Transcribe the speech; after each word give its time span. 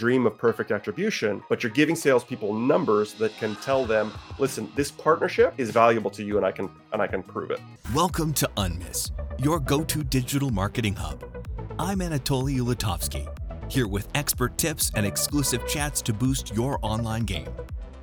dream 0.00 0.24
of 0.24 0.38
perfect 0.38 0.72
attribution, 0.72 1.42
but 1.50 1.62
you're 1.62 1.70
giving 1.70 1.94
salespeople 1.94 2.54
numbers 2.54 3.12
that 3.12 3.36
can 3.36 3.54
tell 3.56 3.84
them, 3.84 4.10
listen, 4.38 4.66
this 4.74 4.90
partnership 4.90 5.52
is 5.58 5.68
valuable 5.68 6.10
to 6.10 6.24
you 6.24 6.38
and 6.38 6.46
I 6.46 6.52
can 6.52 6.70
and 6.94 7.02
I 7.02 7.06
can 7.06 7.22
prove 7.22 7.50
it. 7.50 7.60
Welcome 7.94 8.32
to 8.40 8.48
Unmiss, 8.56 9.10
your 9.38 9.60
go-to 9.60 10.02
digital 10.02 10.48
marketing 10.48 10.94
hub. 10.94 11.22
I'm 11.78 11.98
Anatoly 11.98 12.56
Ulatovsky, 12.56 13.28
here 13.70 13.86
with 13.86 14.08
expert 14.14 14.56
tips 14.56 14.90
and 14.96 15.04
exclusive 15.04 15.68
chats 15.68 16.00
to 16.00 16.14
boost 16.14 16.56
your 16.56 16.78
online 16.80 17.24
game. 17.24 17.50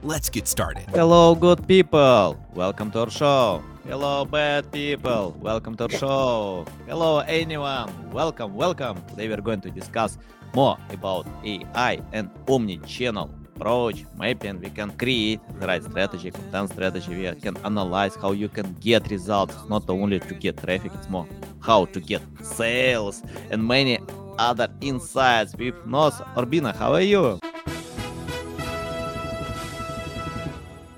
Let's 0.04 0.30
get 0.30 0.48
started. 0.48 0.84
Hello, 0.92 1.34
good 1.34 1.68
people. 1.68 2.40
Welcome 2.54 2.92
to 2.92 3.00
our 3.00 3.10
show. 3.10 3.64
Hello, 3.88 4.24
bad 4.24 4.72
people. 4.72 5.36
Welcome 5.42 5.76
to 5.78 5.86
our 5.86 5.90
show. 5.90 6.66
Hello, 6.86 7.20
anyone. 7.22 8.12
Welcome, 8.12 8.54
welcome. 8.54 9.02
Today 9.08 9.28
we're 9.28 9.42
going 9.42 9.62
to 9.62 9.72
discuss 9.72 10.20
more 10.54 10.78
about 10.90 11.28
AI 11.44 12.02
and 12.14 12.30
omni-channel 12.48 13.30
approach, 13.56 14.06
mapping. 14.18 14.60
We 14.60 14.70
can 14.70 14.92
create 14.98 15.40
the 15.60 15.68
right 15.68 15.84
strategy, 15.84 16.32
content 16.32 16.72
strategy. 16.72 17.32
We 17.32 17.42
can 17.42 17.58
analyze 17.66 18.16
how 18.16 18.32
you 18.32 18.50
can 18.50 18.76
get 18.80 19.10
results, 19.10 19.56
not 19.70 19.90
only 19.90 20.20
to 20.20 20.34
get 20.34 20.58
traffic, 20.58 20.92
it's 20.94 21.10
more 21.10 21.28
how 21.60 21.86
to 21.86 22.00
get 22.00 22.22
sales 22.42 23.24
and 23.52 23.68
many 23.68 24.00
other 24.38 24.68
insights 24.82 25.56
with 25.56 25.76
Noz 25.86 26.22
Urbina. 26.36 26.76
How 26.76 26.94
are 26.94 27.02
you? 27.02 27.40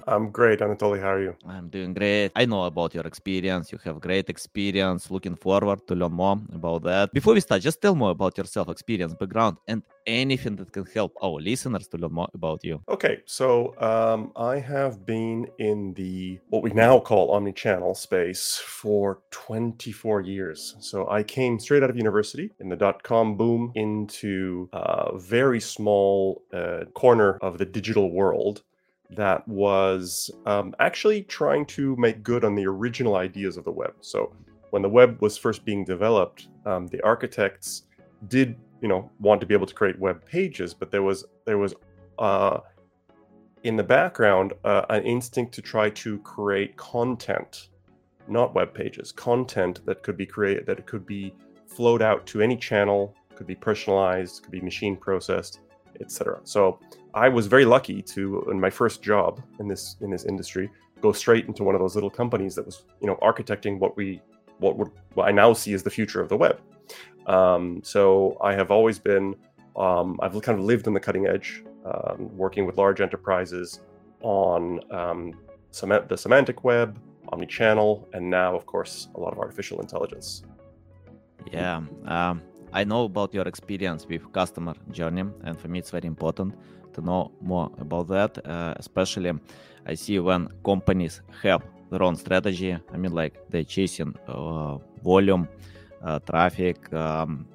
I'm 0.09 0.31
great, 0.31 0.59
Anatoly. 0.59 0.99
How 0.99 1.13
are 1.13 1.21
you? 1.21 1.35
I'm 1.47 1.69
doing 1.69 1.93
great. 1.93 2.31
I 2.35 2.45
know 2.45 2.63
about 2.63 2.95
your 2.95 3.05
experience. 3.05 3.71
You 3.71 3.77
have 3.83 3.99
great 3.99 4.27
experience. 4.27 5.11
Looking 5.11 5.35
forward 5.35 5.85
to 5.87 5.93
learn 5.93 6.13
more 6.13 6.37
about 6.51 6.81
that. 6.83 7.13
Before 7.13 7.35
we 7.35 7.41
start, 7.41 7.61
just 7.61 7.79
tell 7.79 7.93
more 7.93 8.09
about 8.09 8.35
yourself, 8.35 8.69
experience, 8.69 9.13
background, 9.13 9.57
and 9.67 9.83
anything 10.07 10.55
that 10.55 10.73
can 10.73 10.85
help 10.87 11.13
our 11.21 11.39
listeners 11.39 11.87
to 11.89 11.97
learn 11.97 12.13
more 12.13 12.29
about 12.33 12.63
you. 12.63 12.81
Okay, 12.89 13.19
so 13.25 13.75
um, 13.79 14.31
I 14.35 14.57
have 14.57 15.05
been 15.05 15.47
in 15.59 15.93
the 15.93 16.39
what 16.49 16.63
we 16.63 16.71
now 16.71 16.99
call 16.99 17.29
omni-channel 17.31 17.93
space 17.93 18.57
for 18.65 19.19
24 19.29 20.21
years. 20.21 20.75
So 20.79 21.07
I 21.07 21.21
came 21.21 21.59
straight 21.59 21.83
out 21.83 21.91
of 21.91 21.97
university 21.97 22.49
in 22.59 22.69
the 22.69 22.75
dot-com 22.75 23.37
boom 23.37 23.71
into 23.75 24.69
a 24.73 25.19
very 25.19 25.59
small 25.59 26.41
uh, 26.51 26.85
corner 26.95 27.37
of 27.43 27.59
the 27.59 27.65
digital 27.65 28.11
world 28.11 28.63
that 29.11 29.47
was 29.47 30.29
um, 30.45 30.75
actually 30.79 31.23
trying 31.23 31.65
to 31.65 31.95
make 31.95 32.23
good 32.23 32.43
on 32.43 32.55
the 32.55 32.65
original 32.65 33.15
ideas 33.15 33.57
of 33.57 33.63
the 33.63 33.71
web. 33.71 33.93
So 34.01 34.33
when 34.69 34.81
the 34.81 34.89
web 34.89 35.21
was 35.21 35.37
first 35.37 35.65
being 35.65 35.83
developed, 35.83 36.47
um, 36.65 36.87
the 36.87 37.01
architects 37.01 37.83
did, 38.27 38.55
you 38.81 38.87
know, 38.87 39.09
want 39.19 39.41
to 39.41 39.47
be 39.47 39.53
able 39.53 39.65
to 39.65 39.73
create 39.73 39.97
web 39.97 40.23
pages, 40.25 40.73
but 40.73 40.91
there 40.91 41.01
was 41.01 41.25
there 41.45 41.57
was 41.57 41.73
uh, 42.19 42.59
in 43.63 43.75
the 43.75 43.83
background 43.83 44.53
uh, 44.63 44.85
an 44.89 45.03
instinct 45.03 45.53
to 45.55 45.61
try 45.61 45.89
to 45.89 46.19
create 46.19 46.77
content, 46.77 47.69
not 48.27 48.53
web 48.53 48.73
pages, 48.73 49.11
content 49.11 49.85
that 49.85 50.03
could 50.03 50.17
be 50.17 50.25
created 50.25 50.65
that 50.67 50.85
could 50.85 51.05
be 51.05 51.33
flowed 51.65 52.01
out 52.01 52.25
to 52.27 52.41
any 52.41 52.55
channel, 52.55 53.15
could 53.35 53.47
be 53.47 53.55
personalized, 53.55 54.43
could 54.43 54.51
be 54.51 54.61
machine 54.61 54.95
processed, 54.95 55.61
etc. 55.99 56.39
So 56.43 56.79
I 57.13 57.29
was 57.29 57.47
very 57.47 57.65
lucky 57.65 58.01
to, 58.03 58.47
in 58.51 58.59
my 58.59 58.69
first 58.69 59.01
job 59.01 59.41
in 59.59 59.67
this 59.67 59.95
in 60.01 60.09
this 60.11 60.25
industry, 60.25 60.69
go 61.01 61.11
straight 61.11 61.45
into 61.47 61.63
one 61.63 61.75
of 61.75 61.81
those 61.81 61.95
little 61.95 62.09
companies 62.09 62.55
that 62.55 62.65
was, 62.65 62.83
you 63.01 63.07
know, 63.07 63.17
architecting 63.21 63.79
what 63.79 63.97
we 63.97 64.21
what 64.59 64.77
would 64.77 64.91
what 65.13 65.27
I 65.27 65.31
now 65.31 65.53
see 65.53 65.73
as 65.73 65.83
the 65.83 65.89
future 65.89 66.21
of 66.21 66.29
the 66.29 66.37
web. 66.37 66.59
Um, 67.25 67.81
so 67.83 68.37
I 68.41 68.53
have 68.53 68.71
always 68.71 68.97
been, 68.97 69.35
um, 69.75 70.19
I've 70.21 70.33
kind 70.41 70.57
of 70.57 70.65
lived 70.65 70.87
on 70.87 70.93
the 70.93 70.99
cutting 70.99 71.27
edge, 71.27 71.63
um, 71.85 72.35
working 72.35 72.65
with 72.65 72.77
large 72.77 73.01
enterprises 73.01 73.81
on 74.21 74.79
um, 74.91 75.33
the 75.71 76.17
semantic 76.17 76.63
web, 76.63 76.99
omni-channel, 77.31 78.07
and 78.13 78.29
now, 78.29 78.55
of 78.55 78.65
course, 78.65 79.09
a 79.15 79.19
lot 79.19 79.31
of 79.31 79.39
artificial 79.39 79.79
intelligence. 79.79 80.43
Yeah, 81.51 81.81
um, 82.05 82.41
I 82.73 82.83
know 82.83 83.03
about 83.03 83.33
your 83.33 83.47
experience 83.47 84.07
with 84.07 84.31
customer 84.33 84.73
journey, 84.91 85.23
and 85.43 85.59
for 85.59 85.67
me, 85.67 85.79
it's 85.79 85.91
very 85.91 86.07
important 86.07 86.55
to 86.99 87.05
know 87.05 87.31
more 87.41 87.71
about 87.79 88.07
that. 88.07 88.45
Uh, 88.45 88.73
especially, 88.77 89.31
I 89.85 89.95
see 89.95 90.19
when 90.19 90.49
companies 90.63 91.21
have 91.43 91.63
their 91.89 92.03
own 92.03 92.15
strategy. 92.15 92.77
I 92.93 92.97
mean, 92.97 93.13
like 93.13 93.39
they're 93.49 93.63
chasing 93.63 94.15
uh, 94.27 94.77
volume, 95.03 95.47
uh, 96.03 96.19
traffic, 96.19 96.91
um, 96.93 97.47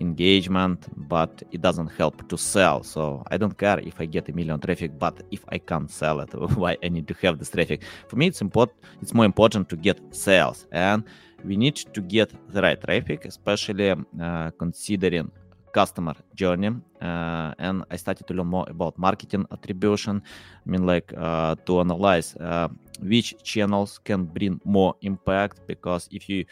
engagement, 0.00 0.88
but 1.08 1.42
it 1.52 1.60
doesn't 1.60 1.88
help 1.88 2.26
to 2.28 2.36
sell. 2.36 2.82
So 2.82 3.22
I 3.30 3.36
don't 3.36 3.56
care 3.56 3.78
if 3.80 4.00
I 4.00 4.06
get 4.06 4.28
a 4.28 4.32
million 4.32 4.58
traffic, 4.58 4.98
but 4.98 5.22
if 5.30 5.44
I 5.48 5.58
can't 5.58 5.90
sell 5.90 6.20
it, 6.20 6.30
why 6.56 6.76
I 6.82 6.88
need 6.88 7.06
to 7.08 7.14
have 7.22 7.38
this 7.38 7.50
traffic? 7.50 7.82
For 8.08 8.16
me, 8.16 8.26
it's 8.26 8.40
important. 8.40 8.78
It's 9.02 9.14
more 9.14 9.24
important 9.26 9.68
to 9.68 9.76
get 9.76 10.00
sales, 10.10 10.66
and 10.72 11.04
we 11.44 11.56
need 11.56 11.76
to 11.76 12.00
get 12.00 12.32
the 12.52 12.62
right 12.62 12.80
traffic, 12.80 13.24
especially 13.24 13.94
uh, 14.20 14.50
considering 14.58 15.30
customer 15.72 16.14
journey 16.34 16.68
uh, 17.02 17.52
and 17.58 17.84
i 17.90 17.96
started 17.96 18.26
to 18.26 18.34
learn 18.34 18.46
more 18.46 18.66
about 18.68 18.98
marketing 18.98 19.44
attribution 19.52 20.22
i 20.66 20.70
mean 20.70 20.86
like 20.86 21.12
uh, 21.16 21.54
to 21.66 21.80
analyze 21.80 22.36
uh, 22.36 22.68
which 23.02 23.34
channels 23.42 23.98
can 23.98 24.24
bring 24.24 24.60
more 24.64 24.94
impact 25.02 25.60
because 25.66 26.08
if 26.10 26.28
you 26.28 26.44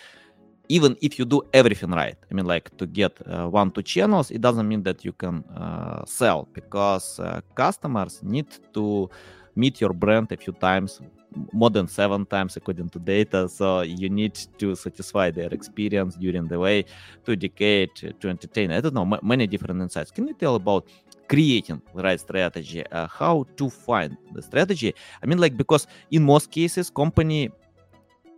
even 0.68 0.96
if 1.00 1.18
you 1.18 1.24
do 1.24 1.42
everything 1.52 1.90
right 1.90 2.16
i 2.30 2.34
mean 2.34 2.46
like 2.46 2.70
to 2.76 2.86
get 2.86 3.12
uh, 3.26 3.48
one 3.48 3.70
two 3.70 3.82
channels 3.82 4.30
it 4.30 4.40
doesn't 4.40 4.68
mean 4.68 4.82
that 4.82 5.04
you 5.04 5.12
can 5.12 5.44
uh, 5.56 6.04
sell 6.04 6.48
because 6.52 7.18
uh, 7.20 7.40
customers 7.54 8.20
need 8.22 8.46
to 8.72 9.08
meet 9.56 9.80
your 9.80 9.92
brand 9.92 10.30
a 10.32 10.36
few 10.36 10.52
times 10.54 11.00
more 11.52 11.70
than 11.70 11.86
seven 11.88 12.26
times 12.26 12.56
according 12.56 12.88
to 12.90 12.98
data. 12.98 13.48
So 13.48 13.82
you 13.82 14.08
need 14.08 14.34
to 14.58 14.74
satisfy 14.74 15.30
their 15.30 15.52
experience 15.52 16.16
during 16.16 16.48
the 16.48 16.58
way, 16.58 16.84
to 17.24 17.32
educate, 17.32 17.94
to 18.20 18.28
entertain. 18.28 18.72
I 18.72 18.80
don't 18.80 18.94
know, 18.94 19.02
m- 19.02 19.20
many 19.22 19.46
different 19.46 19.80
insights. 19.80 20.10
Can 20.10 20.26
you 20.28 20.34
tell 20.34 20.54
about 20.54 20.86
creating 21.28 21.82
the 21.94 22.02
right 22.02 22.20
strategy? 22.20 22.84
Uh, 22.90 23.06
how 23.06 23.46
to 23.56 23.70
find 23.70 24.16
the 24.32 24.42
strategy? 24.42 24.94
I 25.22 25.26
mean, 25.26 25.38
like 25.38 25.56
because 25.56 25.86
in 26.10 26.24
most 26.24 26.50
cases, 26.50 26.90
company 26.90 27.50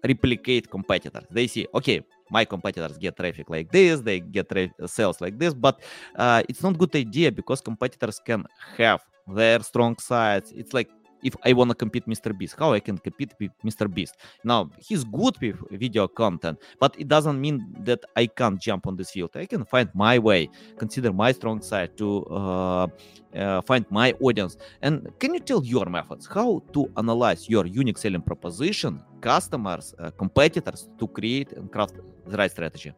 replicate 0.07 0.71
competitors. 0.71 1.25
They 1.31 1.47
see, 1.47 1.67
okay, 1.75 2.03
my 2.31 2.45
competitors 2.45 2.97
get 2.97 3.17
traffic 3.17 3.51
like 3.51 3.71
this, 3.71 4.01
they 4.01 4.21
get 4.21 4.49
tra- 4.49 4.89
sales 4.89 5.21
like 5.21 5.39
this, 5.39 5.53
but 5.53 5.81
uh, 6.17 6.43
it's 6.49 6.63
not 6.63 6.79
good 6.79 6.95
idea 6.97 7.33
because 7.33 7.61
competitors 7.61 8.21
can 8.25 8.45
have 8.77 9.05
their 9.29 9.61
strong 9.63 9.97
sides. 9.99 10.53
It's 10.57 10.73
like 10.73 10.89
if 11.23 11.35
I 11.45 11.53
want 11.53 11.71
to 11.71 11.75
compete 11.75 12.07
Mr. 12.07 12.37
Beast, 12.37 12.57
how 12.59 12.73
I 12.73 12.81
can 12.81 12.99
compete 12.99 13.35
with 13.41 13.51
Mr. 13.65 13.93
Beast? 13.93 14.17
Now 14.45 14.71
he's 14.79 15.05
good 15.05 15.37
with 15.41 15.57
video 15.71 16.09
content, 16.09 16.59
but 16.79 16.95
it 16.99 17.09
doesn't 17.09 17.41
mean 17.41 17.75
that 17.85 18.05
I 18.17 18.27
can't 18.27 18.61
jump 18.61 18.87
on 18.87 18.97
this 18.97 19.11
field. 19.11 19.31
I 19.35 19.47
can 19.47 19.65
find 19.65 19.89
my 19.95 20.19
way, 20.19 20.49
consider 20.79 21.13
my 21.13 21.33
strong 21.33 21.63
side 21.63 21.97
to 21.99 22.25
uh, 22.27 22.87
uh, 23.35 23.61
find 23.63 23.85
my 23.91 24.13
audience. 24.21 24.57
And 24.83 25.09
can 25.19 25.35
you 25.35 25.41
tell 25.41 25.65
your 25.65 25.87
methods 25.87 26.27
how 26.27 26.63
to 26.73 26.91
analyze 26.97 27.49
your 27.49 27.67
unique 27.67 27.99
selling 27.99 28.23
proposition, 28.23 29.03
customers, 29.21 29.95
uh, 29.99 30.11
competitors 30.11 30.89
to 30.99 31.07
create 31.07 31.53
and 31.53 31.71
craft 31.71 31.95
the 32.27 32.37
right 32.37 32.51
strategy? 32.51 32.93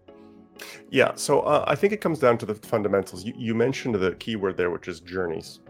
Yeah, 0.91 1.13
so 1.15 1.41
uh, 1.41 1.65
I 1.67 1.75
think 1.75 1.93
it 1.93 2.01
comes 2.01 2.19
down 2.19 2.39
to 2.39 2.47
the 2.47 2.55
fundamentals. 2.55 3.25
You, 3.25 3.35
you 3.37 3.55
mentioned 3.55 3.95
the 3.95 4.13
keyword 4.13 4.57
there, 4.57 4.71
which 4.71 4.89
is 4.89 5.01
journeys. 5.01 5.61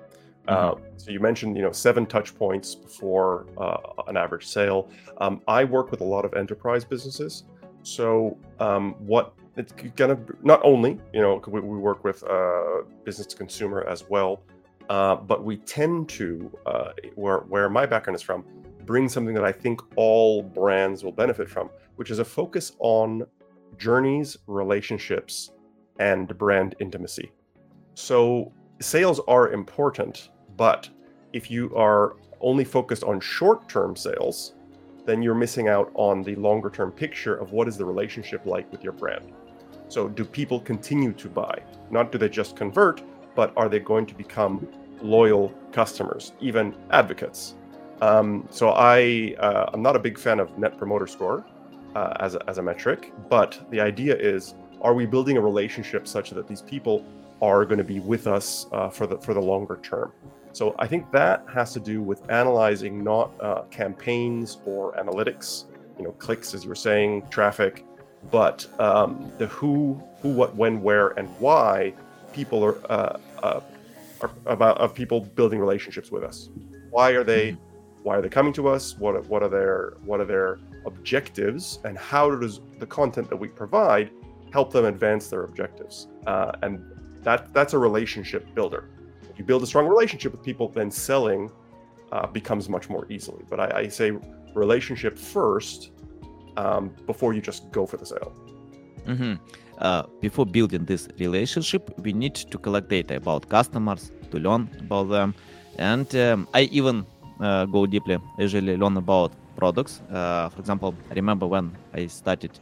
Mm-hmm. 0.49 0.79
Uh, 0.79 0.81
so 0.97 1.11
you 1.11 1.21
mentioned, 1.21 1.57
you 1.57 1.63
know, 1.63 1.73
seven 1.73 2.07
touch 2.07 2.37
points 2.37 2.75
before 2.75 3.47
uh, 3.59 3.77
an 4.09 4.17
average 4.17 4.47
sale. 4.47 4.91
Um, 5.19 5.41
I 5.47 5.65
work 5.65 5.91
with 5.91 6.01
a 6.01 6.05
lot 6.05 6.25
of 6.25 6.35
enterprise 6.35 6.85
businesses. 6.85 7.45
So 7.83 8.37
um, 8.61 8.95
what 8.99 9.35
it's 9.57 9.73
gonna 9.97 10.19
not 10.43 10.61
only, 10.65 10.99
you 11.13 11.21
know, 11.21 11.43
we, 11.47 11.61
we 11.61 11.79
work 11.79 12.05
with 12.05 12.23
uh, 12.25 12.83
business 13.05 13.27
to 13.29 13.37
consumer 13.37 13.85
as 13.89 14.09
well, 14.09 14.43
uh, 14.89 15.17
but 15.17 15.45
we 15.45 15.59
tend 15.59 16.09
to, 16.09 16.51
uh, 16.67 16.93
where 17.15 17.39
where 17.41 17.69
my 17.69 17.87
background 17.87 18.17
is 18.17 18.23
from, 18.23 18.45
bring 18.85 19.09
something 19.09 19.35
that 19.35 19.45
I 19.45 19.53
think 19.53 19.81
all 19.97 20.43
brands 20.43 21.05
will 21.05 21.13
benefit 21.13 21.49
from, 21.49 21.71
which 21.97 22.11
is 22.11 22.19
a 22.19 22.25
focus 22.25 22.73
on 22.79 23.25
journeys, 23.79 24.39
relationships, 24.47 25.53
and 25.99 26.37
brand 26.39 26.75
intimacy. 26.81 27.31
So 27.95 28.53
sales 28.83 29.21
are 29.29 29.53
important, 29.53 30.31
but 30.57 30.89
if 31.33 31.51
you 31.51 31.75
are 31.77 32.17
only 32.41 32.65
focused 32.65 33.05
on 33.05 33.21
short 33.21 33.69
term 33.69 33.97
sales, 33.97 34.55
then 35.07 35.23
you're 35.23 35.35
missing 35.35 35.69
out 35.69 35.91
on 35.95 36.23
the 36.23 36.35
longer 36.37 36.71
term 36.71 36.93
picture 36.93 37.35
of 37.35 37.53
what 37.53 37.69
is 37.69 37.77
the 37.77 37.85
relationship 37.85 38.45
like 38.47 38.71
with 38.71 38.83
your 38.85 38.93
brand. 38.93 39.33
So, 39.89 40.09
do 40.09 40.25
people 40.25 40.61
continue 40.61 41.13
to 41.13 41.29
buy? 41.29 41.63
Not 41.91 42.13
do 42.13 42.19
they 42.19 42.29
just 42.29 42.57
convert, 42.57 43.03
but 43.35 43.53
are 43.57 43.69
they 43.69 43.81
going 43.81 44.07
to 44.07 44.15
become 44.15 44.67
loyal 45.01 45.53
customers, 45.73 46.33
even 46.41 46.75
advocates? 46.91 47.55
Um, 48.01 48.49
so, 48.51 48.71
I 48.71 49.35
uh, 49.39 49.71
I'm 49.73 49.83
not 49.83 49.97
a 49.97 49.99
big 49.99 50.19
fan 50.19 50.41
of 50.41 50.57
Net 50.59 50.79
Promoter 50.79 51.07
Score 51.07 51.45
uh, 51.95 52.15
as 52.21 52.35
a, 52.37 52.49
as 52.49 52.59
a 52.59 52.63
metric, 52.63 53.13
but 53.29 53.61
the 53.71 53.81
idea 53.81 54.17
is: 54.17 54.55
are 54.81 54.95
we 54.95 55.05
building 55.05 55.37
a 55.37 55.41
relationship 55.41 56.09
such 56.09 56.31
that 56.31 56.49
these 56.49 56.63
people 56.63 57.05
are 57.43 57.65
going 57.67 57.79
to 57.79 57.85
be 57.85 58.01
with 58.01 58.27
us 58.27 58.67
uh, 58.73 58.89
for 58.89 59.07
the 59.07 59.19
for 59.19 59.35
the 59.35 59.43
longer 59.43 59.79
term. 59.83 60.13
So 60.53 60.75
I 60.79 60.87
think 60.87 61.11
that 61.13 61.45
has 61.53 61.73
to 61.73 61.81
do 61.81 62.03
with 62.03 62.31
analyzing 62.31 63.03
not 63.03 63.33
uh, 63.41 63.63
campaigns 63.71 64.59
or 64.67 64.93
analytics, 64.93 65.65
you 65.99 66.05
know, 66.05 66.13
clicks 66.13 66.55
as 66.55 66.63
you 66.65 66.69
were 66.69 66.75
saying, 66.75 67.27
traffic, 67.31 67.87
but 68.31 68.67
um, 68.79 69.33
the 69.39 69.47
who, 69.47 70.01
who, 70.21 70.29
what, 70.29 70.55
when, 70.55 70.83
where, 70.83 71.09
and 71.19 71.29
why 71.39 71.95
people 72.33 72.63
are, 72.65 72.77
uh, 72.91 73.19
uh, 73.43 73.61
are 74.21 74.31
about 74.47 74.79
of 74.79 74.95
people 74.95 75.21
building 75.21 75.59
relationships 75.59 76.11
with 76.11 76.23
us. 76.23 76.51
Why 76.91 77.11
are 77.11 77.25
they? 77.25 77.57
Why 78.03 78.17
are 78.17 78.23
they 78.23 78.29
coming 78.29 78.53
to 78.55 78.69
us? 78.69 78.99
What 78.99 79.25
what 79.27 79.43
are 79.43 79.49
their 79.49 79.95
what 80.05 80.21
are 80.21 80.25
their 80.25 80.59
objectives? 80.87 81.79
And 81.85 81.97
how 81.97 82.35
does 82.35 82.61
the 82.79 82.87
content 82.87 83.31
that 83.31 83.37
we 83.37 83.49
provide 83.49 84.11
help 84.53 84.73
them 84.73 84.85
advance 84.85 85.29
their 85.29 85.45
objectives? 85.45 86.09
Uh, 86.27 86.53
and 86.63 86.85
that 87.23 87.53
that's 87.55 87.73
a 87.73 87.79
relationship 87.79 88.55
builder. 88.55 88.89
If 89.31 89.39
you 89.39 89.45
build 89.45 89.63
a 89.63 89.67
strong 89.67 89.87
relationship 89.87 90.33
with 90.33 90.43
people, 90.43 90.69
then 90.69 90.91
selling 90.91 91.51
uh, 92.13 92.27
becomes 92.27 92.69
much 92.69 92.91
more 92.91 93.07
easily. 93.11 93.45
But 93.49 93.61
I, 93.61 93.81
I 93.81 93.89
say 93.89 94.13
relationship 94.55 95.19
first 95.19 95.91
um, 96.57 96.95
before 97.07 97.33
you 97.33 97.41
just 97.41 97.71
go 97.73 97.87
for 97.87 97.97
the 97.97 98.07
sale. 98.07 98.33
Mm-hmm. 99.07 99.35
Uh, 99.79 100.03
before 100.21 100.47
building 100.47 100.85
this 100.85 101.09
relationship, 101.19 101.91
we 101.99 102.13
need 102.13 102.35
to 102.35 102.59
collect 102.59 102.89
data 102.89 103.17
about 103.17 103.49
customers 103.49 104.13
to 104.31 104.39
learn 104.39 104.69
about 104.81 105.09
them, 105.09 105.35
and 105.79 106.15
um, 106.15 106.47
I 106.55 106.63
even 106.71 107.05
uh, 107.41 107.65
go 107.67 107.87
deeply. 107.87 108.19
Usually 108.39 108.77
learn 108.77 108.97
about 108.97 109.33
products. 109.57 110.01
Uh, 110.11 110.49
for 110.51 110.61
example, 110.61 110.95
I 111.11 111.15
remember 111.15 111.47
when 111.47 111.73
I 111.95 112.07
started 112.07 112.53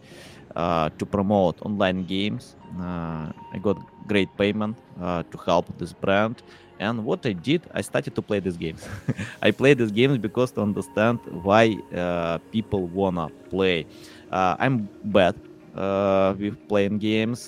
uh, 0.56 0.90
to 0.98 1.06
promote 1.06 1.60
online 1.62 2.04
games. 2.04 2.56
Uh, 2.78 3.30
I 3.52 3.58
got 3.62 3.76
great 4.06 4.28
payment 4.36 4.76
uh, 5.00 5.22
to 5.30 5.38
help 5.38 5.66
this 5.78 5.92
brand. 5.92 6.42
And 6.78 7.04
what 7.04 7.24
I 7.26 7.32
did, 7.32 7.62
I 7.74 7.82
started 7.82 8.14
to 8.14 8.22
play 8.22 8.40
these 8.40 8.56
games. 8.56 8.88
I 9.42 9.50
play 9.50 9.74
these 9.74 9.92
games 9.92 10.18
because 10.18 10.50
to 10.52 10.62
understand 10.62 11.20
why 11.42 11.76
uh, 11.94 12.38
people 12.50 12.86
wanna 12.86 13.28
play. 13.50 13.86
Uh, 14.30 14.56
I'm 14.58 14.88
bad 15.04 15.34
uh, 15.76 16.34
with 16.38 16.56
playing 16.68 16.98
games. 16.98 17.42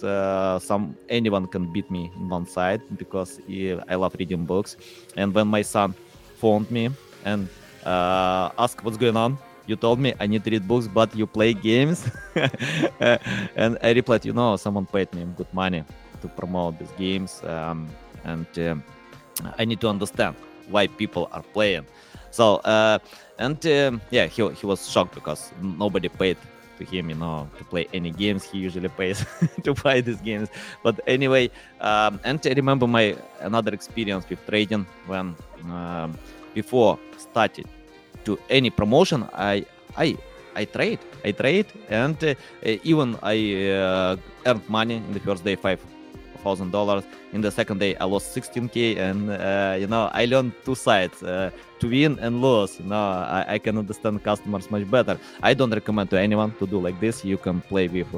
Some 0.62 0.96
anyone 1.08 1.46
can 1.46 1.72
beat 1.72 1.90
me 1.90 2.10
in 2.14 2.28
one 2.28 2.46
side 2.46 2.82
because 2.96 3.40
I 3.88 3.94
love 3.94 4.14
reading 4.18 4.44
books. 4.44 4.76
And 5.16 5.34
when 5.34 5.48
my 5.48 5.62
son 5.62 5.94
phoned 6.36 6.70
me 6.70 6.90
and 7.24 7.48
asked 7.84 8.84
what's 8.84 8.98
going 8.98 9.16
on, 9.16 9.38
you 9.66 9.76
told 9.76 9.98
me 9.98 10.14
I 10.20 10.26
need 10.26 10.44
to 10.44 10.50
read 10.50 10.66
books, 10.66 10.88
but 10.88 11.14
you 11.14 11.26
play 11.26 11.54
games. 11.54 12.10
and 13.56 13.78
I 13.82 13.92
replied, 13.92 14.24
you 14.24 14.32
know, 14.32 14.56
someone 14.56 14.86
paid 14.86 15.12
me 15.14 15.26
good 15.36 15.52
money 15.52 15.84
to 16.20 16.28
promote 16.28 16.78
these 16.78 16.92
games, 16.98 17.42
um, 17.44 17.88
and 18.24 18.46
um, 18.58 18.84
I 19.58 19.64
need 19.64 19.80
to 19.80 19.88
understand 19.88 20.36
why 20.68 20.86
people 20.86 21.28
are 21.32 21.42
playing. 21.42 21.86
So, 22.30 22.56
uh, 22.56 22.98
and 23.38 23.64
um, 23.66 24.00
yeah, 24.10 24.26
he, 24.26 24.48
he 24.50 24.66
was 24.66 24.88
shocked 24.90 25.14
because 25.14 25.52
nobody 25.60 26.08
paid 26.08 26.36
to 26.78 26.84
him, 26.84 27.10
you 27.10 27.16
know, 27.16 27.48
to 27.58 27.64
play 27.64 27.86
any 27.92 28.10
games. 28.10 28.44
He 28.44 28.58
usually 28.58 28.88
pays 28.88 29.24
to 29.64 29.74
buy 29.74 30.00
these 30.00 30.20
games. 30.20 30.48
But 30.82 31.00
anyway, 31.06 31.50
um, 31.80 32.20
and 32.24 32.40
I 32.44 32.50
remember 32.50 32.86
my 32.86 33.16
another 33.40 33.72
experience 33.74 34.28
with 34.28 34.44
trading 34.46 34.86
when 35.06 35.36
um, 35.64 36.16
before 36.54 36.98
started 37.18 37.66
to 38.24 38.38
any 38.50 38.70
promotion, 38.70 39.28
I 39.34 39.64
I 39.96 40.16
I 40.54 40.64
trade, 40.64 41.00
I 41.24 41.32
trade, 41.32 41.66
and 41.88 42.16
uh, 42.22 42.34
even 42.84 43.16
I 43.22 43.70
uh, 43.70 44.16
earned 44.46 44.68
money 44.68 44.96
in 44.96 45.12
the 45.12 45.20
first 45.20 45.44
day, 45.44 45.56
five 45.56 45.80
thousand 46.42 46.70
dollars. 46.70 47.04
In 47.32 47.40
the 47.40 47.50
second 47.50 47.78
day, 47.80 47.96
I 47.96 48.04
lost 48.04 48.34
16k, 48.36 48.98
and 48.98 49.30
uh, 49.30 49.76
you 49.78 49.86
know 49.86 50.10
I 50.12 50.26
learned 50.26 50.52
two 50.64 50.74
sides: 50.74 51.22
uh, 51.22 51.50
to 51.80 51.88
win 51.88 52.18
and 52.20 52.42
lose. 52.42 52.78
You 52.80 52.86
know 52.86 52.96
I, 52.96 53.54
I, 53.54 53.58
can 53.58 53.78
understand 53.78 54.22
customers 54.22 54.70
much 54.70 54.90
better. 54.90 55.18
I 55.42 55.54
don't 55.54 55.72
recommend 55.72 56.10
to 56.10 56.20
anyone 56.20 56.52
to 56.58 56.66
do 56.66 56.80
like 56.80 57.00
this. 57.00 57.24
You 57.24 57.38
can 57.38 57.60
play 57.62 57.88
with 57.88 58.12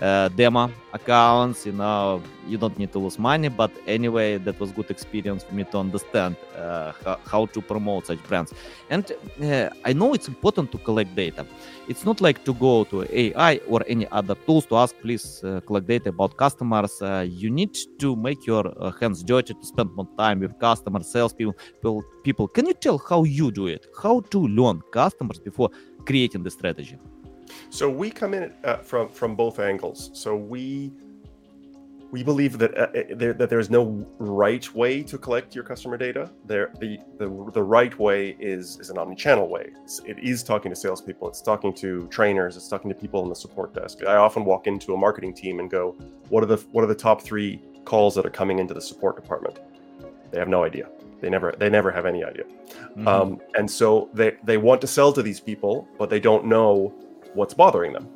uh, 0.00 0.14
uh, 0.24 0.28
demo 0.28 0.70
accounts 0.92 1.66
you 1.66 1.72
know 1.72 2.22
you 2.46 2.56
don't 2.56 2.78
need 2.78 2.92
to 2.92 2.98
lose 2.98 3.18
money 3.18 3.48
but 3.48 3.70
anyway 3.86 4.38
that 4.38 4.58
was 4.60 4.70
good 4.72 4.90
experience 4.90 5.42
for 5.44 5.54
me 5.54 5.64
to 5.64 5.78
understand 5.78 6.36
uh, 6.56 6.92
how, 7.04 7.18
how, 7.26 7.46
to 7.46 7.60
promote 7.60 8.06
such 8.06 8.22
brands. 8.28 8.52
And 8.90 9.04
uh, 9.42 9.70
i 9.84 9.92
know 9.92 10.14
it's 10.14 10.28
important 10.28 10.70
to 10.72 10.78
collect 10.78 11.14
data. 11.14 11.46
It's 11.88 12.04
not 12.04 12.20
like 12.20 12.44
to 12.44 12.54
go 12.54 12.84
to 12.84 12.96
ai 13.22 13.60
or 13.68 13.82
any 13.86 14.06
other 14.08 14.34
tools 14.46 14.66
to 14.66 14.76
ask 14.76 14.94
please 15.00 15.42
collect 15.66 15.86
data 15.86 16.08
about 16.10 16.36
customers. 16.36 17.02
You 17.42 17.50
need 17.50 17.76
to 17.98 18.16
make 18.16 18.46
your 18.46 18.64
hands 19.00 19.22
dirty 19.22 19.54
to 19.54 19.66
spend 19.66 19.94
more 19.94 20.08
time 20.16 20.40
with 20.40 20.58
customers 20.58 21.06
salespeople 21.10 21.54
people, 21.74 22.04
people. 22.22 22.48
Can 22.48 22.66
you 22.66 22.74
tell 22.74 22.98
how 22.98 23.24
you 23.24 23.50
do 23.50 23.66
it? 23.66 23.86
How 24.02 24.20
to 24.20 24.38
learn 24.46 24.82
customers 24.92 25.38
before 25.38 25.70
creating 26.06 26.42
the 26.42 26.50
strategy 26.50 26.98
so 27.70 27.88
we 27.88 28.10
come 28.10 28.34
in 28.34 28.52
uh, 28.64 28.76
from 28.78 29.08
from 29.08 29.34
both 29.34 29.58
angles. 29.58 30.10
So 30.12 30.36
we 30.36 30.92
we 32.14 32.22
believe 32.22 32.58
that 32.58 32.78
uh, 32.78 32.82
uh, 32.82 33.02
there, 33.16 33.32
that 33.32 33.50
there's 33.50 33.70
no 33.70 34.06
right 34.20 34.72
way 34.72 35.02
to 35.02 35.18
collect 35.18 35.52
your 35.52 35.64
customer 35.64 35.96
data. 35.96 36.30
There, 36.46 36.72
the 36.78 37.00
the, 37.18 37.26
the 37.52 37.62
right 37.62 37.98
way 37.98 38.36
is 38.38 38.78
is 38.78 38.90
an 38.90 38.98
omni-channel 38.98 39.48
way. 39.48 39.72
It's, 39.82 39.98
it 40.06 40.20
is 40.20 40.44
talking 40.44 40.70
to 40.70 40.76
salespeople. 40.76 41.28
It's 41.28 41.42
talking 41.42 41.74
to 41.74 42.06
trainers. 42.08 42.56
It's 42.56 42.68
talking 42.68 42.88
to 42.88 42.94
people 42.94 43.24
in 43.24 43.28
the 43.28 43.34
support 43.34 43.74
desk. 43.74 44.04
I 44.06 44.14
often 44.14 44.44
walk 44.44 44.68
into 44.68 44.94
a 44.94 44.96
marketing 44.96 45.34
team 45.34 45.58
and 45.58 45.68
go, 45.68 45.96
"What 46.28 46.44
are 46.44 46.46
the 46.46 46.58
what 46.70 46.84
are 46.84 46.86
the 46.86 46.94
top 47.08 47.20
three 47.20 47.60
calls 47.84 48.14
that 48.14 48.24
are 48.24 48.36
coming 48.40 48.60
into 48.60 48.74
the 48.74 48.82
support 48.82 49.16
department?" 49.16 49.58
They 50.30 50.38
have 50.38 50.48
no 50.48 50.62
idea. 50.62 50.88
They 51.20 51.30
never 51.30 51.52
they 51.58 51.68
never 51.68 51.90
have 51.90 52.06
any 52.06 52.22
idea. 52.22 52.44
Mm-hmm. 52.44 53.08
Um, 53.08 53.40
and 53.56 53.68
so 53.68 54.08
they 54.14 54.36
they 54.44 54.56
want 54.56 54.80
to 54.82 54.86
sell 54.86 55.12
to 55.12 55.22
these 55.22 55.40
people, 55.40 55.88
but 55.98 56.10
they 56.10 56.20
don't 56.20 56.46
know 56.46 56.94
what's 57.34 57.54
bothering 57.54 57.92
them. 57.92 58.08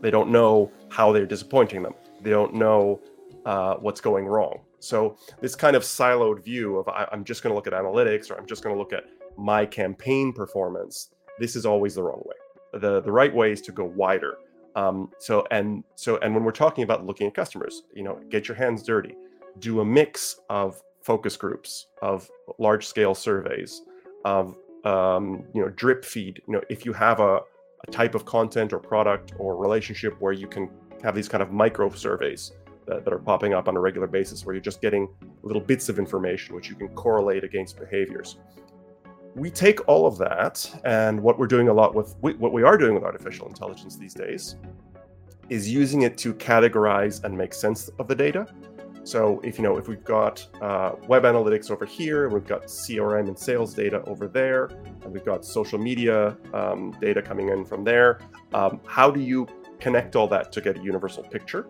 They 0.00 0.10
don't 0.10 0.30
know 0.30 0.70
how 0.90 1.12
they're 1.12 1.26
disappointing 1.26 1.82
them. 1.82 1.94
They 2.20 2.30
don't 2.30 2.54
know 2.54 3.00
uh, 3.44 3.76
what's 3.76 4.00
going 4.00 4.26
wrong. 4.26 4.60
So 4.80 5.16
this 5.40 5.54
kind 5.54 5.76
of 5.76 5.82
siloed 5.82 6.44
view 6.44 6.76
of 6.76 6.88
I, 6.88 7.08
am 7.12 7.24
just 7.24 7.42
going 7.42 7.52
to 7.52 7.54
look 7.54 7.66
at 7.66 7.72
analytics 7.72 8.30
or 8.30 8.38
I'm 8.38 8.46
just 8.46 8.62
going 8.62 8.74
to 8.74 8.78
look 8.78 8.92
at 8.92 9.04
my 9.36 9.64
campaign 9.64 10.32
performance. 10.32 11.10
This 11.38 11.56
is 11.56 11.64
always 11.64 11.94
the 11.94 12.02
wrong 12.02 12.22
way. 12.24 12.80
The 12.80 13.00
the 13.00 13.12
right 13.12 13.34
way 13.34 13.52
is 13.52 13.60
to 13.62 13.72
go 13.72 13.84
wider. 13.84 14.38
Um, 14.76 15.10
so 15.18 15.46
and 15.50 15.84
so 15.94 16.18
and 16.18 16.34
when 16.34 16.44
we're 16.44 16.52
talking 16.52 16.84
about 16.84 17.06
looking 17.06 17.26
at 17.26 17.34
customers, 17.34 17.82
you 17.94 18.02
know, 18.02 18.20
get 18.28 18.48
your 18.48 18.56
hands 18.56 18.82
dirty. 18.82 19.14
Do 19.60 19.80
a 19.80 19.84
mix 19.84 20.40
of 20.50 20.82
focus 21.00 21.36
groups, 21.36 21.86
of 22.02 22.28
large 22.58 22.86
scale 22.86 23.14
surveys, 23.14 23.82
of 24.24 24.58
um, 24.84 25.44
you 25.54 25.62
know 25.62 25.68
drip 25.70 26.04
feed. 26.04 26.42
You 26.46 26.54
know, 26.54 26.60
if 26.68 26.84
you 26.84 26.92
have 26.92 27.20
a 27.20 27.40
a 27.86 27.90
type 27.90 28.14
of 28.14 28.24
content 28.24 28.72
or 28.72 28.78
product 28.78 29.32
or 29.38 29.56
relationship 29.56 30.16
where 30.20 30.32
you 30.32 30.46
can 30.46 30.70
have 31.02 31.14
these 31.14 31.28
kind 31.28 31.42
of 31.42 31.52
micro 31.52 31.90
surveys 31.90 32.52
that, 32.86 33.04
that, 33.04 33.12
are 33.12 33.18
popping 33.18 33.54
up 33.54 33.68
on 33.68 33.76
a 33.76 33.80
regular 33.80 34.06
basis 34.06 34.44
where 34.44 34.54
you're 34.54 34.62
just 34.62 34.80
getting 34.80 35.08
little 35.42 35.60
bits 35.60 35.88
of 35.88 35.98
information 35.98 36.54
which 36.54 36.68
you 36.68 36.74
can 36.74 36.88
correlate 36.88 37.44
against 37.44 37.78
behaviors. 37.78 38.36
We 39.34 39.50
take 39.50 39.86
all 39.88 40.06
of 40.06 40.16
that 40.18 40.70
and 40.84 41.20
what 41.20 41.38
we're 41.38 41.46
doing 41.46 41.68
a 41.68 41.72
lot 41.72 41.94
with 41.94 42.14
what 42.20 42.52
we 42.52 42.62
are 42.62 42.78
doing 42.78 42.94
with 42.94 43.02
artificial 43.02 43.48
intelligence 43.48 43.96
these 43.96 44.14
days 44.14 44.56
is 45.50 45.70
using 45.70 46.02
it 46.02 46.16
to 46.18 46.32
categorize 46.34 47.22
and 47.24 47.36
make 47.36 47.52
sense 47.52 47.90
of 47.98 48.08
the 48.08 48.14
data 48.14 48.46
so 49.04 49.40
if 49.44 49.58
you 49.58 49.64
know 49.64 49.76
if 49.76 49.86
we've 49.86 50.04
got 50.04 50.46
uh, 50.60 50.92
web 51.06 51.24
analytics 51.24 51.70
over 51.70 51.84
here, 51.84 52.28
we've 52.28 52.46
got 52.46 52.64
CRM 52.64 53.28
and 53.28 53.38
sales 53.38 53.74
data 53.74 54.02
over 54.06 54.26
there, 54.26 54.64
and 55.02 55.12
we've 55.12 55.24
got 55.24 55.44
social 55.44 55.78
media 55.78 56.36
um, 56.54 56.90
data 57.00 57.20
coming 57.20 57.50
in 57.50 57.64
from 57.64 57.84
there, 57.84 58.20
um, 58.54 58.80
how 58.86 59.10
do 59.10 59.20
you 59.20 59.46
connect 59.78 60.16
all 60.16 60.26
that 60.28 60.50
to 60.52 60.60
get 60.60 60.78
a 60.78 60.82
universal 60.82 61.22
picture? 61.22 61.66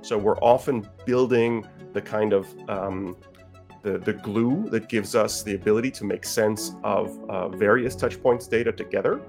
So 0.00 0.16
we're 0.16 0.38
often 0.38 0.88
building 1.04 1.66
the 1.92 2.00
kind 2.00 2.32
of 2.32 2.46
um, 2.68 3.16
the, 3.82 3.98
the 3.98 4.14
glue 4.14 4.66
that 4.70 4.88
gives 4.88 5.14
us 5.14 5.42
the 5.42 5.54
ability 5.54 5.90
to 5.92 6.04
make 6.04 6.24
sense 6.24 6.74
of 6.82 7.18
uh, 7.28 7.48
various 7.48 7.94
touchpoints 7.94 8.48
data 8.48 8.72
together. 8.72 9.20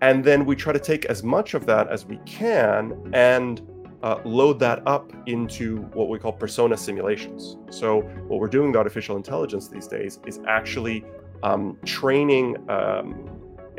And 0.00 0.24
then 0.24 0.44
we 0.44 0.56
try 0.56 0.72
to 0.72 0.80
take 0.80 1.04
as 1.06 1.22
much 1.22 1.54
of 1.54 1.64
that 1.66 1.88
as 1.88 2.04
we 2.04 2.18
can 2.26 3.10
and 3.14 3.60
uh, 4.02 4.20
load 4.24 4.58
that 4.58 4.86
up 4.86 5.12
into 5.26 5.78
what 5.94 6.08
we 6.08 6.18
call 6.18 6.32
persona 6.32 6.76
simulations. 6.76 7.56
So, 7.70 8.00
what 8.28 8.40
we're 8.40 8.48
doing 8.48 8.68
with 8.68 8.76
artificial 8.76 9.16
intelligence 9.16 9.68
these 9.68 9.86
days 9.86 10.20
is 10.26 10.40
actually 10.46 11.04
um, 11.42 11.78
training 11.84 12.56
um, 12.68 13.28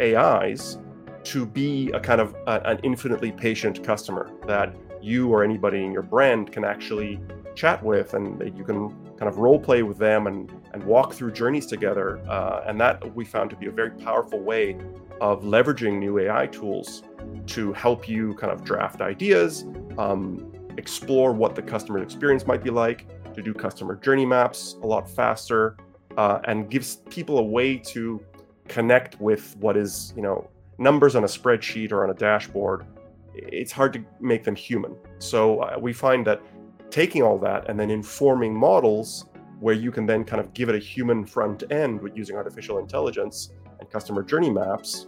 AIs 0.02 0.78
to 1.24 1.46
be 1.46 1.90
a 1.92 2.00
kind 2.00 2.22
of 2.22 2.36
a, 2.48 2.62
an 2.66 2.80
infinitely 2.84 3.32
patient 3.32 3.84
customer 3.84 4.30
that 4.48 4.76
you 5.02 5.30
or 5.30 5.44
anybody 5.44 5.84
in 5.84 5.92
your 5.92 6.02
brand 6.02 6.52
can 6.52 6.64
actually 6.64 7.20
chat 7.56 7.84
with 7.84 8.14
and 8.14 8.42
you 8.58 8.64
can 8.64 8.90
kind 9.18 9.28
of 9.30 9.38
role 9.38 9.60
play 9.60 9.84
with 9.84 9.98
them 9.98 10.28
and, 10.28 10.52
and 10.74 10.84
walk 10.84 11.14
through 11.14 11.32
journeys 11.32 11.66
together. 11.66 12.20
Uh, 12.28 12.64
and 12.66 12.80
that 12.80 13.16
we 13.16 13.24
found 13.24 13.50
to 13.50 13.56
be 13.56 13.68
a 13.68 13.72
very 13.72 13.92
powerful 13.92 14.40
way 14.40 14.78
of 15.22 15.44
leveraging 15.44 16.00
new 16.00 16.20
AI 16.20 16.48
tools 16.48 17.04
to 17.48 17.74
help 17.74 18.08
you 18.08 18.34
kind 18.36 18.52
of 18.52 18.64
draft 18.64 19.02
ideas, 19.02 19.66
um, 19.98 20.52
explore 20.78 21.32
what 21.34 21.56
the 21.56 21.62
customer 21.62 22.00
experience 22.00 22.46
might 22.48 22.64
be 22.64 22.70
like, 22.70 23.06
to 23.34 23.42
do 23.42 23.54
customer 23.54 23.96
journey 23.96 24.26
maps 24.26 24.78
a 24.84 24.88
lot 24.88 25.10
faster, 25.10 25.78
uh, 26.18 26.40
and 26.46 26.70
gives 26.70 26.98
people 27.10 27.40
a 27.40 27.44
way 27.44 27.78
to 27.78 28.24
connect 28.68 29.20
with 29.20 29.56
what 29.58 29.76
is, 29.76 30.14
you 30.16 30.22
know, 30.22 30.50
numbers 30.78 31.16
on 31.16 31.24
a 31.24 31.28
spreadsheet 31.28 31.92
or 31.92 32.04
on 32.04 32.10
a 32.10 32.14
dashboard. 32.14 32.86
It's 33.34 33.72
hard 33.72 33.94
to 33.94 34.04
make 34.20 34.44
them 34.44 34.56
human. 34.56 34.96
So 35.20 35.60
uh, 35.60 35.78
we 35.80 35.94
find 35.94 36.26
that 36.28 36.42
taking 36.90 37.24
all 37.24 37.40
that 37.40 37.70
and 37.70 37.80
then 37.80 37.90
informing 37.90 38.56
models 38.56 39.26
where 39.60 39.74
you 39.74 39.92
can 39.92 40.06
then 40.06 40.24
kind 40.24 40.40
of 40.40 40.54
give 40.54 40.70
it 40.70 40.76
a 40.76 40.80
human 40.80 41.26
front 41.26 41.64
end 41.72 42.02
with 42.02 42.16
using 42.16 42.36
artificial 42.36 42.80
intelligence 42.80 43.50
customer 43.94 44.24
journey 44.24 44.50
maps, 44.50 45.06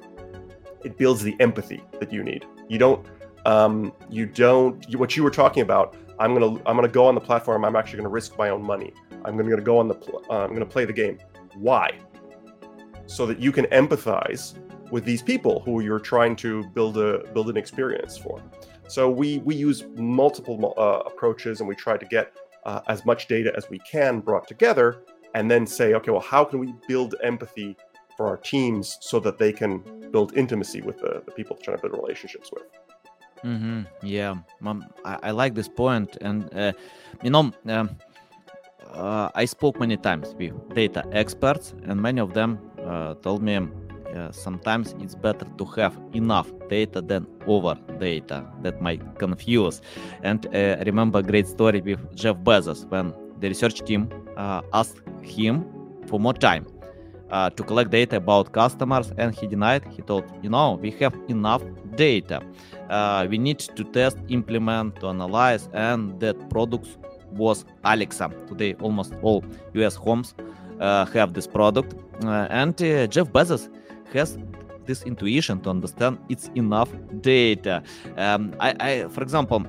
it 0.86 0.98
builds 0.98 1.22
the 1.24 1.36
empathy 1.40 1.84
that 2.00 2.14
you 2.14 2.24
need. 2.24 2.46
You 2.70 2.78
don't, 2.78 3.06
um, 3.46 3.92
you 4.10 4.26
don't. 4.26 4.88
You, 4.88 4.98
what 5.00 5.18
you 5.18 5.24
were 5.24 5.32
talking 5.32 5.64
about. 5.64 5.98
I'm 6.18 6.34
gonna, 6.34 6.52
I'm 6.66 6.76
gonna 6.78 6.88
go 6.88 7.06
on 7.08 7.16
the 7.16 7.26
platform. 7.30 7.66
I'm 7.66 7.76
actually 7.76 7.98
gonna 7.98 8.10
risk 8.10 8.38
my 8.38 8.50
own 8.50 8.64
money. 8.64 8.94
I'm 9.26 9.36
gonna 9.36 9.60
go 9.60 9.80
on 9.80 9.88
the, 9.90 9.96
uh, 10.30 10.46
I'm 10.46 10.54
gonna 10.54 10.66
play 10.66 10.86
the 10.86 10.94
game. 10.94 11.18
Why? 11.56 12.00
So 13.08 13.26
that 13.26 13.40
you 13.40 13.52
can 13.52 13.66
empathize 13.66 14.44
with 14.92 15.04
these 15.04 15.22
people 15.22 15.62
who 15.66 15.82
you're 15.82 16.00
trying 16.00 16.36
to 16.38 16.64
build 16.70 16.98
a 16.98 17.24
build 17.34 17.50
an 17.50 17.58
experience 17.58 18.18
for. 18.18 18.42
So 18.88 19.10
we 19.10 19.40
we 19.40 19.56
use 19.56 19.84
multiple 19.98 20.74
uh, 20.78 21.02
approaches 21.12 21.60
and 21.60 21.68
we 21.68 21.76
try 21.76 21.98
to 21.98 22.06
get 22.06 22.34
uh, 22.66 22.82
as 22.88 23.06
much 23.06 23.28
data 23.28 23.52
as 23.58 23.70
we 23.70 23.80
can 23.80 24.20
brought 24.20 24.48
together, 24.48 25.04
and 25.34 25.50
then 25.52 25.68
say, 25.68 25.96
okay, 25.96 26.12
well, 26.12 26.22
how 26.22 26.44
can 26.46 26.60
we 26.60 26.74
build 26.88 27.16
empathy 27.24 27.76
for 28.16 28.28
our 28.28 28.38
teams 28.38 28.98
so 29.02 29.20
that 29.20 29.38
they 29.38 29.52
can 29.52 29.84
build 30.12 30.38
intimacy 30.38 30.82
with 30.82 31.00
the, 31.00 31.22
the 31.26 31.32
people 31.32 31.56
trying 31.62 31.78
to 31.78 31.90
build 31.90 32.02
relationships 32.02 32.52
with. 32.52 32.64
Mm-hmm. 33.44 33.82
Yeah, 34.02 34.36
um, 34.66 34.86
I, 35.04 35.20
I, 35.24 35.32
like 35.32 35.54
this 35.54 35.68
point, 35.68 36.18
and 36.22 36.52
uh, 36.56 36.74
you 37.22 37.30
know, 37.30 37.52
um, 37.68 37.90
uh, 38.92 39.30
I 39.36 39.46
spoke 39.46 39.80
many 39.80 39.98
times 39.98 40.34
with 40.40 40.54
data 40.74 41.06
experts, 41.12 41.74
and 41.84 42.02
many 42.02 42.22
of 42.22 42.34
them 42.34 42.60
uh, 42.84 43.14
told 43.16 43.44
me 43.44 43.60
uh, 44.16 44.32
sometimes 44.32 44.96
it's 45.00 45.16
better 45.16 45.46
to 45.58 45.66
have 45.66 45.96
enough 46.14 46.52
data 46.70 47.02
than 47.02 47.28
over 47.46 47.76
data 48.00 48.46
that 48.62 48.82
might 48.82 49.02
confuse. 49.20 49.82
And 50.24 50.48
uh, 50.48 50.78
I 50.80 50.84
remember 50.84 51.20
a 51.20 51.24
great 51.24 51.48
story 51.48 51.82
with 51.82 52.16
Jeff 52.16 52.38
Bezos 52.38 52.90
when 52.90 53.14
the 53.40 53.50
research 53.50 53.82
team 53.82 54.10
uh, 54.38 54.62
asked 54.74 55.02
him 55.22 55.66
for 56.08 56.20
more 56.20 56.34
time 56.34 56.66
uh, 57.32 57.50
to 57.50 57.64
collect 57.64 57.92
data 57.92 58.18
about 58.18 58.52
customers 58.52 59.12
and 59.18 59.34
he 59.36 59.48
denied. 59.48 59.84
He 59.86 60.02
told 60.02 60.26
you 60.42 60.50
know 60.50 60.80
we 60.82 60.92
have 60.92 61.16
enough 61.28 61.64
data. 61.96 62.42
Uh, 62.90 63.28
we 63.30 63.38
need 63.38 63.60
to 63.60 63.84
test 63.84 64.18
implement 64.30 65.00
to 65.00 65.08
analyze 65.08 65.70
and 65.74 66.20
that 66.20 66.50
products 66.50 66.98
was 67.32 67.66
alexa. 67.84 68.30
Today 68.48 68.76
almost 68.82 69.14
all 69.22 69.44
us 69.74 69.96
homes 69.96 70.36
uh, 70.80 71.06
have 71.06 71.34
this 71.34 71.48
product. 71.48 71.96
Uh, 72.24 72.48
and 72.50 72.82
uh, 72.82 73.08
jeff 73.08 73.28
bezos 73.32 73.70
has 74.14 74.38
this 74.86 75.04
intuition 75.04 75.60
to 75.62 75.70
understand 75.70 76.18
it's 76.30 76.50
enough 76.56 76.90
data. 77.22 77.84
Um, 78.18 78.56
I, 78.60 78.76
I 78.80 79.08
for 79.10 79.24
example 79.24 79.66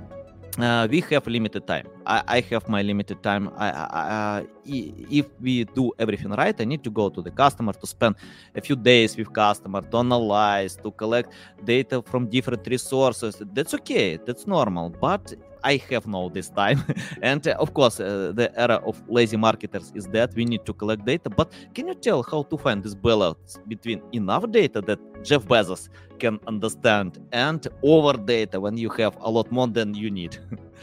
uh, 0.59 0.89
we 0.91 1.01
have 1.11 1.27
limited 1.27 1.67
time. 1.67 1.87
I, 2.07 2.23
I 2.27 2.41
have 2.51 2.69
my 2.69 2.83
limited 2.83 3.23
time. 3.23 3.51
I, 3.57 3.69
I, 3.71 4.47
if 4.65 5.27
we 5.41 5.65
do 5.65 5.93
everything 5.99 6.31
right, 6.33 6.55
I 6.59 6.65
need 6.65 6.83
to 6.85 6.91
go 6.91 7.09
to 7.09 7.23
the 7.23 7.31
customer 7.31 7.73
to 7.73 7.87
spend 7.87 8.17
a 8.55 8.61
few 8.61 8.77
days 8.77 9.17
with 9.17 9.33
customer 9.33 9.81
to 9.83 9.99
analyze, 9.99 10.77
to 10.77 10.91
collect 10.91 11.33
data 11.65 12.03
from 12.03 12.27
different 12.29 12.67
resources. 12.67 13.43
That's 13.53 13.75
okay. 13.75 14.17
That's 14.17 14.47
normal. 14.47 14.91
But 14.91 15.35
I 15.67 15.83
have 15.91 16.07
no 16.07 16.29
this 16.29 16.49
time. 16.49 16.85
and 17.23 17.47
uh, 17.47 17.57
of 17.59 17.75
course, 17.75 17.99
uh, 17.99 18.33
the 18.33 18.53
era 18.57 18.77
of 18.87 19.03
lazy 19.09 19.37
marketers 19.37 19.91
is 19.97 20.07
that 20.17 20.33
we 20.37 20.45
need 20.45 20.65
to 20.65 20.73
collect 20.73 21.05
data. 21.05 21.29
But 21.29 21.53
can 21.75 21.89
you 21.89 21.95
tell 21.95 22.23
how 22.23 22.45
to 22.45 22.57
find 22.57 22.85
this 22.85 22.95
balance 22.95 23.59
between 23.67 24.01
enough 24.13 24.49
data 24.53 24.81
that 24.83 25.01
Jeff 25.25 25.43
Bezos 25.45 25.89
can 26.21 26.39
understand 26.47 27.19
and 27.33 27.67
over 27.83 28.13
data 28.13 28.61
when 28.61 28.77
you 28.79 28.91
have 28.91 29.17
a 29.21 29.29
lot 29.29 29.51
more 29.51 29.67
than 29.67 29.93
you 29.93 30.09
need? 30.09 30.39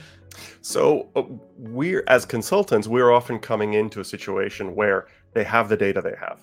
so 0.62 1.08
uh, 1.16 1.24
we're 1.58 2.04
as 2.08 2.26
consultants, 2.26 2.86
we're 2.86 3.14
often 3.14 3.40
coming 3.40 3.76
into 3.76 4.02
a 4.02 4.06
situation 4.16 4.76
where 4.76 5.08
they 5.34 5.46
have 5.46 5.70
the 5.70 5.78
data 5.78 6.02
they 6.02 6.18
have. 6.20 6.42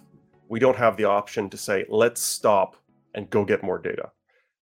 We 0.49 0.61
don't 0.61 0.79
have 0.79 0.97
the 0.97 1.05
option 1.05 1.51
to 1.51 1.59
say, 1.59 1.85
let's 1.91 2.23
stop 2.23 2.77
and 3.15 3.29
go 3.29 3.45
get 3.45 3.63
more 3.63 3.79
data. 3.79 4.11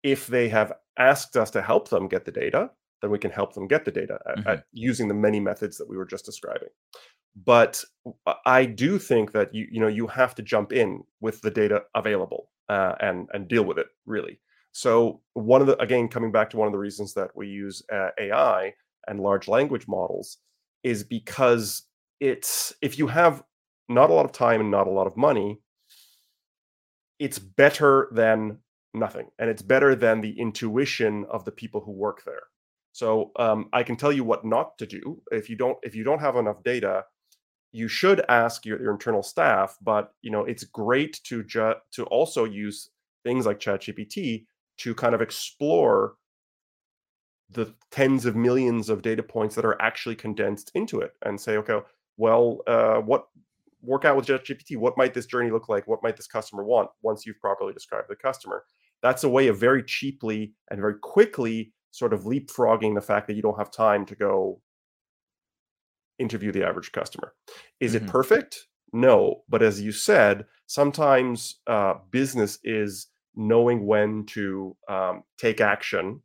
If 0.02 0.26
they 0.26 0.48
have 0.48 0.72
asked 0.96 1.37
us 1.37 1.50
to 1.50 1.60
help 1.60 1.90
them 1.90 2.08
get 2.08 2.25
the 2.25 2.32
data, 2.32 2.70
then 3.00 3.11
we 3.11 3.19
can 3.19 3.31
help 3.31 3.55
them 3.55 3.69
get 3.69 3.85
the 3.85 3.90
data 3.90 4.19
at, 4.28 4.37
mm-hmm. 4.38 4.49
at 4.49 4.64
using 4.73 5.09
the 5.09 5.14
many 5.14 5.40
methods 5.40 5.76
that 5.78 5.88
we 5.88 5.97
were 5.97 6.07
just 6.07 6.25
describing. 6.25 6.69
But 7.45 7.85
I 8.47 8.64
do 8.64 8.99
think 8.99 9.33
that 9.33 9.55
you 9.55 9.69
you 9.71 9.81
know 9.81 9.88
you 9.88 10.07
have 10.09 10.35
to 10.37 10.43
jump 10.43 10.73
in 10.73 11.05
with 11.21 11.40
the 11.43 11.50
data 11.50 11.83
available 11.95 12.50
uh, 12.69 12.95
and 13.00 13.28
and 13.33 13.49
deal 13.49 13.64
with 13.64 13.78
it 13.78 13.87
really. 14.07 14.40
So 14.73 15.21
one 15.35 15.61
of 15.61 15.67
the 15.67 15.81
again 15.81 16.09
coming 16.09 16.33
back 16.33 16.50
to 16.50 16.57
one 16.57 16.67
of 16.67 16.73
the 16.73 16.78
reasons 16.78 17.14
that 17.14 17.31
we 17.37 17.49
use 17.49 17.83
uh, 17.93 18.11
AI 18.19 18.75
and 19.07 19.21
large 19.21 19.49
language 19.49 19.87
models 19.87 20.38
is 20.83 21.05
because 21.05 21.83
it's 22.21 22.73
if 22.83 22.99
you 22.99 23.07
have 23.07 23.43
not 23.88 24.11
a 24.11 24.12
lot 24.12 24.25
of 24.25 24.33
time 24.33 24.61
and 24.61 24.71
not 24.71 24.87
a 24.87 24.90
lot 24.90 25.07
of 25.07 25.17
money, 25.17 25.61
it's 27.19 27.38
better 27.38 28.09
than 28.12 28.59
nothing, 28.95 29.28
and 29.38 29.49
it's 29.49 29.62
better 29.62 29.95
than 29.95 30.21
the 30.21 30.38
intuition 30.38 31.25
of 31.31 31.45
the 31.45 31.52
people 31.52 31.81
who 31.81 31.93
work 31.93 32.23
there. 32.25 32.43
So 32.92 33.33
um, 33.38 33.68
I 33.73 33.83
can 33.83 33.97
tell 33.97 34.12
you 34.12 34.25
what 34.25 34.45
not 34.45 34.76
to 34.78 34.87
do. 34.87 35.23
If 35.30 35.49
you 35.49 35.57
don't 35.57 35.78
if 35.83 35.95
you 35.95 36.04
don't 36.04 36.21
have 36.21 36.37
enough 36.37 36.62
data, 36.62 37.04
you 37.71 37.87
should 37.88 38.25
ask 38.28 38.64
your, 38.64 38.80
your 38.80 38.92
internal 38.92 39.23
staff. 39.23 39.76
But 39.80 40.12
you 40.23 40.30
know 40.30 40.45
it's 40.45 40.64
great 40.64 41.21
to 41.25 41.45
ju- 41.45 41.75
to 41.92 42.04
also 42.04 42.45
use 42.45 42.90
things 43.25 43.47
like 43.47 43.61
ChatGPT 43.61 44.47
to 44.78 44.95
kind 44.95 45.14
of 45.14 45.21
explore 45.21 46.14
the 47.50 47.75
tens 47.90 48.26
of 48.26 48.37
millions 48.37 48.88
of 48.88 49.02
data 49.02 49.23
points 49.23 49.54
that 49.54 49.64
are 49.64 49.80
actually 49.80 50.14
condensed 50.14 50.71
into 50.75 51.00
it 51.00 51.12
and 51.25 51.40
say, 51.40 51.57
okay, 51.57 51.80
well, 52.16 52.59
uh, 52.66 52.97
what 52.97 53.28
work 53.80 54.04
out 54.04 54.16
with 54.16 54.26
ChatGPT? 54.26 54.76
What 54.76 54.99
might 54.99 55.14
this 55.14 55.26
journey 55.26 55.50
look 55.50 55.68
like? 55.68 55.87
What 55.87 56.02
might 56.02 56.16
this 56.16 56.26
customer 56.26 56.64
want 56.64 56.90
once 57.02 57.25
you've 57.25 57.40
properly 57.40 57.73
described 57.73 58.09
the 58.09 58.16
customer? 58.16 58.64
That's 59.02 59.25
a 59.25 59.28
way 59.28 59.49
of 59.49 59.59
very 59.59 59.83
cheaply 59.83 60.52
and 60.71 60.80
very 60.80 60.97
quickly 60.99 61.73
sort 61.90 62.12
of 62.12 62.25
leapfrogging 62.25 62.95
the 62.95 63.00
fact 63.00 63.26
that 63.26 63.35
you 63.35 63.42
don't 63.42 63.59
have 63.59 63.71
time 63.71 64.04
to 64.07 64.14
go 64.14 64.61
interview 66.18 66.52
the 66.52 66.66
average 66.66 66.92
customer. 66.92 67.35
Is 67.80 67.95
mm-hmm. 67.95 68.07
it 68.07 68.11
perfect? 68.11 68.66
No. 68.92 69.42
But 69.49 69.62
as 69.62 69.80
you 69.80 69.92
said, 69.92 70.47
sometimes 70.66 71.61
uh, 71.66 71.95
business 72.11 72.59
is 72.64 73.09
knowing 73.35 73.87
when 73.87 74.26
to 74.26 74.76
um, 74.88 75.23
take 75.38 75.61
action 75.61 76.21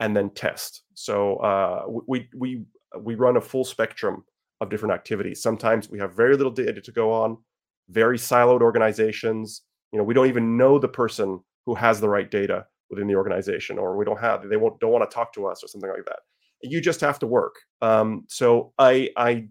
and 0.00 0.16
then 0.16 0.30
test. 0.30 0.82
So 0.94 1.36
uh, 1.36 1.84
we 2.06 2.28
we 2.36 2.64
we 3.00 3.14
run 3.14 3.36
a 3.36 3.40
full 3.40 3.64
spectrum 3.64 4.24
of 4.60 4.70
different 4.70 4.94
activities. 4.94 5.42
Sometimes 5.42 5.88
we 5.88 5.98
have 5.98 6.14
very 6.14 6.36
little 6.36 6.52
data 6.52 6.80
to 6.80 6.92
go 6.92 7.12
on, 7.12 7.38
very 7.88 8.18
siloed 8.18 8.62
organizations. 8.62 9.62
You 9.92 9.98
know, 9.98 10.04
we 10.04 10.14
don't 10.14 10.28
even 10.28 10.56
know 10.56 10.78
the 10.78 10.88
person 10.88 11.40
who 11.66 11.74
has 11.74 12.00
the 12.00 12.08
right 12.08 12.30
data 12.30 12.66
within 12.90 13.06
the 13.06 13.14
organization 13.14 13.78
or 13.78 13.96
we 13.96 14.04
don't 14.04 14.20
have 14.20 14.48
they 14.48 14.56
won't 14.56 14.78
don't 14.80 14.92
want 14.92 15.08
to 15.08 15.14
talk 15.14 15.32
to 15.34 15.46
us 15.46 15.62
or 15.62 15.68
something 15.68 15.90
like 15.90 16.04
that. 16.06 16.20
You 16.62 16.80
just 16.80 17.00
have 17.00 17.18
to 17.20 17.26
work. 17.26 17.56
Um, 17.82 18.24
so 18.28 18.72
i 18.78 19.10
i 19.16 19.48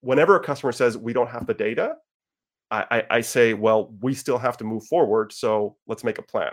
whenever 0.00 0.36
a 0.36 0.40
customer 0.40 0.72
says 0.72 0.96
we 0.96 1.12
don't 1.12 1.30
have 1.30 1.46
the 1.46 1.54
data 1.54 1.94
I, 2.72 3.02
I, 3.10 3.20
say 3.20 3.52
well 3.52 3.92
we 4.00 4.14
still 4.14 4.38
have 4.38 4.56
to 4.58 4.64
move 4.64 4.84
forward 4.84 5.32
so 5.32 5.76
let's 5.88 6.04
make 6.04 6.18
a 6.18 6.22
plan. 6.22 6.52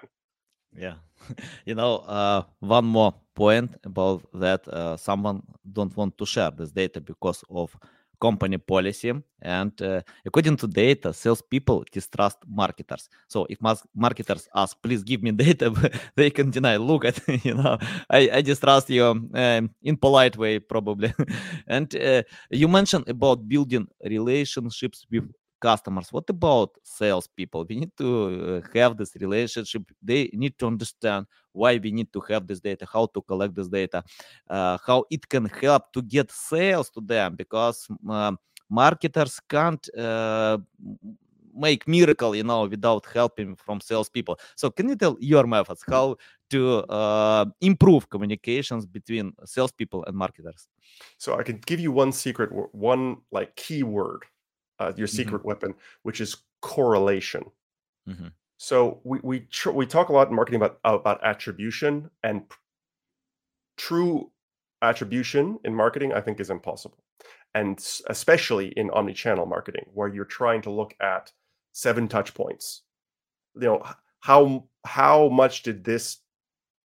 Yeah. 0.76 0.96
You 1.66 1.76
know 1.76 1.98
uh, 1.98 2.44
one 2.60 2.86
more 2.86 3.14
point 3.36 3.76
about 3.84 4.24
that 4.34 4.68
uh, 4.68 4.98
someone 4.98 5.44
don't 5.72 5.96
want 5.96 6.18
to 6.18 6.26
share 6.26 6.52
this 6.52 6.72
data 6.72 7.00
because 7.02 7.44
of 7.50 7.78
company 8.20 8.58
policy. 8.58 9.14
And 9.42 9.82
uh, 9.82 10.02
according 10.26 10.58
to 10.58 10.68
data, 10.68 11.14
salespeople 11.14 11.86
distrust 11.92 12.38
marketers. 12.48 13.10
So 13.28 13.46
if 13.50 13.60
marketers 13.96 14.50
ask, 14.56 14.78
please 14.82 15.04
give 15.04 15.22
me 15.24 15.32
data, 15.46 15.72
they 16.16 16.30
can 16.30 16.50
deny. 16.50 16.78
Look 16.78 17.06
at, 17.06 17.20
you 17.46 17.54
know, 17.54 17.78
I, 18.10 18.30
I 18.34 18.42
distrust 18.42 18.90
you 18.90 19.06
um, 19.06 19.70
in 19.84 19.98
polite 19.98 20.38
way, 20.38 20.60
probably. 20.60 21.14
and 21.68 21.96
uh, 21.96 22.24
you 22.50 22.68
mentioned 22.68 23.08
about 23.08 23.48
building 23.48 23.88
relationships 24.04 25.06
with 25.12 25.30
customers 25.60 26.12
what 26.12 26.30
about 26.30 26.70
salespeople 26.84 27.66
we 27.70 27.76
need 27.76 27.92
to 27.98 28.62
uh, 28.64 28.78
have 28.78 28.98
this 28.98 29.16
relationship 29.16 29.84
they 30.02 30.30
need 30.34 30.58
to 30.58 30.68
understand 30.68 31.26
why 31.52 31.78
we 31.78 31.92
need 31.92 32.12
to 32.14 32.20
have 32.22 32.46
this 32.48 32.60
data 32.60 32.86
how 32.92 33.06
to 33.08 33.22
collect 33.22 33.56
this 33.56 33.68
data 33.68 34.04
uh, 34.50 34.78
how 34.86 35.04
it 35.10 35.28
can 35.28 35.46
help 35.46 35.92
to 35.92 36.02
get 36.02 36.32
sales 36.32 36.90
to 36.90 37.02
them 37.02 37.36
because 37.36 37.88
uh, 38.10 38.32
marketers 38.70 39.40
can't 39.50 39.88
uh, 39.98 40.58
make 41.58 41.88
miracle, 41.88 42.36
you 42.36 42.44
know, 42.44 42.66
without 42.66 43.06
helping 43.14 43.56
from 43.56 43.82
salespeople. 43.82 44.40
So 44.56 44.70
can 44.70 44.88
you 44.90 44.96
tell 44.96 45.18
your 45.20 45.48
methods 45.48 45.84
how 45.90 46.18
to 46.52 46.84
uh, 46.84 47.46
improve 47.62 48.10
communications 48.10 48.86
between 48.86 49.34
salespeople 49.46 50.06
and 50.06 50.16
marketers? 50.16 50.68
So 51.18 51.38
I 51.38 51.44
can 51.44 51.60
give 51.66 51.80
you 51.80 51.92
one 51.92 52.12
secret, 52.12 52.52
one 52.74 53.18
like 53.32 53.56
keyword, 53.56 54.24
uh, 54.80 54.94
your 54.96 55.08
mm-hmm. 55.08 55.16
secret 55.16 55.40
mm-hmm. 55.40 55.48
weapon, 55.48 55.76
which 56.04 56.22
is 56.22 56.38
correlation. 56.62 57.44
Mm-hmm. 58.08 58.28
So 58.58 59.02
we 59.04 59.20
we 59.24 59.40
tr- 59.42 59.72
we 59.72 59.86
talk 59.86 60.10
a 60.10 60.14
lot 60.14 60.30
in 60.30 60.36
marketing 60.36 60.62
about 60.62 60.80
about 60.84 61.24
attribution 61.24 62.10
and 62.24 62.44
true 63.78 64.32
attribution 64.82 65.60
in 65.64 65.76
marketing. 65.76 66.14
I 66.14 66.22
think 66.22 66.40
is 66.40 66.50
impossible 66.50 66.98
and 67.58 67.84
especially 68.08 68.68
in 68.68 68.90
omni-channel 68.92 69.46
marketing 69.46 69.86
where 69.94 70.08
you're 70.08 70.26
trying 70.26 70.62
to 70.62 70.70
look 70.70 70.94
at 71.02 71.32
seven 71.72 72.08
touch 72.08 72.34
points 72.34 72.84
you 73.56 73.62
know 73.62 73.84
how 74.20 74.64
how 74.86 75.30
much 75.30 75.64
did 75.64 75.84
this 75.84 76.18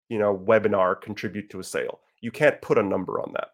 you 0.09 0.17
know 0.17 0.35
webinar 0.35 0.99
contribute 0.99 1.49
to 1.49 1.59
a 1.59 1.63
sale 1.63 1.99
you 2.21 2.31
can't 2.31 2.61
put 2.61 2.77
a 2.77 2.83
number 2.83 3.19
on 3.19 3.33
that 3.33 3.49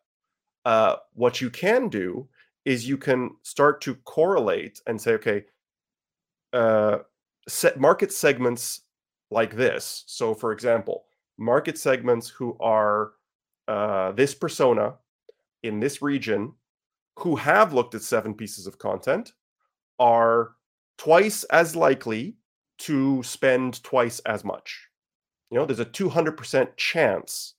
uh, 0.65 0.95
what 1.13 1.41
you 1.41 1.49
can 1.49 1.89
do 1.89 2.27
is 2.69 2.87
you 2.87 2.97
can 2.97 3.31
start 3.43 3.81
to 3.81 3.95
correlate 3.95 4.81
and 4.87 4.99
say 5.01 5.13
okay 5.13 5.43
uh, 6.53 6.99
set 7.47 7.79
market 7.79 8.11
segments 8.11 8.81
like 9.31 9.55
this 9.55 10.03
so 10.07 10.33
for 10.33 10.51
example 10.51 11.05
market 11.37 11.77
segments 11.77 12.29
who 12.29 12.55
are 12.59 13.11
uh, 13.67 14.11
this 14.13 14.33
persona 14.33 14.95
in 15.63 15.79
this 15.79 16.01
region 16.01 16.53
who 17.19 17.35
have 17.35 17.73
looked 17.73 17.95
at 17.95 18.01
seven 18.01 18.33
pieces 18.33 18.65
of 18.65 18.77
content 18.77 19.33
are 19.99 20.51
twice 20.97 21.43
as 21.45 21.75
likely 21.75 22.35
to 22.77 23.21
spend 23.23 23.83
twice 23.83 24.19
as 24.19 24.43
much. 24.43 24.87
You 25.51 25.57
know, 25.57 25.65
there's 25.65 25.79
a 25.79 25.85
200% 25.85 26.77
chance 26.77 27.55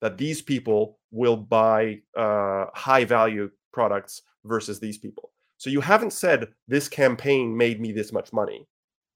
that 0.00 0.18
these 0.18 0.42
people 0.42 0.98
will 1.10 1.36
buy 1.36 2.00
uh, 2.16 2.66
high 2.74 3.04
value 3.04 3.50
products 3.72 4.22
versus 4.44 4.80
these 4.80 4.98
people. 4.98 5.30
So 5.56 5.70
you 5.70 5.80
haven't 5.80 6.12
said 6.12 6.48
this 6.68 6.88
campaign 6.88 7.56
made 7.56 7.80
me 7.80 7.92
this 7.92 8.12
much 8.12 8.32
money, 8.32 8.66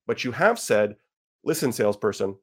but 0.06 0.24
you 0.24 0.32
have 0.32 0.58
said, 0.58 0.96
listen, 1.44 1.72
salesperson, 1.72 2.36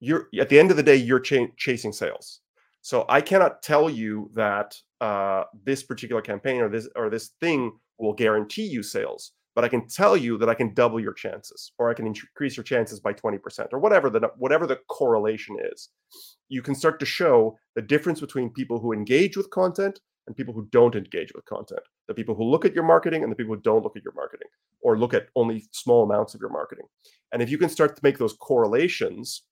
you're 0.00 0.28
at 0.38 0.48
the 0.48 0.58
end 0.58 0.70
of 0.70 0.76
the 0.76 0.82
day, 0.82 0.96
you're 0.96 1.20
ch- 1.20 1.54
chasing 1.56 1.92
sales. 1.92 2.40
So 2.80 3.04
I 3.08 3.20
cannot 3.20 3.62
tell 3.62 3.88
you 3.88 4.30
that 4.34 4.76
uh, 5.00 5.44
this 5.64 5.82
particular 5.84 6.20
campaign 6.20 6.60
or 6.60 6.68
this 6.68 6.88
or 6.96 7.08
this 7.08 7.30
thing 7.40 7.72
will 7.98 8.12
guarantee 8.12 8.66
you 8.66 8.82
sales, 8.82 9.32
but 9.54 9.64
I 9.64 9.68
can 9.68 9.86
tell 9.86 10.16
you 10.16 10.36
that 10.38 10.48
I 10.48 10.54
can 10.54 10.74
double 10.74 10.98
your 10.98 11.12
chances, 11.12 11.72
or 11.78 11.88
I 11.88 11.94
can 11.94 12.08
increase 12.08 12.56
your 12.56 12.64
chances 12.64 12.98
by 12.98 13.12
twenty 13.12 13.38
percent, 13.38 13.68
or 13.72 13.78
whatever 13.78 14.10
the 14.10 14.28
whatever 14.36 14.66
the 14.66 14.80
correlation 14.88 15.56
is. 15.72 15.90
You 16.48 16.62
can 16.62 16.74
start 16.74 16.98
to 16.98 17.06
show 17.06 17.56
the 17.76 17.82
difference 17.82 18.20
between 18.20 18.50
people 18.50 18.80
who 18.80 18.92
engage 18.92 19.36
with 19.36 19.50
content 19.50 20.00
and 20.26 20.36
people 20.36 20.54
who 20.54 20.68
don't 20.70 20.94
engage 20.94 21.32
with 21.34 21.44
content. 21.44 21.80
The 22.08 22.14
people 22.14 22.34
who 22.34 22.44
look 22.44 22.64
at 22.64 22.74
your 22.74 22.84
marketing 22.84 23.22
and 23.22 23.32
the 23.32 23.36
people 23.36 23.54
who 23.54 23.62
don't 23.62 23.82
look 23.82 23.96
at 23.96 24.04
your 24.04 24.14
marketing, 24.14 24.48
or 24.80 24.98
look 24.98 25.14
at 25.14 25.28
only 25.36 25.64
small 25.72 26.04
amounts 26.04 26.34
of 26.34 26.40
your 26.40 26.50
marketing. 26.50 26.86
And 27.32 27.42
if 27.42 27.50
you 27.50 27.58
can 27.58 27.68
start 27.68 27.96
to 27.96 28.02
make 28.02 28.18
those 28.18 28.34
correlations, 28.34 29.42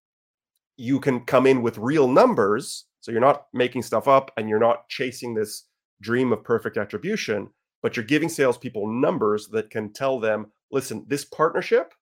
you 0.77 1.01
can 1.01 1.21
come 1.21 1.47
in 1.47 1.63
with 1.63 1.79
real 1.79 2.09
numbers 2.09 2.87
so 3.01 3.11
you're 3.11 3.21
not 3.21 3.47
making 3.53 3.83
stuff 3.83 4.09
up 4.09 4.31
and 4.37 4.49
you're 4.49 4.59
not 4.59 4.89
chasing 4.89 5.35
this 5.35 5.67
dream 6.01 6.33
of 6.33 6.45
perfect 6.45 6.77
attribution, 6.77 7.49
but 7.83 7.97
you're 7.97 8.05
giving 8.05 8.29
salespeople 8.29 8.87
numbers 8.87 9.49
that 9.49 9.71
can 9.71 9.93
tell 9.93 10.21
them, 10.21 10.53
listen, 10.71 11.05
this 11.09 11.25
partnership 11.25 11.95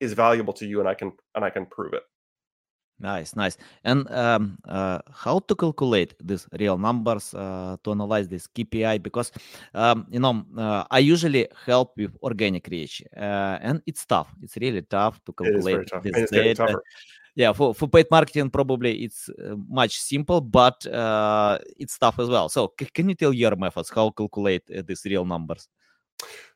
is 0.00 0.12
valuable 0.12 0.52
to 0.54 0.66
you 0.66 0.80
and 0.80 0.88
I 0.88 0.94
can 0.94 1.12
and 1.34 1.44
I 1.44 1.50
can 1.50 1.66
prove 1.66 1.92
it. 1.92 2.02
Nice, 2.98 3.36
nice. 3.36 3.58
And 3.84 4.10
um, 4.10 4.58
uh, 4.66 5.00
how 5.12 5.40
to 5.40 5.54
calculate 5.54 6.14
these 6.22 6.46
real 6.58 6.78
numbers 6.78 7.34
uh, 7.34 7.76
to 7.84 7.90
analyze 7.90 8.26
this 8.28 8.46
KPI? 8.46 8.96
Because 8.98 9.32
um, 9.74 10.06
you 10.10 10.18
know 10.20 10.44
uh, 10.56 10.84
I 10.90 11.00
usually 11.00 11.46
help 11.66 11.92
with 11.98 12.16
organic 12.22 12.68
reach, 12.70 13.02
uh, 13.14 13.58
and 13.60 13.82
it's 13.86 14.06
tough. 14.06 14.34
It's 14.40 14.56
really 14.56 14.80
tough 14.80 15.22
to 15.26 15.32
calculate 15.34 15.88
tough. 15.88 16.02
this 16.02 16.30
data 16.30 16.78
yeah 17.36 17.52
for, 17.52 17.74
for 17.74 17.86
paid 17.86 18.06
marketing 18.10 18.50
probably 18.50 19.04
it's 19.04 19.28
uh, 19.28 19.54
much 19.68 19.98
simple 19.98 20.40
but 20.40 20.84
uh, 20.86 21.58
it's 21.78 21.98
tough 21.98 22.18
as 22.18 22.28
well 22.28 22.48
so 22.48 22.72
c- 22.80 22.88
can 22.92 23.08
you 23.08 23.14
tell 23.14 23.32
your 23.32 23.54
methods 23.56 23.90
how 23.94 24.10
calculate 24.10 24.62
uh, 24.76 24.82
these 24.86 25.04
real 25.04 25.24
numbers 25.24 25.68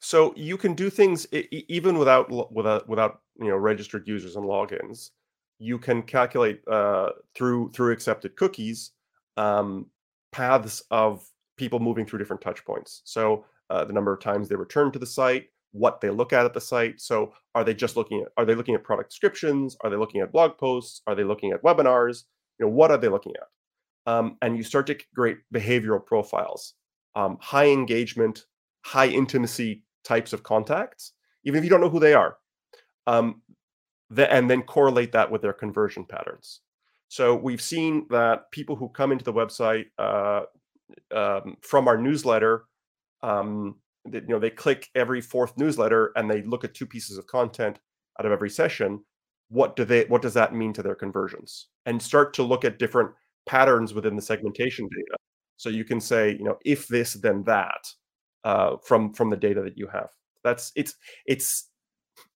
so 0.00 0.32
you 0.36 0.56
can 0.56 0.74
do 0.74 0.88
things 0.88 1.26
even 1.68 1.98
without 1.98 2.30
without 2.50 2.88
without 2.88 3.20
you 3.38 3.48
know 3.48 3.56
registered 3.56 4.08
users 4.08 4.36
and 4.36 4.44
logins 4.44 5.10
you 5.60 5.78
can 5.78 6.02
calculate 6.02 6.60
uh, 6.68 7.10
through 7.36 7.70
through 7.72 7.92
accepted 7.92 8.34
cookies 8.34 8.90
um, 9.36 9.86
paths 10.32 10.82
of 10.90 11.24
people 11.56 11.78
moving 11.78 12.04
through 12.04 12.18
different 12.18 12.42
touch 12.42 12.64
points 12.64 13.02
so 13.04 13.44
uh, 13.68 13.84
the 13.84 13.92
number 13.92 14.12
of 14.12 14.20
times 14.20 14.48
they 14.48 14.56
return 14.56 14.90
to 14.90 14.98
the 14.98 15.06
site 15.06 15.46
what 15.72 16.00
they 16.00 16.10
look 16.10 16.32
at 16.32 16.44
at 16.44 16.54
the 16.54 16.60
site. 16.60 17.00
So 17.00 17.32
are 17.54 17.64
they 17.64 17.74
just 17.74 17.96
looking 17.96 18.22
at 18.22 18.28
are 18.36 18.44
they 18.44 18.54
looking 18.54 18.74
at 18.74 18.84
product 18.84 19.10
descriptions? 19.10 19.76
Are 19.82 19.90
they 19.90 19.96
looking 19.96 20.20
at 20.20 20.32
blog 20.32 20.58
posts? 20.58 21.02
Are 21.06 21.14
they 21.14 21.24
looking 21.24 21.52
at 21.52 21.62
webinars? 21.62 22.24
You 22.58 22.66
know, 22.66 22.72
what 22.72 22.90
are 22.90 22.98
they 22.98 23.08
looking 23.08 23.32
at? 23.40 24.12
Um, 24.12 24.36
and 24.42 24.56
you 24.56 24.62
start 24.62 24.86
to 24.88 24.98
create 25.14 25.38
behavioral 25.54 26.04
profiles, 26.04 26.74
um, 27.14 27.38
high 27.40 27.68
engagement, 27.68 28.46
high 28.84 29.08
intimacy 29.08 29.84
types 30.04 30.32
of 30.32 30.42
contacts, 30.42 31.12
even 31.44 31.58
if 31.58 31.64
you 31.64 31.70
don't 31.70 31.80
know 31.80 31.90
who 31.90 32.00
they 32.00 32.14
are. 32.14 32.36
Um, 33.06 33.42
and 34.16 34.50
then 34.50 34.62
correlate 34.62 35.12
that 35.12 35.30
with 35.30 35.42
their 35.42 35.52
conversion 35.52 36.04
patterns. 36.04 36.60
So 37.08 37.34
we've 37.34 37.62
seen 37.62 38.06
that 38.10 38.50
people 38.50 38.76
who 38.76 38.88
come 38.88 39.12
into 39.12 39.24
the 39.24 39.32
website 39.32 39.86
uh, 39.98 40.42
um, 41.14 41.56
from 41.62 41.88
our 41.88 41.98
newsletter 41.98 42.64
um, 43.22 43.76
you 44.10 44.22
know 44.28 44.38
they 44.38 44.50
click 44.50 44.88
every 44.94 45.20
fourth 45.20 45.56
newsletter 45.58 46.12
and 46.16 46.30
they 46.30 46.42
look 46.42 46.64
at 46.64 46.74
two 46.74 46.86
pieces 46.86 47.18
of 47.18 47.26
content 47.26 47.78
out 48.18 48.26
of 48.26 48.32
every 48.32 48.48
session 48.48 49.00
what 49.50 49.76
do 49.76 49.84
they 49.84 50.04
what 50.04 50.22
does 50.22 50.34
that 50.34 50.54
mean 50.54 50.72
to 50.72 50.82
their 50.82 50.94
conversions? 50.94 51.68
And 51.84 52.00
start 52.00 52.32
to 52.34 52.42
look 52.42 52.64
at 52.64 52.78
different 52.78 53.10
patterns 53.46 53.92
within 53.92 54.16
the 54.16 54.22
segmentation 54.22 54.88
data. 54.88 55.16
So 55.56 55.68
you 55.68 55.84
can 55.84 56.00
say 56.00 56.30
you 56.30 56.44
know 56.44 56.56
if 56.64 56.88
this 56.88 57.14
then 57.14 57.42
that 57.44 57.86
uh, 58.44 58.76
from 58.84 59.12
from 59.12 59.28
the 59.28 59.36
data 59.36 59.60
that 59.62 59.76
you 59.76 59.88
have. 59.88 60.08
That's 60.42 60.72
it's 60.76 60.94
it's 61.26 61.68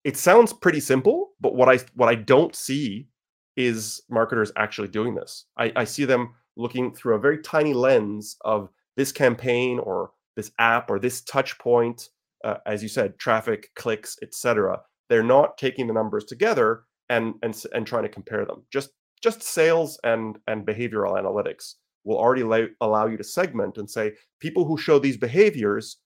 it 0.04 0.16
sounds 0.16 0.52
pretty 0.52 0.80
simple 0.80 1.30
but 1.40 1.54
what 1.54 1.68
i 1.68 1.78
what 1.94 2.08
i 2.08 2.14
don't 2.14 2.54
see 2.54 3.08
is 3.56 4.02
marketers 4.10 4.52
actually 4.56 4.88
doing 4.88 5.14
this 5.14 5.46
i, 5.56 5.72
I 5.76 5.84
see 5.84 6.04
them 6.04 6.34
looking 6.56 6.94
through 6.94 7.14
a 7.14 7.20
very 7.20 7.38
tiny 7.38 7.74
lens 7.74 8.36
of 8.44 8.68
this 8.96 9.12
campaign 9.12 9.78
or 9.78 10.10
this 10.36 10.50
app 10.58 10.90
or 10.90 10.98
this 10.98 11.22
touch 11.22 11.58
point, 11.58 12.08
uh, 12.44 12.56
as 12.66 12.82
you 12.82 12.88
said, 12.88 13.18
traffic, 13.18 13.70
clicks, 13.74 14.16
etc. 14.22 14.80
They're 15.08 15.22
not 15.22 15.58
taking 15.58 15.86
the 15.86 15.92
numbers 15.92 16.24
together 16.24 16.84
and 17.08 17.34
and 17.42 17.60
and 17.72 17.86
trying 17.86 18.04
to 18.04 18.08
compare 18.08 18.44
them. 18.44 18.64
Just 18.72 18.90
just 19.22 19.42
sales 19.42 19.98
and 20.04 20.38
and 20.46 20.66
behavioral 20.66 21.20
analytics 21.20 21.74
will 22.04 22.18
already 22.18 22.42
allow, 22.42 22.66
allow 22.82 23.06
you 23.06 23.16
to 23.16 23.24
segment 23.24 23.78
and 23.78 23.88
say 23.88 24.12
people 24.38 24.66
who 24.66 24.76
show 24.76 24.98
these 24.98 25.16
behaviors 25.16 25.98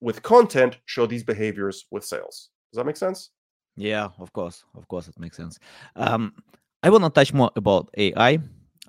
with 0.00 0.22
content 0.22 0.78
show 0.84 1.06
these 1.06 1.24
behaviors 1.24 1.86
with 1.90 2.04
sales. 2.04 2.50
Does 2.72 2.78
that 2.78 2.86
make 2.86 2.96
sense? 2.96 3.30
Yeah, 3.76 4.08
of 4.18 4.32
course, 4.32 4.64
of 4.74 4.88
course, 4.88 5.08
it 5.08 5.18
makes 5.18 5.36
sense. 5.36 5.58
Um, 5.94 6.32
I 6.82 6.88
want 6.88 7.04
to 7.04 7.10
touch 7.10 7.32
more 7.34 7.50
about 7.54 7.90
AI. 7.98 8.38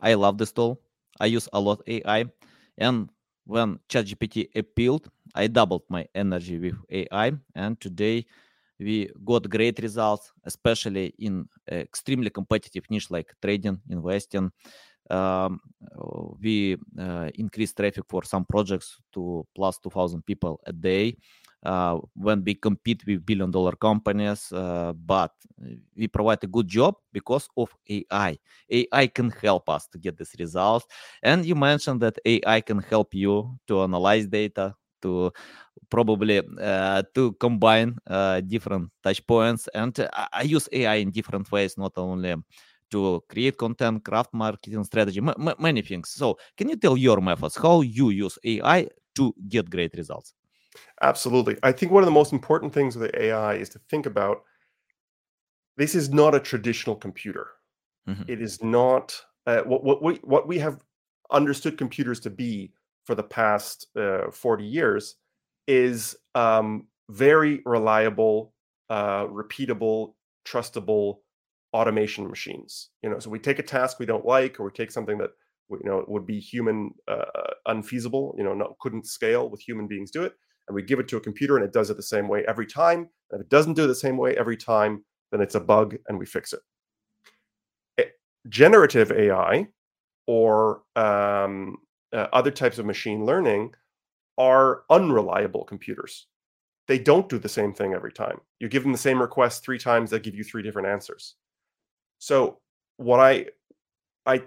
I 0.02 0.14
love 0.14 0.38
this 0.38 0.54
tool. 0.54 0.80
I 1.20 1.26
use 1.26 1.50
a 1.52 1.60
lot 1.60 1.82
AI, 1.88 2.26
and 2.78 3.10
when 3.46 3.80
ChatGPT 3.90 4.48
appealed, 4.56 5.10
I 5.36 5.48
doubled 5.48 5.84
my 5.90 6.08
energy 6.16 6.60
with 6.60 6.76
AI, 6.90 7.34
and 7.56 7.80
today 7.80 8.26
we 8.80 9.10
got 9.26 9.50
great 9.50 9.80
results, 9.80 10.32
especially 10.46 11.14
in 11.20 11.46
extremely 11.70 12.30
competitive 12.30 12.84
niche 12.90 13.12
like 13.12 13.34
trading, 13.42 13.82
investing. 13.90 14.50
Um, 15.10 15.60
we 16.42 16.78
uh, 16.98 17.30
increased 17.36 17.76
traffic 17.76 18.06
for 18.08 18.24
some 18.24 18.46
projects 18.46 18.98
to 19.14 19.46
plus 19.54 19.78
2,000 19.80 20.26
people 20.26 20.62
a 20.66 20.72
day 20.72 21.18
uh, 21.64 21.98
when 22.16 22.44
we 22.44 22.56
compete 22.56 23.04
with 23.08 23.26
billion 23.26 23.52
dollar 23.52 23.74
companies, 23.74 24.52
uh, 24.52 24.94
but 24.94 25.32
we 25.96 26.08
provide 26.08 26.44
a 26.44 26.48
good 26.48 26.68
job 26.68 26.96
because 27.12 27.48
of 27.58 27.70
AI. 27.90 28.38
AI 28.70 29.08
can 29.08 29.30
help 29.32 29.70
us 29.70 29.88
to 29.88 29.98
get 29.98 30.18
this 30.18 30.36
result. 30.40 30.86
And 31.22 31.46
you 31.46 31.56
mentioned 31.56 32.02
that 32.02 32.18
AI 32.26 32.62
can 32.62 32.80
help 32.80 33.14
you 33.14 33.58
to 33.68 33.84
analyze 33.84 34.28
data, 34.28 34.76
to 35.02 35.32
probably 35.90 36.42
uh, 36.62 37.04
to 37.16 37.34
combine 37.34 37.98
uh, 38.08 38.42
different 38.42 38.90
touch 39.04 39.26
points. 39.28 39.68
And 39.74 39.94
I 40.34 40.44
use 40.44 40.68
AI 40.72 40.96
in 40.96 41.12
different 41.12 41.52
ways, 41.52 41.78
not 41.78 41.94
only 41.98 42.36
to 42.92 43.24
create 43.30 43.58
content, 43.58 44.04
craft 44.04 44.34
marketing 44.34 44.84
strategy, 44.84 45.20
m- 45.20 45.56
many 45.60 45.82
things. 45.82 46.10
So, 46.10 46.38
can 46.58 46.70
you 46.70 46.76
tell 46.78 46.98
your 46.98 47.22
methods 47.22 47.58
how 47.58 47.82
you 47.82 48.10
use 48.10 48.38
AI 48.44 48.88
to 49.16 49.34
get 49.50 49.70
great 49.70 49.94
results? 49.96 50.34
Absolutely. 51.02 51.58
I 51.64 51.72
think 51.72 51.92
one 51.92 52.04
of 52.04 52.08
the 52.08 52.12
most 52.12 52.34
important 52.34 52.74
things 52.74 52.96
with 52.96 53.12
AI 53.16 53.56
is 53.56 53.70
to 53.70 53.80
think 53.90 54.06
about 54.06 54.44
this 55.78 55.96
is 55.96 56.10
not 56.10 56.36
a 56.36 56.40
traditional 56.40 56.96
computer. 56.96 57.48
Mhm. 58.08 58.30
It 58.30 58.42
is 58.42 58.64
not 58.64 59.22
uh, 59.48 59.64
what 59.64 59.84
what 59.84 60.04
we 60.04 60.16
what 60.18 60.48
we 60.48 60.60
have 60.60 60.84
understood 61.32 61.78
computers 61.78 62.20
to 62.22 62.30
be 62.30 62.74
for 63.06 63.16
the 63.16 63.24
past 63.24 63.88
uh, 63.98 64.32
40 64.32 64.66
years 64.66 65.16
is 65.68 66.18
um, 66.36 66.88
very 67.10 67.62
reliable, 67.66 68.54
uh, 68.90 69.26
repeatable, 69.28 70.16
trustable 70.46 71.20
automation 71.74 72.28
machines. 72.30 72.92
You 73.04 73.10
know, 73.10 73.20
so 73.20 73.30
we 73.30 73.40
take 73.40 73.60
a 73.60 73.64
task 73.64 74.00
we 74.00 74.06
don't 74.06 74.26
like, 74.26 74.60
or 74.60 74.66
we 74.66 74.72
take 74.72 74.92
something 74.92 75.18
that 75.20 75.32
you 75.72 75.82
know 75.86 76.06
would 76.08 76.26
be 76.28 76.40
human 76.40 76.94
uh, 77.08 77.26
unfeasible. 77.68 78.36
You 78.38 78.44
know, 78.44 78.54
not 78.54 78.80
couldn't 78.80 79.08
scale 79.08 79.50
with 79.50 79.62
human 79.62 79.88
beings 79.88 80.12
do 80.12 80.24
it, 80.24 80.36
and 80.68 80.76
we 80.76 80.82
give 80.84 81.00
it 81.00 81.08
to 81.10 81.18
a 81.18 81.22
computer, 81.22 81.58
and 81.58 81.66
it 81.66 81.74
does 81.74 81.90
it 81.90 81.98
the 81.98 82.04
same 82.04 82.28
way 82.28 82.46
every 82.48 82.66
time. 82.66 83.10
And 83.32 83.40
if 83.40 83.42
it 83.42 83.50
doesn't 83.50 83.74
do 83.74 83.86
it 83.86 83.88
the 83.88 83.96
same 83.96 84.18
way 84.18 84.36
every 84.38 84.58
time, 84.58 85.04
then 85.32 85.42
it's 85.42 85.56
a 85.56 85.60
bug, 85.60 85.98
and 86.08 86.18
we 86.18 86.26
fix 86.26 86.54
it. 86.54 88.12
generative 88.50 89.12
AI 89.12 89.68
or 90.28 90.84
um, 90.96 91.78
uh, 92.14 92.28
other 92.34 92.52
types 92.52 92.78
of 92.78 92.86
machine 92.86 93.26
learning 93.26 93.74
are 94.38 94.84
unreliable 94.90 95.64
computers. 95.64 96.28
They 96.88 97.00
don't 97.00 97.30
do 97.30 97.40
the 97.40 97.50
same 97.50 97.74
thing 97.74 97.94
every 97.94 98.12
time. 98.12 98.40
You 98.60 98.68
give 98.68 98.84
them 98.84 98.92
the 98.92 98.98
same 98.98 99.22
request 99.22 99.64
three 99.64 99.80
times, 99.80 100.10
they 100.10 100.20
give 100.20 100.36
you 100.36 100.44
three 100.44 100.62
different 100.64 100.88
answers. 100.88 101.36
So 102.20 102.60
what 102.98 103.20
I 103.20 103.48
I 104.26 104.44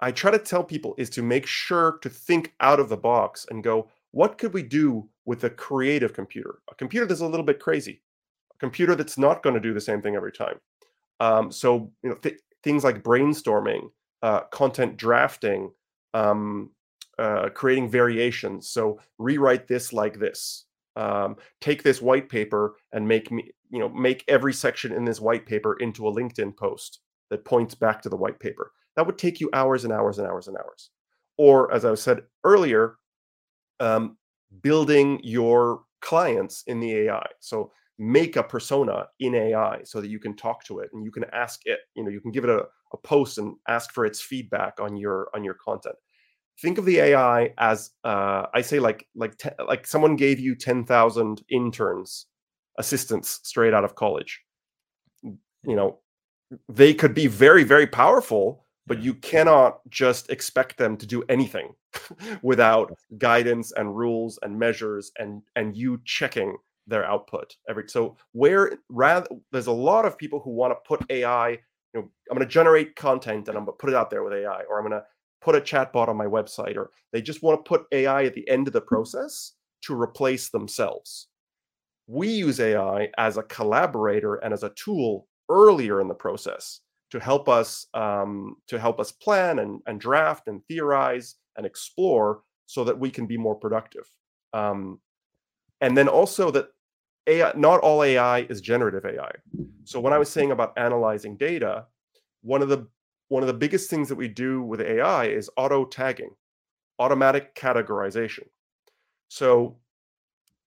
I 0.00 0.10
try 0.12 0.30
to 0.32 0.38
tell 0.38 0.64
people 0.64 0.94
is 0.98 1.10
to 1.10 1.22
make 1.22 1.46
sure 1.46 1.98
to 2.02 2.08
think 2.08 2.54
out 2.60 2.80
of 2.80 2.88
the 2.88 2.96
box 2.96 3.46
and 3.50 3.62
go, 3.62 3.88
what 4.12 4.38
could 4.38 4.54
we 4.54 4.62
do 4.62 5.08
with 5.24 5.44
a 5.44 5.50
creative 5.50 6.12
computer? 6.12 6.60
A 6.70 6.74
computer 6.74 7.06
that's 7.06 7.20
a 7.20 7.26
little 7.26 7.44
bit 7.44 7.60
crazy, 7.60 8.02
a 8.54 8.58
computer 8.58 8.94
that's 8.94 9.18
not 9.18 9.42
going 9.42 9.54
to 9.54 9.60
do 9.60 9.74
the 9.74 9.80
same 9.80 10.00
thing 10.00 10.14
every 10.14 10.32
time. 10.32 10.58
Um, 11.20 11.50
so 11.52 11.90
you 12.02 12.10
know 12.10 12.16
th- 12.16 12.40
things 12.62 12.84
like 12.84 13.02
brainstorming, 13.02 13.90
uh, 14.22 14.42
content 14.52 14.96
drafting, 14.96 15.72
um, 16.14 16.70
uh, 17.18 17.48
creating 17.50 17.90
variations. 17.90 18.70
So 18.70 19.00
rewrite 19.18 19.68
this 19.68 19.92
like 19.92 20.18
this. 20.18 20.66
Um, 20.94 21.36
take 21.60 21.82
this 21.82 22.02
white 22.02 22.28
paper 22.28 22.76
and 22.92 23.08
make 23.08 23.30
me, 23.30 23.50
you 23.70 23.78
know, 23.78 23.88
make 23.88 24.24
every 24.28 24.52
section 24.52 24.92
in 24.92 25.04
this 25.04 25.20
white 25.20 25.46
paper 25.46 25.74
into 25.80 26.06
a 26.06 26.12
LinkedIn 26.12 26.56
post 26.56 27.00
that 27.30 27.46
points 27.46 27.74
back 27.74 28.02
to 28.02 28.10
the 28.10 28.16
white 28.16 28.38
paper. 28.38 28.72
That 28.96 29.06
would 29.06 29.16
take 29.16 29.40
you 29.40 29.48
hours 29.54 29.84
and 29.84 29.92
hours 29.92 30.18
and 30.18 30.28
hours 30.28 30.48
and 30.48 30.56
hours. 30.58 30.90
Or, 31.38 31.72
as 31.72 31.86
I 31.86 31.94
said 31.94 32.24
earlier, 32.44 32.96
um, 33.82 34.16
building 34.62 35.20
your 35.22 35.82
clients 36.00 36.62
in 36.66 36.80
the 36.80 36.92
AI. 37.08 37.26
So 37.40 37.72
make 37.98 38.36
a 38.36 38.42
persona 38.42 39.06
in 39.20 39.34
AI 39.34 39.82
so 39.84 40.00
that 40.00 40.08
you 40.08 40.18
can 40.18 40.34
talk 40.34 40.64
to 40.64 40.80
it 40.80 40.90
and 40.92 41.04
you 41.04 41.10
can 41.10 41.24
ask 41.32 41.60
it. 41.64 41.80
You 41.94 42.04
know, 42.04 42.10
you 42.10 42.20
can 42.20 42.32
give 42.32 42.44
it 42.44 42.50
a, 42.50 42.62
a 42.92 42.96
post 42.96 43.38
and 43.38 43.56
ask 43.68 43.92
for 43.92 44.06
its 44.06 44.20
feedback 44.20 44.80
on 44.80 44.96
your 44.96 45.28
on 45.34 45.44
your 45.44 45.54
content 45.54 45.96
think 46.60 46.78
of 46.78 46.84
the 46.84 46.98
AI 46.98 47.52
as 47.58 47.90
uh, 48.04 48.46
I 48.54 48.60
say 48.62 48.78
like 48.78 49.06
like 49.14 49.36
te- 49.38 49.50
like 49.66 49.86
someone 49.86 50.16
gave 50.16 50.38
you 50.38 50.54
ten 50.54 50.84
thousand 50.84 51.42
interns, 51.50 52.26
assistants 52.78 53.40
straight 53.42 53.74
out 53.74 53.84
of 53.84 53.94
college. 53.94 54.40
You 55.22 55.76
know, 55.76 56.00
they 56.68 56.94
could 56.94 57.14
be 57.14 57.26
very 57.26 57.64
very 57.64 57.86
powerful, 57.86 58.66
but 58.86 59.00
you 59.00 59.14
cannot 59.14 59.78
just 59.88 60.30
expect 60.30 60.76
them 60.76 60.96
to 60.96 61.06
do 61.06 61.22
anything 61.28 61.72
without 62.42 62.92
guidance 63.18 63.72
and 63.72 63.96
rules 63.96 64.38
and 64.42 64.58
measures 64.58 65.12
and 65.18 65.42
and 65.56 65.76
you 65.76 66.00
checking 66.04 66.56
their 66.86 67.04
output 67.04 67.54
every 67.68 67.88
so 67.88 68.16
where 68.32 68.72
rather 68.88 69.28
there's 69.52 69.68
a 69.68 69.72
lot 69.72 70.04
of 70.04 70.18
people 70.18 70.40
who 70.40 70.50
want 70.50 70.72
to 70.72 70.88
put 70.88 71.08
ai 71.10 71.50
you 71.50 71.58
know 71.94 72.10
i'm 72.30 72.36
going 72.36 72.40
to 72.40 72.52
generate 72.52 72.96
content 72.96 73.48
and 73.48 73.56
i'm 73.56 73.64
going 73.64 73.76
to 73.76 73.80
put 73.80 73.90
it 73.90 73.94
out 73.94 74.10
there 74.10 74.24
with 74.24 74.32
ai 74.32 74.62
or 74.68 74.78
i'm 74.78 74.88
going 74.88 74.98
to 74.98 75.04
put 75.42 75.56
a 75.56 75.60
chatbot 75.60 76.08
on 76.08 76.16
my 76.16 76.24
website 76.24 76.76
or 76.76 76.90
they 77.12 77.20
just 77.20 77.42
want 77.42 77.62
to 77.62 77.68
put 77.68 77.86
AI 77.92 78.24
at 78.24 78.34
the 78.34 78.48
end 78.48 78.66
of 78.66 78.72
the 78.72 78.80
hmm. 78.80 78.88
process 78.88 79.52
to 79.82 80.00
replace 80.00 80.48
themselves. 80.48 81.28
We 82.06 82.28
use 82.28 82.60
AI 82.60 83.08
as 83.18 83.36
a 83.36 83.42
collaborator 83.44 84.36
and 84.36 84.54
as 84.54 84.62
a 84.62 84.70
tool 84.70 85.26
earlier 85.50 86.00
in 86.00 86.08
the 86.08 86.14
process 86.14 86.80
to 87.12 87.20
help 87.20 87.46
us 87.46 87.88
um, 87.92 88.56
to 88.66 88.78
help 88.78 88.98
us 88.98 89.12
plan 89.12 89.58
and, 89.58 89.82
and 89.86 90.00
draft 90.00 90.48
and 90.48 90.64
theorize 90.64 91.34
and 91.58 91.66
explore 91.66 92.40
so 92.64 92.84
that 92.84 92.98
we 92.98 93.10
can 93.10 93.26
be 93.26 93.36
more 93.36 93.54
productive. 93.54 94.10
Um, 94.54 94.98
and 95.82 95.94
then 95.94 96.08
also 96.08 96.50
that 96.52 96.68
AI, 97.26 97.52
not 97.54 97.80
all 97.80 98.02
AI 98.02 98.40
is 98.48 98.62
generative 98.62 99.04
AI. 99.04 99.30
So 99.84 100.00
when 100.00 100.14
I 100.14 100.18
was 100.18 100.30
saying 100.30 100.52
about 100.52 100.72
analyzing 100.78 101.36
data, 101.36 101.84
one 102.40 102.62
of 102.62 102.70
the 102.70 102.86
one 103.28 103.42
of 103.42 103.46
the 103.46 103.54
biggest 103.64 103.90
things 103.90 104.08
that 104.08 104.16
we 104.16 104.28
do 104.28 104.62
with 104.62 104.80
AI 104.80 105.26
is 105.26 105.50
auto 105.58 105.84
tagging, 105.84 106.30
automatic 106.98 107.54
categorization. 107.54 108.44
So 109.28 109.76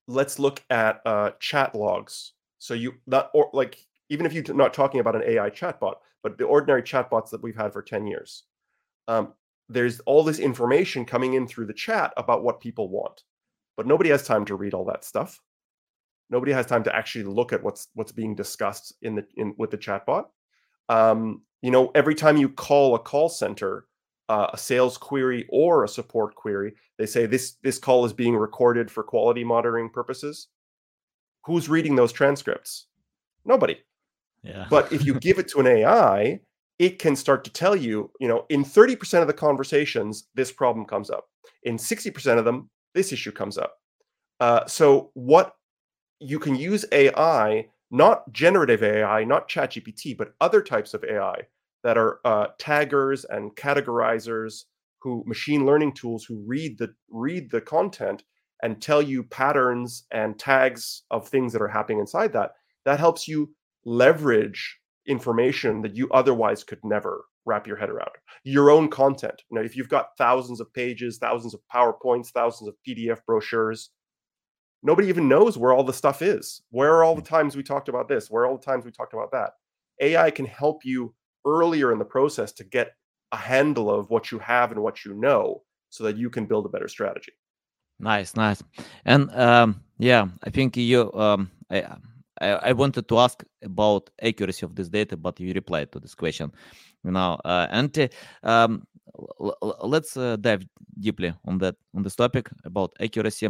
let's 0.07 0.37
look 0.37 0.63
at 0.69 1.01
uh, 1.07 1.31
chat 1.39 1.73
logs. 1.73 2.33
So 2.59 2.75
you 2.75 2.93
not 3.07 3.31
or 3.33 3.49
like 3.51 3.79
even 4.09 4.25
if 4.25 4.33
you're 4.33 4.55
not 4.55 4.73
talking 4.73 4.99
about 4.99 5.15
an 5.15 5.23
AI 5.25 5.49
chatbot, 5.49 5.95
but 6.23 6.37
the 6.37 6.45
ordinary 6.45 6.83
chatbots 6.83 7.29
that 7.29 7.41
we've 7.41 7.55
had 7.55 7.73
for 7.73 7.81
10 7.81 8.07
years, 8.07 8.43
um, 9.07 9.33
there's 9.69 9.99
all 10.01 10.23
this 10.23 10.39
information 10.39 11.05
coming 11.05 11.33
in 11.33 11.47
through 11.47 11.65
the 11.65 11.73
chat 11.73 12.13
about 12.17 12.43
what 12.43 12.61
people 12.61 12.89
want, 12.89 13.23
but 13.77 13.87
nobody 13.87 14.09
has 14.09 14.23
time 14.23 14.45
to 14.45 14.55
read 14.55 14.73
all 14.73 14.85
that 14.85 15.03
stuff. 15.03 15.41
Nobody 16.29 16.51
has 16.51 16.65
time 16.65 16.83
to 16.83 16.95
actually 16.95 17.25
look 17.25 17.53
at 17.53 17.63
what's 17.63 17.87
what's 17.93 18.11
being 18.11 18.35
discussed 18.35 18.93
in 19.01 19.15
the 19.15 19.25
in 19.37 19.53
with 19.57 19.71
the 19.71 19.77
chatbot. 19.77 20.25
Um, 20.89 21.43
you 21.61 21.71
know, 21.71 21.91
every 21.95 22.15
time 22.15 22.37
you 22.37 22.49
call 22.49 22.95
a 22.95 22.99
call 22.99 23.29
center, 23.29 23.85
uh, 24.29 24.47
a 24.53 24.57
sales 24.57 24.97
query 24.97 25.45
or 25.49 25.83
a 25.83 25.87
support 25.87 26.35
query, 26.35 26.73
they 26.97 27.05
say 27.05 27.25
this 27.25 27.57
this 27.63 27.77
call 27.77 28.05
is 28.05 28.13
being 28.13 28.35
recorded 28.35 28.89
for 28.89 29.03
quality 29.03 29.43
monitoring 29.43 29.89
purposes. 29.89 30.47
Who's 31.45 31.69
reading 31.69 31.95
those 31.95 32.11
transcripts? 32.11 32.87
Nobody. 33.45 33.77
But 34.69 34.91
if 34.91 35.05
you 35.05 35.13
give 35.15 35.39
it 35.39 35.47
to 35.49 35.59
an 35.59 35.67
AI, 35.67 36.39
it 36.79 36.99
can 36.99 37.15
start 37.15 37.43
to 37.45 37.51
tell 37.51 37.75
you, 37.75 38.11
you 38.19 38.27
know, 38.27 38.45
in 38.49 38.63
30% 38.63 39.21
of 39.21 39.27
the 39.27 39.33
conversations, 39.33 40.27
this 40.35 40.51
problem 40.51 40.85
comes 40.85 41.09
up. 41.09 41.25
In 41.63 41.77
60% 41.77 42.37
of 42.37 42.45
them, 42.45 42.69
this 42.93 43.11
issue 43.11 43.31
comes 43.31 43.57
up. 43.57 43.75
Uh, 44.39 44.65
so 44.65 45.11
what 45.13 45.53
you 46.19 46.39
can 46.39 46.55
use 46.55 46.85
AI, 46.91 47.67
not 47.91 48.31
generative 48.31 48.83
AI, 48.83 49.23
not 49.23 49.49
ChatGPT, 49.49 50.17
but 50.17 50.33
other 50.41 50.61
types 50.61 50.93
of 50.93 51.03
AI 51.03 51.47
that 51.83 51.97
are 51.97 52.19
uh, 52.25 52.47
taggers 52.57 53.25
and 53.25 53.55
categorizers 53.55 54.63
who 54.99 55.23
machine 55.27 55.65
learning 55.65 55.93
tools 55.93 56.25
who 56.25 56.43
read 56.47 56.77
the 56.79 56.93
read 57.09 57.51
the 57.51 57.61
content 57.61 58.23
and 58.63 58.81
tell 58.81 59.01
you 59.01 59.23
patterns 59.23 60.05
and 60.11 60.39
tags 60.39 61.03
of 61.11 61.27
things 61.27 61.53
that 61.53 61.61
are 61.61 61.67
happening 61.67 61.99
inside 61.99 62.33
that 62.33 62.53
that 62.85 62.99
helps 62.99 63.27
you 63.27 63.53
leverage 63.85 64.79
information 65.07 65.81
that 65.81 65.95
you 65.95 66.09
otherwise 66.09 66.63
could 66.63 66.79
never 66.83 67.25
wrap 67.45 67.67
your 67.67 67.77
head 67.77 67.89
around. 67.89 68.09
Your 68.43 68.71
own 68.71 68.89
content 68.89 69.41
you 69.49 69.55
know 69.55 69.63
if 69.63 69.75
you've 69.75 69.89
got 69.89 70.17
thousands 70.17 70.59
of 70.59 70.73
pages 70.73 71.17
thousands 71.17 71.53
of 71.53 71.61
powerpoints 71.73 72.29
thousands 72.29 72.67
of 72.67 72.75
pdf 72.87 73.19
brochures 73.25 73.91
nobody 74.85 75.07
even 75.07 75.27
knows 75.27 75.57
where 75.57 75.73
all 75.73 75.83
the 75.83 75.91
stuff 75.91 76.21
is. 76.21 76.61
Where 76.69 76.93
are 76.93 77.03
all 77.03 77.15
the 77.15 77.21
times 77.21 77.55
we 77.55 77.63
talked 77.63 77.89
about 77.89 78.07
this? 78.07 78.29
Where 78.29 78.43
are 78.43 78.47
all 78.47 78.57
the 78.57 78.63
times 78.63 78.85
we 78.85 78.91
talked 78.91 79.13
about 79.13 79.31
that? 79.31 79.51
Ai 79.99 80.29
can 80.31 80.45
help 80.45 80.85
you 80.85 81.13
earlier 81.45 81.91
in 81.91 81.99
the 81.99 82.05
process 82.05 82.51
to 82.53 82.63
get 82.63 82.91
a 83.31 83.37
handle 83.37 83.89
of 83.89 84.09
what 84.09 84.31
you 84.31 84.39
have 84.39 84.71
and 84.71 84.81
what 84.81 85.03
you 85.03 85.13
know 85.15 85.63
so 85.89 86.03
that 86.03 86.17
you 86.17 86.29
can 86.29 86.45
build 86.45 86.65
a 86.65 86.69
better 86.69 86.87
strategy. 86.87 87.31
Nice, 87.99 88.35
nice. 88.35 88.61
And 89.05 89.33
um, 89.35 89.81
yeah, 89.97 90.27
I 90.43 90.49
think 90.49 90.77
you. 90.77 91.11
Um, 91.13 91.49
I, 91.71 91.97
I 92.41 92.69
I 92.69 92.73
wanted 92.73 93.07
to 93.07 93.19
ask 93.19 93.43
about 93.63 94.09
accuracy 94.21 94.65
of 94.65 94.75
this 94.75 94.89
data, 94.89 95.17
but 95.17 95.39
you 95.39 95.53
replied 95.53 95.91
to 95.91 95.99
this 95.99 96.15
question. 96.15 96.51
You 97.03 97.11
know, 97.11 97.39
uh, 97.45 97.67
and 97.71 98.09
um, 98.43 98.87
let's 99.83 100.17
uh, 100.17 100.35
dive 100.37 100.65
deeply 100.99 101.33
on 101.45 101.57
that 101.59 101.75
on 101.93 102.03
this 102.03 102.15
topic 102.15 102.49
about 102.63 102.93
accuracy, 102.99 103.47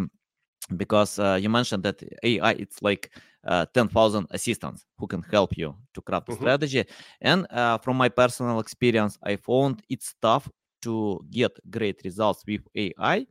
because 0.77 1.19
uh, 1.19 1.37
you 1.41 1.49
mentioned 1.49 1.83
that 1.83 2.03
AI 2.23 2.51
it's 2.51 2.81
like 2.81 3.11
uh, 3.47 3.65
ten 3.73 3.87
thousand 3.87 4.27
assistants 4.31 4.85
who 4.97 5.07
can 5.07 5.23
help 5.31 5.57
you 5.57 5.75
to 5.93 6.01
craft 6.01 6.29
a 6.29 6.31
Mhm. 6.31 6.37
strategy. 6.37 6.85
And 7.21 7.47
uh, 7.51 7.77
from 7.79 7.97
my 7.97 8.09
personal 8.09 8.59
experience, 8.59 9.17
I 9.23 9.37
found 9.37 9.81
it's 9.89 10.15
tough 10.21 10.49
to 10.81 11.25
get 11.31 11.51
great 11.69 12.01
results 12.03 12.43
with 12.47 12.61
AI 12.75 13.25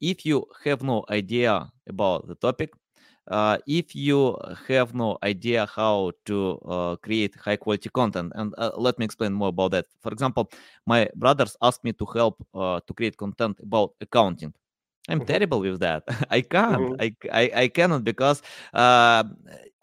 if 0.00 0.24
you 0.24 0.46
have 0.64 0.82
no 0.82 1.04
idea 1.10 1.70
about 1.86 2.26
the 2.26 2.34
topic, 2.34 2.72
uh, 3.30 3.58
if 3.66 3.94
you 3.94 4.36
have 4.68 4.94
no 4.94 5.18
idea 5.22 5.66
how 5.66 6.12
to 6.26 6.58
uh, 6.66 6.96
create 6.96 7.34
high 7.36 7.56
quality 7.56 7.88
content, 7.90 8.32
and 8.34 8.54
uh, 8.58 8.70
let 8.76 8.98
me 8.98 9.04
explain 9.04 9.32
more 9.32 9.48
about 9.48 9.70
that. 9.72 9.86
For 10.02 10.12
example, 10.12 10.50
my 10.86 11.08
brothers 11.16 11.56
asked 11.62 11.84
me 11.84 11.92
to 11.94 12.06
help 12.06 12.44
uh, 12.54 12.80
to 12.86 12.94
create 12.94 13.16
content 13.16 13.58
about 13.62 13.92
accounting, 14.00 14.52
I'm 15.08 15.18
mm-hmm. 15.18 15.26
terrible 15.26 15.60
with 15.60 15.80
that. 15.80 16.04
I 16.30 16.42
can't. 16.42 16.98
Mm-hmm. 16.98 17.00
I, 17.00 17.14
I, 17.32 17.62
I 17.62 17.68
cannot 17.68 18.04
because 18.04 18.42
uh, 18.74 19.24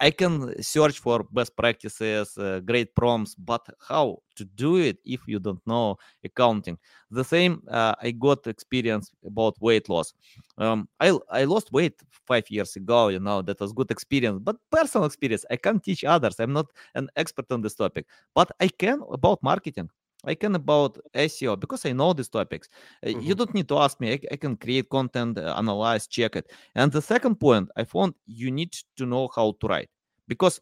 I 0.00 0.10
can 0.10 0.62
search 0.62 1.00
for 1.00 1.24
best 1.32 1.56
practices, 1.56 2.38
uh, 2.38 2.60
great 2.60 2.94
prompts, 2.94 3.34
but 3.34 3.66
how 3.80 4.18
to 4.36 4.44
do 4.44 4.76
it 4.76 4.98
if 5.04 5.20
you 5.26 5.40
don't 5.40 5.60
know 5.66 5.96
accounting? 6.24 6.78
The 7.10 7.24
same. 7.24 7.62
Uh, 7.68 7.94
I 8.00 8.12
got 8.12 8.46
experience 8.46 9.10
about 9.26 9.60
weight 9.60 9.88
loss. 9.88 10.14
Um, 10.56 10.88
I 11.00 11.18
I 11.30 11.44
lost 11.44 11.72
weight 11.72 12.00
five 12.26 12.48
years 12.48 12.76
ago. 12.76 13.08
You 13.08 13.18
know 13.18 13.42
that 13.42 13.60
was 13.60 13.72
good 13.72 13.90
experience, 13.90 14.40
but 14.42 14.56
personal 14.70 15.06
experience. 15.06 15.44
I 15.50 15.56
can't 15.56 15.82
teach 15.82 16.04
others. 16.04 16.38
I'm 16.38 16.52
not 16.52 16.66
an 16.94 17.08
expert 17.16 17.50
on 17.50 17.62
this 17.62 17.74
topic, 17.74 18.06
but 18.34 18.52
I 18.60 18.68
can 18.68 19.02
about 19.10 19.42
marketing. 19.42 19.90
I 20.24 20.34
can 20.34 20.54
about 20.54 20.98
SEO 21.14 21.58
because 21.58 21.86
I 21.86 21.92
know 21.92 22.12
these 22.12 22.28
topics. 22.28 22.68
Mm-hmm. 23.04 23.20
You 23.20 23.34
don't 23.34 23.54
need 23.54 23.68
to 23.68 23.78
ask 23.78 24.00
me. 24.00 24.12
I, 24.12 24.20
I 24.32 24.36
can 24.36 24.56
create 24.56 24.88
content, 24.90 25.38
uh, 25.38 25.54
analyze, 25.56 26.06
check 26.06 26.36
it. 26.36 26.50
And 26.74 26.90
the 26.90 27.02
second 27.02 27.36
point, 27.36 27.70
I 27.76 27.84
found 27.84 28.14
you 28.26 28.50
need 28.50 28.76
to 28.96 29.06
know 29.06 29.28
how 29.34 29.56
to 29.60 29.66
write 29.68 29.88
because 30.26 30.60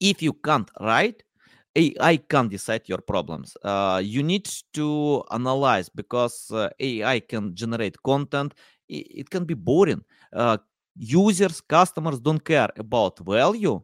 if 0.00 0.22
you 0.22 0.32
can't 0.32 0.70
write, 0.80 1.22
AI 1.76 2.16
can't 2.16 2.50
decide 2.50 2.82
your 2.86 2.98
problems. 2.98 3.56
Uh, 3.62 4.00
you 4.04 4.22
need 4.22 4.48
to 4.74 5.24
analyze 5.30 5.88
because 5.88 6.50
uh, 6.52 6.68
AI 6.78 7.20
can 7.20 7.54
generate 7.54 8.00
content. 8.02 8.54
It, 8.88 9.06
it 9.10 9.30
can 9.30 9.44
be 9.44 9.54
boring. 9.54 10.04
Uh, 10.32 10.58
users, 10.96 11.60
customers 11.60 12.20
don't 12.20 12.44
care 12.44 12.70
about 12.76 13.18
value 13.20 13.82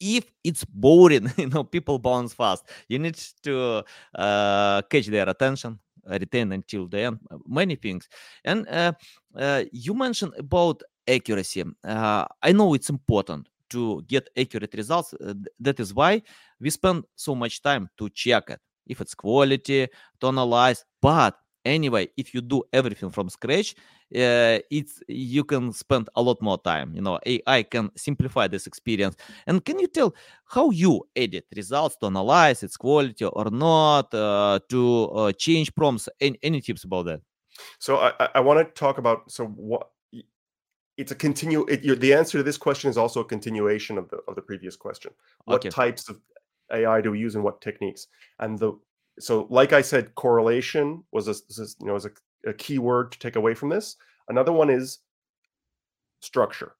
if 0.00 0.30
it's 0.44 0.64
boring, 0.64 1.30
you 1.36 1.48
know, 1.48 1.64
people 1.64 1.98
bounce 1.98 2.34
fast. 2.34 2.64
You 2.88 2.98
need 2.98 3.18
to 3.42 3.84
uh, 4.14 4.82
catch 4.82 5.06
their 5.06 5.28
attention, 5.28 5.78
retain 6.06 6.52
until 6.52 6.86
the 6.86 7.00
end. 7.00 7.18
Uh, 7.30 7.38
many 7.46 7.76
things, 7.76 8.08
and 8.44 8.68
uh, 8.68 8.92
uh, 9.36 9.64
you 9.72 9.94
mentioned 9.94 10.34
about 10.38 10.82
accuracy. 11.06 11.64
Uh, 11.84 12.24
I 12.42 12.52
know 12.52 12.74
it's 12.74 12.90
important 12.90 13.48
to 13.70 14.02
get 14.06 14.28
accurate 14.36 14.74
results. 14.74 15.14
Uh, 15.14 15.34
that 15.60 15.80
is 15.80 15.94
why 15.94 16.22
we 16.60 16.70
spend 16.70 17.04
so 17.16 17.34
much 17.34 17.62
time 17.62 17.88
to 17.98 18.08
check 18.10 18.50
it, 18.50 18.60
if 18.86 19.00
it's 19.00 19.14
quality, 19.14 19.88
to 20.20 20.26
analyze. 20.26 20.84
But 21.00 21.36
anyway 21.68 22.08
if 22.16 22.34
you 22.34 22.40
do 22.40 22.62
everything 22.72 23.10
from 23.10 23.28
scratch 23.28 23.74
uh, 24.14 24.58
it's 24.70 25.02
you 25.06 25.44
can 25.44 25.72
spend 25.72 26.08
a 26.16 26.22
lot 26.22 26.40
more 26.40 26.58
time. 26.58 26.94
You 26.94 27.02
know 27.02 27.18
ai 27.26 27.62
can 27.64 27.90
simplify 27.96 28.48
this 28.48 28.66
experience. 28.66 29.16
And 29.46 29.64
can 29.64 29.78
you 29.78 29.86
tell 29.86 30.14
how 30.46 30.70
you 30.70 31.06
edit 31.14 31.44
results 31.54 31.96
to 31.96 32.06
analyze 32.06 32.62
its 32.62 32.76
quality 32.76 33.24
or 33.26 33.50
not 33.50 34.12
uh, 34.14 34.60
to 34.70 35.10
uh, 35.10 35.32
change 35.32 35.74
prompts? 35.74 36.08
Any, 36.20 36.38
any 36.42 36.60
tips 36.60 36.84
about 36.84 37.04
that? 37.06 37.20
So 37.78 37.96
i, 37.96 38.28
I 38.36 38.40
want 38.40 38.66
to 38.66 38.80
talk 38.80 38.98
about 38.98 39.30
so 39.30 39.46
what 39.46 39.88
it's 40.96 41.12
a 41.12 41.14
continue 41.14 41.64
it, 41.68 42.00
the 42.00 42.14
answer 42.14 42.38
to 42.38 42.42
this 42.42 42.58
question 42.58 42.88
is 42.90 42.96
also 42.96 43.20
a 43.20 43.24
continuation 43.24 43.98
of 43.98 44.08
the 44.08 44.18
of 44.26 44.36
the 44.36 44.42
previous 44.42 44.74
question. 44.74 45.12
What 45.44 45.56
okay. 45.56 45.68
types 45.68 46.08
of 46.08 46.18
ai 46.72 47.02
do 47.02 47.10
we 47.10 47.18
use 47.18 47.34
and 47.34 47.44
what 47.44 47.60
techniques? 47.60 48.06
And 48.38 48.58
the 48.58 48.72
so 49.18 49.46
like 49.50 49.72
i 49.72 49.80
said 49.80 50.14
correlation 50.14 51.02
was 51.12 51.28
a 51.28 51.34
you 51.80 51.86
know 51.86 51.94
was 51.94 52.06
a, 52.06 52.10
a 52.46 52.52
key 52.52 52.78
word 52.78 53.12
to 53.12 53.18
take 53.18 53.36
away 53.36 53.54
from 53.54 53.68
this. 53.68 53.96
Another 54.28 54.52
one 54.52 54.70
is 54.70 54.98
structure. 56.20 56.72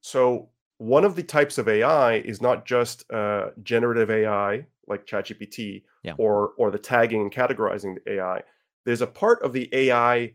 So 0.00 0.50
one 0.78 1.04
of 1.04 1.14
the 1.14 1.22
types 1.22 1.58
of 1.58 1.68
ai 1.68 2.14
is 2.14 2.40
not 2.40 2.64
just 2.64 3.10
uh, 3.12 3.50
generative 3.62 4.10
ai 4.10 4.64
like 4.88 5.06
chatgpt 5.06 5.82
yeah. 6.02 6.14
or 6.16 6.52
or 6.56 6.70
the 6.70 6.78
tagging 6.78 7.20
and 7.20 7.32
categorizing 7.32 7.96
the 7.96 8.14
ai 8.14 8.42
there's 8.86 9.02
a 9.02 9.06
part 9.06 9.42
of 9.42 9.52
the 9.52 9.68
ai 9.74 10.32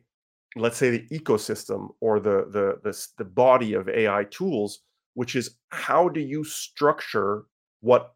let's 0.55 0.77
say 0.77 0.91
the 0.91 1.07
ecosystem 1.09 1.89
or 1.99 2.19
the 2.19 2.45
the 2.51 2.79
the, 2.83 3.07
the 3.17 3.25
body 3.25 3.73
of 3.73 3.89
ai 3.89 4.23
tools 4.25 4.81
which 5.15 5.35
is 5.35 5.57
how 5.69 6.07
do 6.07 6.19
you 6.19 6.43
structure 6.43 7.45
what 7.81 8.13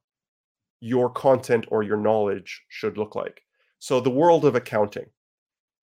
your 0.82 1.10
content 1.10 1.66
or 1.70 1.84
your 1.84 1.98
knowledge 1.98 2.64
should 2.70 2.98
look 2.98 3.16
like. 3.16 3.42
So, 3.80 4.00
the 4.00 4.10
world 4.10 4.46
of 4.46 4.56
accounting 4.56 5.08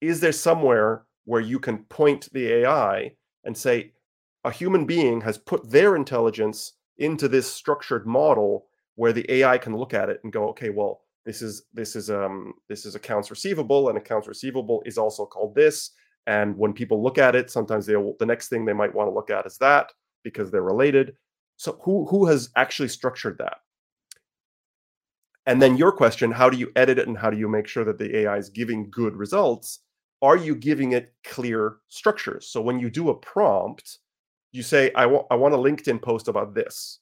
is 0.00 0.20
there 0.20 0.32
somewhere 0.32 1.04
where 1.24 1.40
you 1.40 1.58
can 1.58 1.78
point 1.84 2.28
the 2.32 2.52
AI 2.52 3.12
and 3.44 3.56
say, 3.56 3.92
a 4.44 4.50
human 4.50 4.86
being 4.86 5.20
has 5.22 5.38
put 5.38 5.68
their 5.70 5.96
intelligence 5.96 6.74
into 6.98 7.28
this 7.28 7.50
structured 7.52 8.06
model 8.06 8.66
where 8.94 9.12
the 9.12 9.30
AI 9.30 9.58
can 9.58 9.76
look 9.76 9.92
at 9.92 10.08
it 10.08 10.20
and 10.22 10.32
go, 10.32 10.48
okay, 10.48 10.70
well, 10.70 11.00
this 11.24 11.42
is 11.42 11.64
this 11.74 11.96
is 11.96 12.08
um 12.08 12.54
this 12.68 12.86
is 12.86 12.94
accounts 12.94 13.30
receivable, 13.30 13.88
and 13.88 13.98
accounts 13.98 14.28
receivable 14.28 14.82
is 14.86 14.96
also 14.96 15.26
called 15.26 15.54
this. 15.54 15.90
And 16.28 16.56
when 16.56 16.72
people 16.72 17.02
look 17.02 17.18
at 17.18 17.36
it, 17.36 17.50
sometimes 17.50 17.86
they 17.86 17.96
will, 17.96 18.16
the 18.18 18.26
next 18.26 18.48
thing 18.48 18.64
they 18.64 18.72
might 18.72 18.94
want 18.94 19.08
to 19.08 19.14
look 19.14 19.30
at 19.30 19.46
is 19.46 19.58
that 19.58 19.92
because 20.22 20.50
they're 20.50 20.62
related. 20.62 21.16
So 21.56 21.80
who 21.82 22.06
who 22.06 22.26
has 22.26 22.50
actually 22.56 22.88
structured 22.88 23.38
that? 23.38 23.58
And 25.46 25.62
then 25.62 25.76
your 25.76 25.92
question, 25.92 26.32
how 26.32 26.50
do 26.50 26.58
you 26.58 26.72
edit 26.74 26.98
it 26.98 27.06
and 27.06 27.16
how 27.16 27.30
do 27.30 27.38
you 27.38 27.48
make 27.48 27.68
sure 27.68 27.84
that 27.84 27.98
the 27.98 28.16
AI 28.18 28.36
is 28.36 28.48
giving 28.48 28.90
good 28.90 29.16
results? 29.16 29.80
Are 30.20 30.36
you 30.36 30.56
giving 30.56 30.92
it 30.92 31.14
clear 31.24 31.76
structures? 31.88 32.48
So 32.48 32.60
when 32.60 32.80
you 32.80 32.90
do 32.90 33.10
a 33.10 33.14
prompt, 33.14 33.98
you 34.52 34.62
say, 34.62 34.90
I 34.94 35.06
want 35.06 35.26
I 35.30 35.36
want 35.36 35.54
a 35.54 35.58
LinkedIn 35.58 36.02
post 36.02 36.28
about 36.28 36.54
this. 36.54 37.00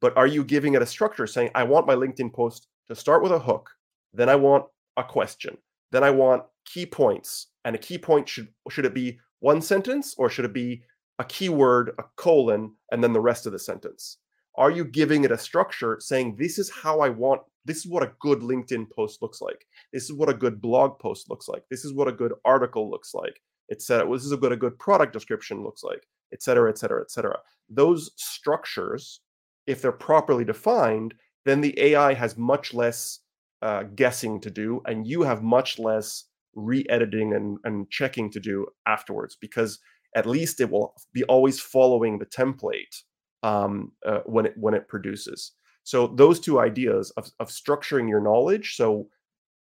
But 0.00 0.16
are 0.16 0.26
you 0.26 0.44
giving 0.44 0.74
it 0.74 0.82
a 0.82 0.86
structure 0.86 1.26
saying, 1.26 1.50
I 1.54 1.62
want 1.62 1.86
my 1.86 1.94
LinkedIn 1.94 2.34
post 2.34 2.68
to 2.88 2.94
start 2.94 3.22
with 3.22 3.32
a 3.32 3.38
hook, 3.38 3.70
then 4.12 4.28
I 4.28 4.36
want 4.36 4.66
a 4.96 5.04
question, 5.04 5.56
then 5.90 6.04
I 6.04 6.10
want 6.10 6.42
key 6.64 6.84
points. 6.86 7.48
And 7.64 7.74
a 7.74 7.78
key 7.78 7.98
point 7.98 8.28
should 8.28 8.48
should 8.70 8.84
it 8.84 8.94
be 8.94 9.18
one 9.40 9.62
sentence 9.62 10.14
or 10.18 10.28
should 10.28 10.44
it 10.44 10.52
be 10.52 10.82
a 11.18 11.24
keyword, 11.24 11.92
a 11.98 12.04
colon, 12.16 12.72
and 12.92 13.02
then 13.02 13.12
the 13.12 13.20
rest 13.20 13.46
of 13.46 13.52
the 13.52 13.58
sentence? 13.58 14.18
Are 14.56 14.70
you 14.70 14.84
giving 14.84 15.24
it 15.24 15.32
a 15.32 15.38
structure 15.38 15.98
saying 16.00 16.36
this 16.36 16.58
is 16.58 16.70
how 16.70 17.00
I 17.00 17.08
want 17.08 17.42
this 17.66 17.78
is 17.78 17.86
what 17.86 18.02
a 18.02 18.12
good 18.20 18.40
LinkedIn 18.40 18.86
post 18.94 19.20
looks 19.20 19.40
like. 19.40 19.66
This 19.92 20.04
is 20.04 20.12
what 20.12 20.28
a 20.28 20.34
good 20.34 20.60
blog 20.60 20.98
post 20.98 21.28
looks 21.28 21.48
like. 21.48 21.64
This 21.70 21.84
is 21.84 21.92
what 21.92 22.08
a 22.08 22.12
good 22.12 22.32
article 22.44 22.88
looks 22.90 23.12
like, 23.12 23.40
etc. 23.70 24.10
This 24.12 24.24
is 24.24 24.36
what 24.36 24.52
a 24.52 24.56
good 24.56 24.78
product 24.78 25.12
description 25.12 25.62
looks 25.62 25.82
like, 25.82 26.06
etc., 26.32 26.70
etc., 26.70 27.02
etc. 27.02 27.38
Those 27.68 28.12
structures, 28.16 29.20
if 29.66 29.82
they're 29.82 29.92
properly 29.92 30.44
defined, 30.44 31.14
then 31.44 31.60
the 31.60 31.78
AI 31.80 32.14
has 32.14 32.36
much 32.36 32.72
less 32.72 33.20
uh, 33.62 33.82
guessing 33.94 34.40
to 34.40 34.50
do, 34.50 34.80
and 34.86 35.06
you 35.06 35.22
have 35.22 35.42
much 35.42 35.78
less 35.78 36.24
re-editing 36.54 37.34
and, 37.34 37.58
and 37.64 37.90
checking 37.90 38.30
to 38.30 38.40
do 38.40 38.66
afterwards, 38.86 39.36
because 39.40 39.78
at 40.14 40.26
least 40.26 40.60
it 40.60 40.70
will 40.70 40.94
be 41.12 41.24
always 41.24 41.60
following 41.60 42.18
the 42.18 42.26
template 42.26 43.02
um, 43.42 43.92
uh, 44.04 44.20
when 44.24 44.46
it 44.46 44.54
when 44.56 44.74
it 44.74 44.88
produces. 44.88 45.52
So 45.86 46.08
those 46.08 46.40
two 46.40 46.58
ideas 46.58 47.12
of, 47.12 47.30
of 47.38 47.48
structuring 47.48 48.08
your 48.08 48.20
knowledge 48.20 48.74
so 48.74 49.06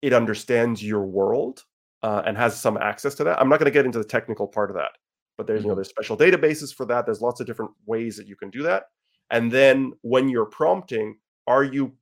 it 0.01 0.13
understands 0.13 0.83
your 0.83 1.05
world 1.05 1.63
uh, 2.01 2.23
and 2.25 2.35
has 2.35 2.59
some 2.59 2.75
access 2.75 3.13
to 3.15 3.23
that. 3.25 3.39
I'm 3.39 3.49
not 3.49 3.59
going 3.59 3.71
to 3.71 3.71
get 3.71 3.85
into 3.85 3.99
the 3.99 4.03
technical 4.03 4.47
part 4.47 4.71
of 4.71 4.75
that, 4.77 4.93
but 5.37 5.45
there's 5.45 5.59
mm-hmm. 5.59 5.65
you 5.65 5.69
know 5.69 5.75
there's 5.75 5.89
special 5.89 6.17
databases 6.17 6.73
for 6.73 6.87
that. 6.87 7.05
There's 7.05 7.21
lots 7.21 7.39
of 7.39 7.45
different 7.45 7.69
ways 7.85 8.17
that 8.17 8.25
you 8.25 8.35
can 8.35 8.49
do 8.49 8.63
that. 8.63 8.85
And 9.29 9.51
then 9.51 9.93
when 10.01 10.27
you're 10.27 10.47
prompting, 10.47 11.17
are 11.45 11.63
you 11.63 11.93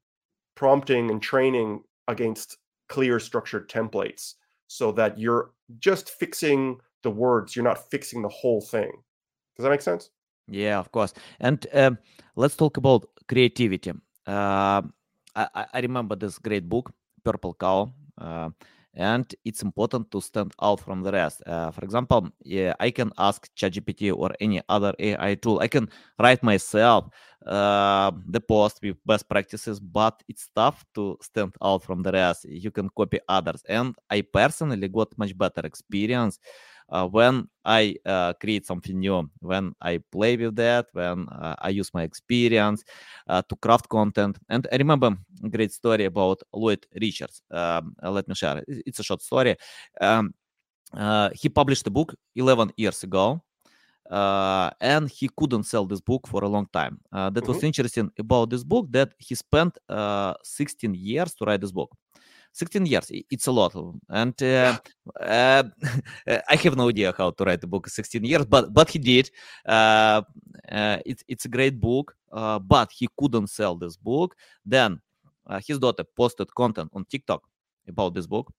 prompting 0.55 1.11
and 1.11 1.21
training 1.21 1.83
against 2.07 2.57
clear 2.87 3.19
structured 3.19 3.69
templates 3.69 4.35
so 4.67 4.93
that 4.93 5.19
you're 5.19 5.51
just 5.79 6.11
fixing 6.11 6.77
the 7.03 7.11
words, 7.11 7.53
you're 7.53 7.65
not 7.65 7.91
fixing 7.91 8.21
the 8.21 8.29
whole 8.29 8.61
thing. 8.61 8.91
Does 9.57 9.63
that 9.63 9.71
make 9.71 9.81
sense? 9.81 10.09
Yeah, 10.47 10.79
of 10.79 10.89
course. 10.93 11.13
And 11.41 11.67
um, 11.73 11.97
let's 12.37 12.55
talk 12.55 12.77
about 12.77 13.09
creativity. 13.27 13.91
Uh, 14.25 14.81
I, 15.35 15.65
I, 15.73 15.79
remember 15.81 16.15
this 16.15 16.39
great 16.39 16.67
book, 16.67 16.91
Purple 17.23 17.53
Cow, 17.53 17.93
uh, 18.17 18.49
and 18.93 19.35
it's 19.43 19.61
important 19.61 20.09
to 20.11 20.21
stand 20.21 20.53
out 20.61 20.79
from 20.79 21.03
the 21.03 21.11
rest. 21.11 21.43
Uh, 21.45 21.69
for 21.71 21.83
example, 21.83 22.29
yeah, 22.43 22.73
I 22.79 22.91
can 22.91 23.11
ask 23.17 23.53
ChatGPT 23.55 24.15
or 24.15 24.31
any 24.39 24.61
other 24.69 24.93
AI 24.97 25.35
tool. 25.35 25.59
I 25.59 25.67
can 25.67 25.89
write 26.17 26.41
myself 26.41 27.09
uh, 27.45 28.11
the 28.27 28.39
post 28.39 28.79
with 28.81 28.97
best 29.05 29.27
practices, 29.27 29.79
but 29.79 30.23
it's 30.29 30.49
tough 30.55 30.85
to 30.95 31.17
stand 31.21 31.53
out 31.61 31.83
from 31.83 32.03
the 32.03 32.11
rest. 32.11 32.45
You 32.45 32.71
can 32.71 32.89
copy 32.89 33.19
others, 33.27 33.63
and 33.67 33.95
I 34.09 34.21
personally 34.21 34.87
got 34.87 35.15
much 35.17 35.37
better 35.37 35.61
experience 35.65 36.39
uh, 36.89 37.07
when 37.07 37.47
I 37.63 37.95
uh, 38.05 38.33
create 38.33 38.65
something 38.65 38.99
new, 38.99 39.29
when 39.39 39.73
I 39.81 39.99
play 40.11 40.37
with 40.37 40.55
that, 40.57 40.87
when 40.93 41.27
uh, 41.29 41.55
I 41.57 41.69
use 41.69 41.93
my 41.93 42.03
experience 42.03 42.83
uh, 43.27 43.41
to 43.49 43.55
craft 43.55 43.89
content. 43.89 44.37
And 44.49 44.67
I 44.71 44.77
remember 44.77 45.17
a 45.43 45.49
great 45.49 45.71
story 45.71 46.05
about 46.05 46.41
Lloyd 46.53 46.85
Richards. 47.01 47.41
Um, 47.51 47.95
let 48.03 48.27
me 48.27 48.35
share. 48.35 48.63
It's 48.67 48.99
a 48.99 49.03
short 49.03 49.21
story. 49.21 49.55
Um, 49.99 50.33
uh, 50.93 51.29
he 51.33 51.49
published 51.49 51.87
a 51.87 51.91
book 51.91 52.15
11 52.35 52.73
years 52.77 53.03
ago. 53.03 53.41
Uh, 54.09 54.69
and 54.81 55.09
he 55.09 55.27
couldn't 55.35 55.63
sell 55.63 55.87
this 55.87 55.99
book 55.99 56.27
for 56.27 56.43
a 56.43 56.47
long 56.47 56.67
time. 56.71 56.99
that 57.11 57.33
mm-hmm. 57.33 57.51
was 57.51 57.63
interesting 57.63 58.11
about 58.19 58.51
this 58.51 58.63
book 58.63 58.85
that 58.91 59.11
he 59.17 59.33
spent 59.33 59.75
16 60.43 60.93
years 60.93 61.33
to 61.33 61.45
write 61.45 61.59
this 61.61 61.71
book. 61.71 61.89
16 62.55 62.85
years, 62.85 63.11
it's 63.29 63.47
a 63.47 63.51
lot. 63.51 63.75
And 64.09 64.41
uh, 64.41 64.77
uh, 65.19 65.63
I 66.25 66.55
have 66.55 66.77
no 66.77 66.87
idea 66.87 67.13
how 67.17 67.31
to 67.31 67.43
write 67.43 67.61
a 67.63 67.67
book 67.67 67.89
16 67.89 68.23
years, 68.23 68.45
but 68.45 68.73
but 68.73 68.89
he 68.89 68.97
did. 68.97 69.29
Uh, 69.65 70.21
it's 71.05 71.23
it's 71.27 71.45
a 71.45 71.49
great 71.49 71.79
book, 71.81 72.15
uh, 72.31 72.59
but 72.59 72.91
he 72.91 73.09
couldn't 73.19 73.47
sell 73.47 73.75
this 73.75 73.97
book. 73.97 74.35
Then 74.65 75.01
uh, 75.47 75.59
his 75.67 75.79
daughter 75.79 76.05
posted 76.15 76.47
content 76.55 76.91
on 76.93 77.03
TikTok 77.05 77.43
about 77.89 78.13
this 78.13 78.25
book. 78.25 78.51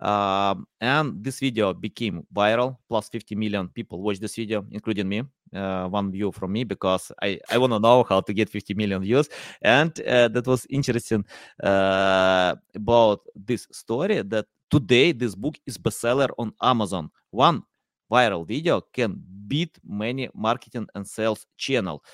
Um, 0.00 0.66
and 0.80 1.22
this 1.22 1.40
video 1.40 1.74
became 1.74 2.26
viral. 2.34 2.78
Plus 2.88 3.08
50 3.08 3.34
million 3.34 3.68
people 3.68 4.00
watched 4.00 4.20
this 4.20 4.36
video, 4.36 4.64
including 4.70 5.08
me. 5.08 5.22
Uh, 5.54 5.88
one 5.88 6.12
view 6.12 6.30
from 6.30 6.52
me 6.52 6.62
because 6.62 7.10
I, 7.20 7.40
I 7.50 7.58
want 7.58 7.72
to 7.72 7.80
know 7.80 8.04
how 8.08 8.20
to 8.20 8.32
get 8.32 8.48
50 8.48 8.74
million 8.74 9.02
views. 9.02 9.28
And 9.62 9.98
uh, 10.02 10.28
that 10.28 10.46
was 10.46 10.66
interesting 10.70 11.24
uh, 11.62 12.54
about 12.74 13.20
this 13.34 13.66
story 13.72 14.22
that 14.22 14.46
today 14.70 15.12
this 15.12 15.34
book 15.34 15.56
is 15.66 15.76
bestseller 15.76 16.28
on 16.38 16.52
Amazon. 16.62 17.10
One 17.30 17.64
viral 18.10 18.46
video 18.46 18.80
can 18.92 19.20
beat 19.48 19.78
many 19.84 20.28
marketing 20.34 20.86
and 20.94 21.06
sales 21.06 21.46
channel. 21.56 22.04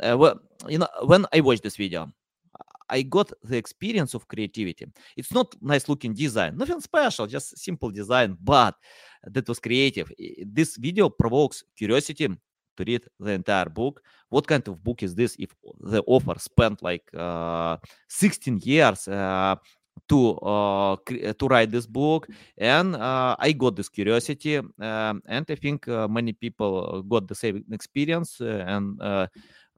Uh, 0.00 0.16
well, 0.16 0.40
you 0.68 0.78
know, 0.78 0.88
when 1.02 1.26
I 1.32 1.40
watched 1.40 1.64
this 1.64 1.76
video, 1.76 2.12
I 2.88 3.02
got 3.02 3.32
the 3.42 3.56
experience 3.56 4.14
of 4.14 4.28
creativity. 4.28 4.86
It's 5.16 5.32
not 5.32 5.54
nice 5.60 5.88
looking 5.88 6.14
design, 6.14 6.56
nothing 6.56 6.80
special, 6.80 7.26
just 7.26 7.58
simple 7.58 7.90
design, 7.90 8.36
but 8.42 8.74
that 9.24 9.48
was 9.48 9.58
creative. 9.58 10.10
This 10.44 10.76
video 10.76 11.08
provokes 11.08 11.64
curiosity 11.76 12.28
to 12.28 12.84
read 12.84 13.06
the 13.18 13.32
entire 13.32 13.68
book. 13.68 14.02
What 14.28 14.46
kind 14.46 14.66
of 14.68 14.82
book 14.82 15.02
is 15.02 15.14
this? 15.14 15.36
If 15.38 15.54
the 15.80 16.02
author 16.06 16.34
spent 16.38 16.82
like 16.82 17.04
uh, 17.16 17.78
16 18.08 18.60
years 18.62 19.08
uh, 19.08 19.56
to 20.08 20.32
uh, 20.38 20.96
to 21.06 21.46
write 21.48 21.70
this 21.70 21.86
book, 21.86 22.28
and 22.58 22.94
uh, 22.94 23.34
I 23.38 23.52
got 23.52 23.76
this 23.76 23.88
curiosity, 23.88 24.58
um, 24.58 25.22
and 25.26 25.46
I 25.48 25.54
think 25.54 25.88
uh, 25.88 26.06
many 26.06 26.32
people 26.32 27.02
got 27.02 27.26
the 27.26 27.34
same 27.34 27.64
experience 27.72 28.40
and 28.40 29.00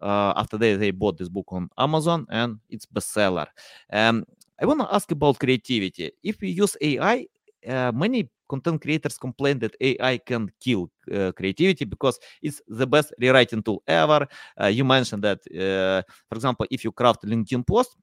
uh, 0.00 0.32
after 0.36 0.56
they, 0.58 0.76
they 0.76 0.90
bought 0.90 1.18
this 1.18 1.28
book 1.28 1.46
on 1.50 1.68
Amazon 1.78 2.26
and 2.30 2.58
it's 2.70 2.86
bestseller. 2.86 3.46
Um, 3.92 4.24
I 4.60 4.66
want 4.66 4.80
to 4.80 4.92
ask 4.94 5.10
about 5.10 5.38
creativity. 5.38 6.10
If 6.22 6.40
we 6.40 6.50
use 6.50 6.76
AI, 6.80 7.26
uh, 7.66 7.92
many 7.92 8.28
content 8.48 8.80
creators 8.80 9.18
complain 9.18 9.58
that 9.60 9.76
AI 9.80 10.18
can 10.18 10.50
kill 10.60 10.90
uh, 11.12 11.32
creativity 11.32 11.84
because 11.84 12.18
it's 12.42 12.60
the 12.66 12.86
best 12.86 13.12
rewriting 13.20 13.62
tool 13.62 13.82
ever. 13.86 14.26
Uh, 14.60 14.66
you 14.66 14.84
mentioned 14.84 15.22
that, 15.24 15.38
for 16.28 16.34
example, 16.34 16.66
if 16.70 16.82
you 16.84 16.90
craft 16.92 17.22
LinkedIn 17.24 17.66
post, 17.66 17.96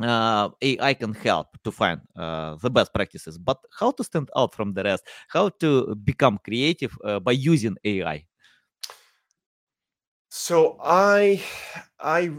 uh, 0.00 0.50
AI 0.60 0.94
can 0.94 1.14
help 1.14 1.48
to 1.64 1.70
find 1.70 2.00
uh, 2.16 2.56
the 2.56 2.70
best 2.70 2.92
practices. 2.92 3.38
But 3.38 3.58
how 3.78 3.90
to 3.92 4.04
stand 4.04 4.30
out 4.36 4.54
from 4.54 4.72
the 4.74 4.82
rest? 4.82 5.04
How 5.28 5.48
to 5.60 5.94
become 5.94 6.38
creative 6.44 6.96
uh, 7.04 7.20
by 7.20 7.32
using 7.32 7.76
AI? 7.84 8.24
So 10.38 10.76
I, 10.82 11.42
I, 11.98 12.30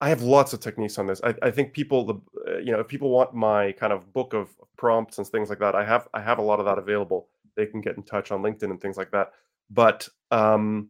I 0.00 0.08
have 0.08 0.22
lots 0.22 0.52
of 0.54 0.58
techniques 0.58 0.98
on 0.98 1.06
this. 1.06 1.20
I, 1.22 1.34
I 1.40 1.52
think 1.52 1.72
people, 1.72 2.04
the 2.04 2.14
uh, 2.48 2.58
you 2.58 2.72
know, 2.72 2.80
if 2.80 2.88
people 2.88 3.10
want 3.10 3.32
my 3.32 3.70
kind 3.70 3.92
of 3.92 4.12
book 4.12 4.34
of 4.34 4.48
prompts 4.76 5.18
and 5.18 5.26
things 5.28 5.48
like 5.48 5.60
that, 5.60 5.76
I 5.76 5.84
have 5.84 6.08
I 6.12 6.20
have 6.20 6.38
a 6.38 6.42
lot 6.42 6.58
of 6.58 6.66
that 6.66 6.78
available. 6.78 7.28
They 7.56 7.66
can 7.66 7.80
get 7.80 7.96
in 7.96 8.02
touch 8.02 8.32
on 8.32 8.42
LinkedIn 8.42 8.64
and 8.64 8.80
things 8.80 8.96
like 8.96 9.12
that. 9.12 9.30
But 9.70 10.08
um, 10.32 10.88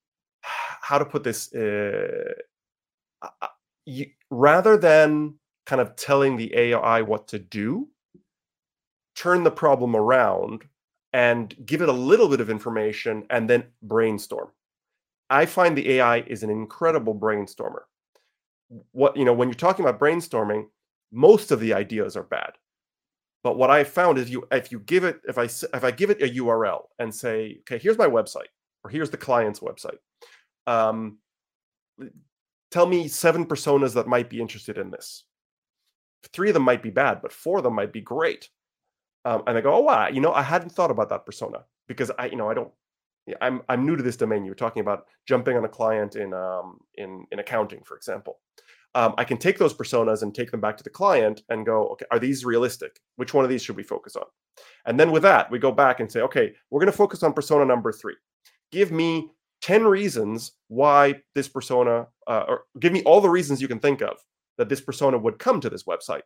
how 0.40 0.96
to 0.96 1.04
put 1.04 1.22
this? 1.22 1.54
Uh, 1.54 2.32
you, 3.84 4.06
rather 4.30 4.78
than 4.78 5.34
kind 5.66 5.82
of 5.82 5.94
telling 5.94 6.38
the 6.38 6.56
AI 6.56 7.02
what 7.02 7.28
to 7.28 7.38
do, 7.38 7.88
turn 9.14 9.44
the 9.44 9.50
problem 9.50 9.94
around 9.94 10.64
and 11.12 11.54
give 11.66 11.82
it 11.82 11.90
a 11.90 11.92
little 11.92 12.30
bit 12.30 12.40
of 12.40 12.48
information 12.48 13.26
and 13.28 13.48
then 13.50 13.64
brainstorm. 13.82 14.48
I 15.30 15.46
find 15.46 15.76
the 15.76 15.92
AI 15.92 16.18
is 16.18 16.42
an 16.42 16.50
incredible 16.50 17.14
brainstormer. 17.14 17.82
What 18.92 19.16
you 19.16 19.24
know, 19.24 19.32
when 19.32 19.48
you're 19.48 19.54
talking 19.54 19.84
about 19.84 20.00
brainstorming, 20.00 20.66
most 21.12 21.50
of 21.50 21.60
the 21.60 21.74
ideas 21.74 22.16
are 22.16 22.22
bad. 22.22 22.52
But 23.42 23.56
what 23.56 23.70
I 23.70 23.84
found 23.84 24.18
is 24.18 24.30
you 24.30 24.46
if 24.50 24.72
you 24.72 24.80
give 24.80 25.04
it 25.04 25.20
if 25.28 25.38
I 25.38 25.44
if 25.44 25.84
I 25.84 25.90
give 25.90 26.10
it 26.10 26.22
a 26.22 26.28
URL 26.28 26.82
and 26.98 27.14
say, 27.14 27.58
okay, 27.60 27.78
here's 27.78 27.98
my 27.98 28.08
website 28.08 28.50
or 28.82 28.90
here's 28.90 29.10
the 29.10 29.16
client's 29.16 29.60
website. 29.60 29.98
Um, 30.66 31.18
tell 32.70 32.86
me 32.86 33.08
seven 33.08 33.46
personas 33.46 33.94
that 33.94 34.08
might 34.08 34.28
be 34.28 34.40
interested 34.40 34.78
in 34.78 34.90
this. 34.90 35.24
Three 36.32 36.50
of 36.50 36.54
them 36.54 36.64
might 36.64 36.82
be 36.82 36.90
bad, 36.90 37.22
but 37.22 37.32
four 37.32 37.58
of 37.58 37.64
them 37.64 37.74
might 37.74 37.92
be 37.92 38.00
great. 38.00 38.48
Um, 39.24 39.44
and 39.46 39.56
I 39.56 39.60
go, 39.60 39.74
oh 39.74 39.80
wow, 39.80 40.08
you 40.08 40.20
know, 40.20 40.32
I 40.32 40.42
hadn't 40.42 40.72
thought 40.72 40.90
about 40.90 41.08
that 41.10 41.24
persona 41.24 41.64
because 41.86 42.10
I, 42.18 42.26
you 42.26 42.36
know, 42.36 42.50
I 42.50 42.54
don't 42.54 42.72
I'm 43.40 43.62
I'm 43.68 43.84
new 43.84 43.96
to 43.96 44.02
this 44.02 44.16
domain. 44.16 44.44
You 44.44 44.50
were 44.50 44.56
talking 44.56 44.80
about 44.80 45.06
jumping 45.26 45.56
on 45.56 45.64
a 45.64 45.68
client 45.68 46.16
in 46.16 46.32
um, 46.32 46.78
in 46.94 47.26
in 47.32 47.38
accounting, 47.38 47.82
for 47.84 47.96
example. 47.96 48.38
Um, 48.94 49.14
I 49.18 49.24
can 49.24 49.36
take 49.36 49.58
those 49.58 49.74
personas 49.74 50.22
and 50.22 50.34
take 50.34 50.50
them 50.50 50.60
back 50.60 50.78
to 50.78 50.82
the 50.82 50.88
client 50.88 51.42
and 51.50 51.66
go, 51.66 51.88
okay, 51.88 52.06
are 52.10 52.18
these 52.18 52.46
realistic? 52.46 52.98
Which 53.16 53.34
one 53.34 53.44
of 53.44 53.50
these 53.50 53.62
should 53.62 53.76
we 53.76 53.82
focus 53.82 54.16
on? 54.16 54.24
And 54.86 54.98
then 54.98 55.10
with 55.10 55.22
that, 55.22 55.50
we 55.50 55.58
go 55.58 55.70
back 55.70 56.00
and 56.00 56.10
say, 56.10 56.20
okay, 56.22 56.54
we're 56.70 56.80
going 56.80 56.90
to 56.90 56.96
focus 56.96 57.22
on 57.22 57.34
persona 57.34 57.66
number 57.66 57.92
three. 57.92 58.14
Give 58.72 58.90
me 58.90 59.32
10 59.60 59.84
reasons 59.84 60.52
why 60.68 61.16
this 61.34 61.46
persona, 61.46 62.06
uh, 62.26 62.44
or 62.48 62.62
give 62.80 62.92
me 62.92 63.02
all 63.02 63.20
the 63.20 63.28
reasons 63.28 63.60
you 63.60 63.68
can 63.68 63.80
think 63.80 64.00
of 64.00 64.16
that 64.56 64.70
this 64.70 64.80
persona 64.80 65.18
would 65.18 65.38
come 65.38 65.60
to 65.60 65.68
this 65.68 65.84
website. 65.84 66.22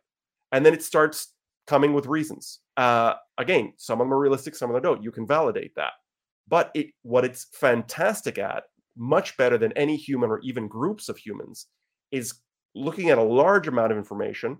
And 0.53 0.65
then 0.65 0.73
it 0.73 0.81
starts 0.81 1.33
coming 1.67 1.93
with 1.93 2.05
reasons. 2.05 2.59
Uh, 2.77 3.15
again, 3.37 3.73
some 3.77 3.99
of 3.99 4.05
them 4.05 4.13
are 4.13 4.19
realistic, 4.19 4.55
some 4.55 4.69
of 4.69 4.75
them 4.75 4.83
don't. 4.83 5.03
You 5.03 5.11
can 5.11 5.27
validate 5.27 5.75
that. 5.75 5.93
But 6.51 6.69
it, 6.75 6.87
what 7.01 7.25
it's 7.25 7.47
fantastic 7.53 8.37
at, 8.37 8.65
much 8.95 9.37
better 9.37 9.57
than 9.57 9.71
any 9.71 9.95
human 9.95 10.29
or 10.29 10.39
even 10.41 10.67
groups 10.67 11.09
of 11.09 11.17
humans, 11.17 11.67
is 12.11 12.35
looking 12.75 13.09
at 13.09 13.17
a 13.17 13.23
large 13.23 13.67
amount 13.67 13.91
of 13.91 13.97
information 13.97 14.59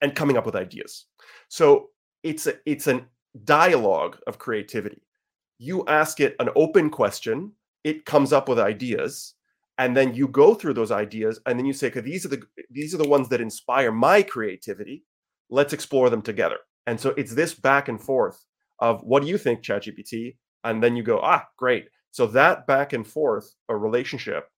and 0.00 0.14
coming 0.14 0.36
up 0.36 0.46
with 0.46 0.54
ideas. 0.54 1.06
So 1.48 1.88
it's 2.22 2.46
a, 2.46 2.54
it's 2.66 2.86
a 2.86 3.06
dialogue 3.44 4.18
of 4.26 4.38
creativity. 4.38 5.02
You 5.58 5.84
ask 5.86 6.20
it 6.20 6.36
an 6.38 6.50
open 6.54 6.90
question, 6.90 7.52
it 7.84 8.04
comes 8.04 8.32
up 8.32 8.48
with 8.48 8.58
ideas, 8.58 9.34
and 9.78 9.96
then 9.96 10.14
you 10.14 10.28
go 10.28 10.54
through 10.54 10.74
those 10.74 10.92
ideas, 10.92 11.40
and 11.46 11.58
then 11.58 11.66
you 11.66 11.72
say, 11.72 11.86
"Okay, 11.88 12.00
these 12.00 12.26
are 12.26 12.28
the 12.28 12.42
these 12.70 12.94
are 12.94 12.98
the 12.98 13.08
ones 13.08 13.28
that 13.30 13.40
inspire 13.40 13.90
my 13.90 14.22
creativity. 14.22 15.04
Let's 15.48 15.72
explore 15.72 16.10
them 16.10 16.22
together." 16.22 16.58
And 16.86 17.00
so 17.00 17.14
it's 17.16 17.34
this 17.34 17.54
back 17.54 17.88
and 17.88 18.00
forth 18.00 18.44
of 18.78 19.02
what 19.02 19.22
do 19.22 19.28
you 19.28 19.38
think, 19.38 19.62
ChatGPT? 19.62 20.36
And 20.64 20.82
then 20.82 20.96
you 20.96 21.02
go 21.02 21.20
ah 21.22 21.44
great. 21.56 21.88
So 22.10 22.26
that 22.28 22.66
back 22.66 22.92
and 22.92 23.06
forth 23.06 23.54
a 23.68 23.76
relationship 23.76 24.48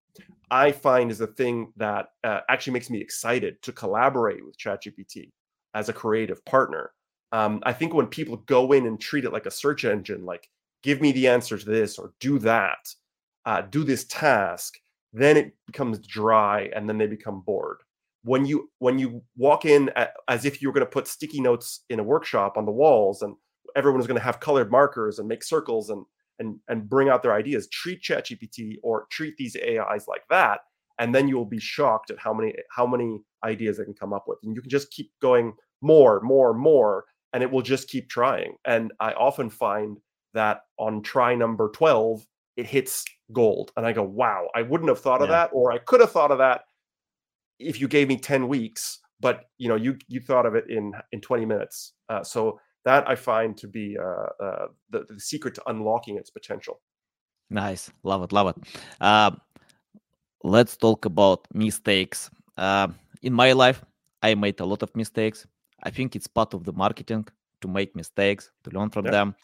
i 0.50 0.70
find 0.70 1.10
is 1.10 1.18
the 1.18 1.26
thing 1.26 1.72
that 1.76 2.08
uh, 2.22 2.40
actually 2.48 2.72
makes 2.72 2.90
me 2.90 3.00
excited 3.00 3.60
to 3.62 3.72
collaborate 3.72 4.44
with 4.44 4.58
chatgpt 4.58 5.30
as 5.74 5.88
a 5.88 5.92
creative 5.92 6.44
partner. 6.44 6.90
Um, 7.32 7.60
i 7.64 7.72
think 7.72 7.94
when 7.94 8.06
people 8.06 8.36
go 8.46 8.72
in 8.72 8.86
and 8.86 9.00
treat 9.00 9.24
it 9.24 9.32
like 9.32 9.46
a 9.46 9.50
search 9.50 9.84
engine 9.84 10.24
like 10.24 10.48
give 10.82 11.00
me 11.00 11.12
the 11.12 11.28
answer 11.28 11.58
to 11.58 11.64
this 11.64 11.98
or 11.98 12.12
do 12.20 12.38
that 12.40 12.88
uh, 13.46 13.62
do 13.62 13.84
this 13.84 14.04
task 14.04 14.78
then 15.14 15.36
it 15.36 15.54
becomes 15.66 16.00
dry 16.00 16.68
and 16.74 16.88
then 16.88 16.98
they 16.98 17.06
become 17.06 17.40
bored. 17.40 17.78
When 18.24 18.44
you 18.44 18.70
when 18.78 18.98
you 18.98 19.22
walk 19.36 19.64
in 19.64 19.90
at, 19.90 20.12
as 20.28 20.44
if 20.44 20.60
you 20.60 20.68
were 20.68 20.72
going 20.72 20.86
to 20.86 20.90
put 20.90 21.06
sticky 21.06 21.40
notes 21.40 21.84
in 21.88 22.00
a 22.00 22.04
workshop 22.04 22.56
on 22.56 22.66
the 22.66 22.72
walls 22.72 23.22
and 23.22 23.36
everyone 23.76 24.00
is 24.00 24.06
going 24.06 24.18
to 24.18 24.24
have 24.24 24.40
colored 24.40 24.70
markers 24.70 25.18
and 25.18 25.28
make 25.28 25.42
circles 25.42 25.90
and 25.90 26.04
and 26.38 26.58
and 26.68 26.88
bring 26.88 27.08
out 27.08 27.22
their 27.22 27.34
ideas. 27.34 27.68
Treat 27.68 28.02
ChatGPT 28.02 28.76
or 28.82 29.06
treat 29.10 29.36
these 29.36 29.56
AIs 29.56 30.06
like 30.08 30.22
that, 30.30 30.60
and 30.98 31.14
then 31.14 31.28
you 31.28 31.36
will 31.36 31.44
be 31.44 31.60
shocked 31.60 32.10
at 32.10 32.18
how 32.18 32.32
many 32.32 32.54
how 32.70 32.86
many 32.86 33.20
ideas 33.44 33.78
they 33.78 33.84
can 33.84 33.94
come 33.94 34.12
up 34.12 34.24
with. 34.26 34.38
And 34.42 34.54
you 34.54 34.62
can 34.62 34.70
just 34.70 34.90
keep 34.90 35.10
going 35.20 35.52
more, 35.80 36.20
more, 36.22 36.54
more, 36.54 37.04
and 37.32 37.42
it 37.42 37.50
will 37.50 37.62
just 37.62 37.88
keep 37.88 38.08
trying. 38.08 38.54
And 38.64 38.92
I 39.00 39.12
often 39.12 39.50
find 39.50 39.98
that 40.32 40.62
on 40.78 41.02
try 41.02 41.34
number 41.34 41.70
12, 41.74 42.26
it 42.56 42.66
hits 42.66 43.04
gold. 43.32 43.70
And 43.76 43.86
I 43.86 43.92
go, 43.92 44.02
wow, 44.02 44.48
I 44.54 44.62
wouldn't 44.62 44.88
have 44.88 45.00
thought 45.00 45.22
of 45.22 45.28
that, 45.28 45.50
or 45.52 45.72
I 45.72 45.78
could 45.78 46.00
have 46.00 46.10
thought 46.10 46.30
of 46.30 46.38
that 46.38 46.62
if 47.58 47.80
you 47.80 47.88
gave 47.88 48.08
me 48.08 48.16
10 48.16 48.48
weeks, 48.48 48.98
but 49.20 49.44
you 49.58 49.68
know, 49.68 49.76
you 49.76 49.96
you 50.08 50.20
thought 50.20 50.46
of 50.46 50.54
it 50.54 50.64
in 50.68 50.92
in 51.12 51.20
20 51.20 51.44
minutes. 51.44 51.92
Uh, 52.08 52.22
so 52.22 52.58
that 52.84 53.08
I 53.08 53.14
find 53.14 53.56
to 53.58 53.68
be 53.68 53.96
uh, 53.98 54.44
uh, 54.44 54.66
the, 54.90 55.06
the 55.08 55.20
secret 55.20 55.54
to 55.56 55.62
unlocking 55.66 56.16
its 56.16 56.30
potential. 56.30 56.80
Nice, 57.50 57.90
love 58.02 58.22
it, 58.22 58.32
love 58.32 58.48
it. 58.48 58.56
Uh, 59.00 59.30
let's 60.42 60.76
talk 60.76 61.04
about 61.04 61.46
mistakes. 61.52 62.30
Uh, 62.56 62.88
in 63.22 63.32
my 63.32 63.52
life, 63.52 63.84
I 64.22 64.34
made 64.34 64.60
a 64.60 64.64
lot 64.64 64.82
of 64.82 64.94
mistakes. 64.96 65.46
I 65.82 65.90
think 65.90 66.16
it's 66.16 66.26
part 66.26 66.54
of 66.54 66.64
the 66.64 66.72
marketing 66.72 67.26
to 67.60 67.68
make 67.68 67.96
mistakes, 67.96 68.50
to 68.64 68.70
learn 68.70 68.90
from 68.90 69.04
them. 69.04 69.34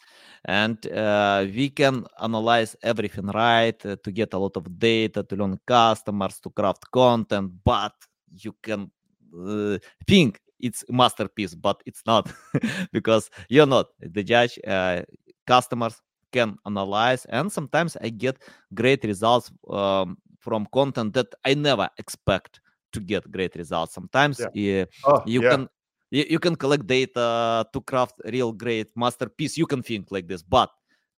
And 0.45 0.85
uh, 0.87 1.45
we 1.45 1.69
can 1.69 2.05
analyze 2.19 2.75
everything 2.81 3.27
right 3.27 3.85
uh, 3.85 3.95
to 4.03 4.11
get 4.11 4.33
a 4.33 4.37
lot 4.37 4.57
of 4.57 4.79
data, 4.79 5.23
to 5.23 5.35
learn 5.35 5.59
customers, 5.65 6.39
to 6.39 6.49
craft 6.49 6.89
content, 6.91 7.51
but 7.63 7.93
you 8.31 8.55
can 8.61 8.91
uh, 9.37 9.77
think 10.07 10.39
it's 10.61 10.83
masterpiece 10.89 11.55
but 11.55 11.81
it's 11.85 12.01
not 12.05 12.31
because 12.91 13.29
you're 13.49 13.65
not 13.65 13.87
the 13.99 14.23
judge 14.23 14.59
uh, 14.67 15.01
customers 15.47 16.01
can 16.31 16.55
analyze 16.65 17.25
and 17.25 17.51
sometimes 17.51 17.97
i 18.01 18.09
get 18.09 18.41
great 18.73 19.03
results 19.03 19.51
um, 19.69 20.17
from 20.39 20.67
content 20.73 21.13
that 21.13 21.27
i 21.45 21.53
never 21.53 21.89
expect 21.97 22.61
to 22.91 22.99
get 22.99 23.29
great 23.31 23.55
results 23.55 23.93
sometimes 23.93 24.41
yeah. 24.53 24.83
uh, 25.05 25.11
oh, 25.11 25.23
you 25.25 25.43
yeah. 25.43 25.49
can 25.49 25.69
you, 26.11 26.25
you 26.29 26.39
can 26.39 26.55
collect 26.55 26.87
data 26.87 27.65
to 27.73 27.81
craft 27.81 28.15
real 28.25 28.51
great 28.51 28.87
masterpiece 28.95 29.57
you 29.57 29.65
can 29.65 29.81
think 29.81 30.11
like 30.11 30.27
this 30.27 30.41
but 30.41 30.69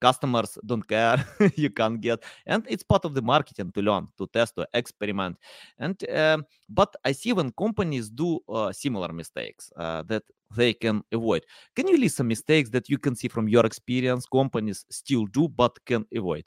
customers 0.02 0.58
don't 0.66 0.86
care 0.86 1.24
you 1.56 1.70
can't 1.70 2.00
get. 2.00 2.18
And 2.46 2.66
it's 2.68 2.82
part 2.82 3.04
of 3.04 3.14
the 3.14 3.22
marketing 3.22 3.70
to 3.72 3.80
learn 3.80 4.08
to 4.18 4.26
test 4.26 4.56
to 4.56 4.66
experiment. 4.74 5.36
And 5.78 5.96
um, 6.10 6.44
but 6.68 6.90
i 7.04 7.12
see 7.12 7.32
when 7.32 7.50
companies 7.64 8.10
do 8.10 8.40
uh, 8.48 8.72
similar 8.72 9.12
mistakes 9.12 9.70
uh, 9.76 10.02
that 10.10 10.24
they 10.56 10.72
can 10.74 11.02
avoid. 11.12 11.42
Can 11.76 11.88
you 11.88 11.96
list 11.96 12.16
some 12.16 12.28
mistakes 12.28 12.68
that 12.70 12.88
you 12.88 12.98
can 12.98 13.14
see 13.14 13.28
from 13.28 13.48
your 13.48 13.64
experience 13.64 14.26
companies 14.26 14.84
still 14.90 15.24
do 15.26 15.48
but 15.48 15.72
can 15.86 16.04
avoid? 16.14 16.44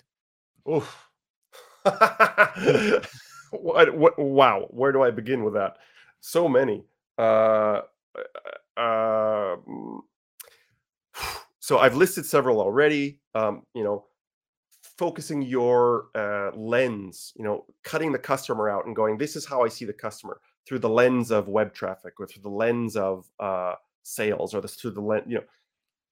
Oof. 0.67 1.09
what, 3.51 3.87
what, 4.01 4.17
wow 4.17 4.65
where 4.71 4.91
do 4.91 5.03
i 5.03 5.11
begin 5.11 5.43
with 5.45 5.53
that? 5.53 5.77
So 6.19 6.49
many. 6.49 6.83
Uh, 7.17 7.81
uh, 8.77 8.81
uh 8.81 9.55
so 11.65 11.79
I've 11.79 11.95
listed 11.95 12.27
several 12.27 12.61
already. 12.61 13.17
Um, 13.33 13.63
you 13.73 13.83
know, 13.83 14.05
focusing 14.99 15.41
your 15.41 16.09
uh, 16.13 16.51
lens, 16.55 17.33
you 17.35 17.43
know, 17.43 17.65
cutting 17.83 18.11
the 18.11 18.19
customer 18.19 18.69
out 18.69 18.85
and 18.85 18.95
going, 18.95 19.17
this 19.17 19.35
is 19.35 19.47
how 19.47 19.63
I 19.63 19.69
see 19.69 19.83
the 19.83 19.91
customer 19.91 20.39
through 20.67 20.77
the 20.77 20.89
lens 20.89 21.31
of 21.31 21.47
web 21.47 21.73
traffic 21.73 22.19
or 22.19 22.27
through 22.27 22.43
the 22.43 22.49
lens 22.49 22.95
of 22.95 23.27
uh, 23.39 23.73
sales 24.03 24.53
or 24.53 24.61
the, 24.61 24.67
through 24.67 24.91
the 24.91 25.01
lens, 25.01 25.23
you 25.27 25.37
know, 25.37 25.43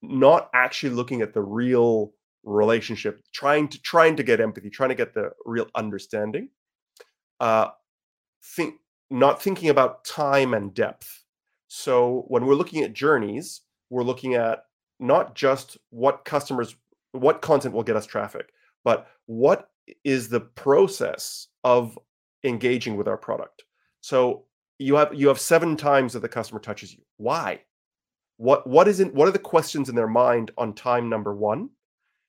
not 0.01 0.49
actually 0.55 0.89
looking 0.89 1.21
at 1.21 1.35
the 1.35 1.43
real 1.43 2.13
relationship, 2.43 3.21
trying 3.31 3.67
to 3.67 3.79
trying 3.83 4.15
to 4.15 4.23
get 4.23 4.41
empathy, 4.41 4.71
trying 4.71 4.89
to 4.89 4.95
get 4.95 5.13
the 5.13 5.29
real 5.45 5.67
understanding. 5.75 6.49
Uh, 7.39 7.67
think 8.55 8.77
not 9.11 9.39
thinking 9.39 9.69
about 9.69 10.03
time 10.03 10.55
and 10.55 10.73
depth. 10.73 11.25
So 11.67 12.25
when 12.27 12.47
we're 12.47 12.55
looking 12.55 12.83
at 12.83 12.93
journeys, 12.93 13.61
we're 13.91 14.01
looking 14.01 14.33
at 14.33 14.63
not 14.99 15.35
just 15.35 15.77
what 15.89 16.25
customers 16.25 16.75
what 17.11 17.41
content 17.41 17.73
will 17.73 17.83
get 17.83 17.95
us 17.95 18.05
traffic 18.05 18.49
but 18.83 19.07
what 19.25 19.69
is 20.03 20.29
the 20.29 20.39
process 20.39 21.47
of 21.63 21.97
engaging 22.43 22.97
with 22.97 23.07
our 23.07 23.17
product. 23.17 23.63
So 24.01 24.45
you 24.79 24.95
have 24.95 25.13
you 25.13 25.27
have 25.27 25.39
seven 25.39 25.77
times 25.77 26.13
that 26.13 26.21
the 26.21 26.29
customer 26.29 26.59
touches 26.59 26.93
you. 26.93 27.03
Why? 27.17 27.61
What 28.37 28.67
what 28.67 28.87
isn't 28.87 29.13
what 29.13 29.27
are 29.27 29.31
the 29.31 29.39
questions 29.39 29.89
in 29.89 29.95
their 29.95 30.07
mind 30.07 30.51
on 30.57 30.73
time 30.73 31.09
number 31.09 31.33
one? 31.33 31.69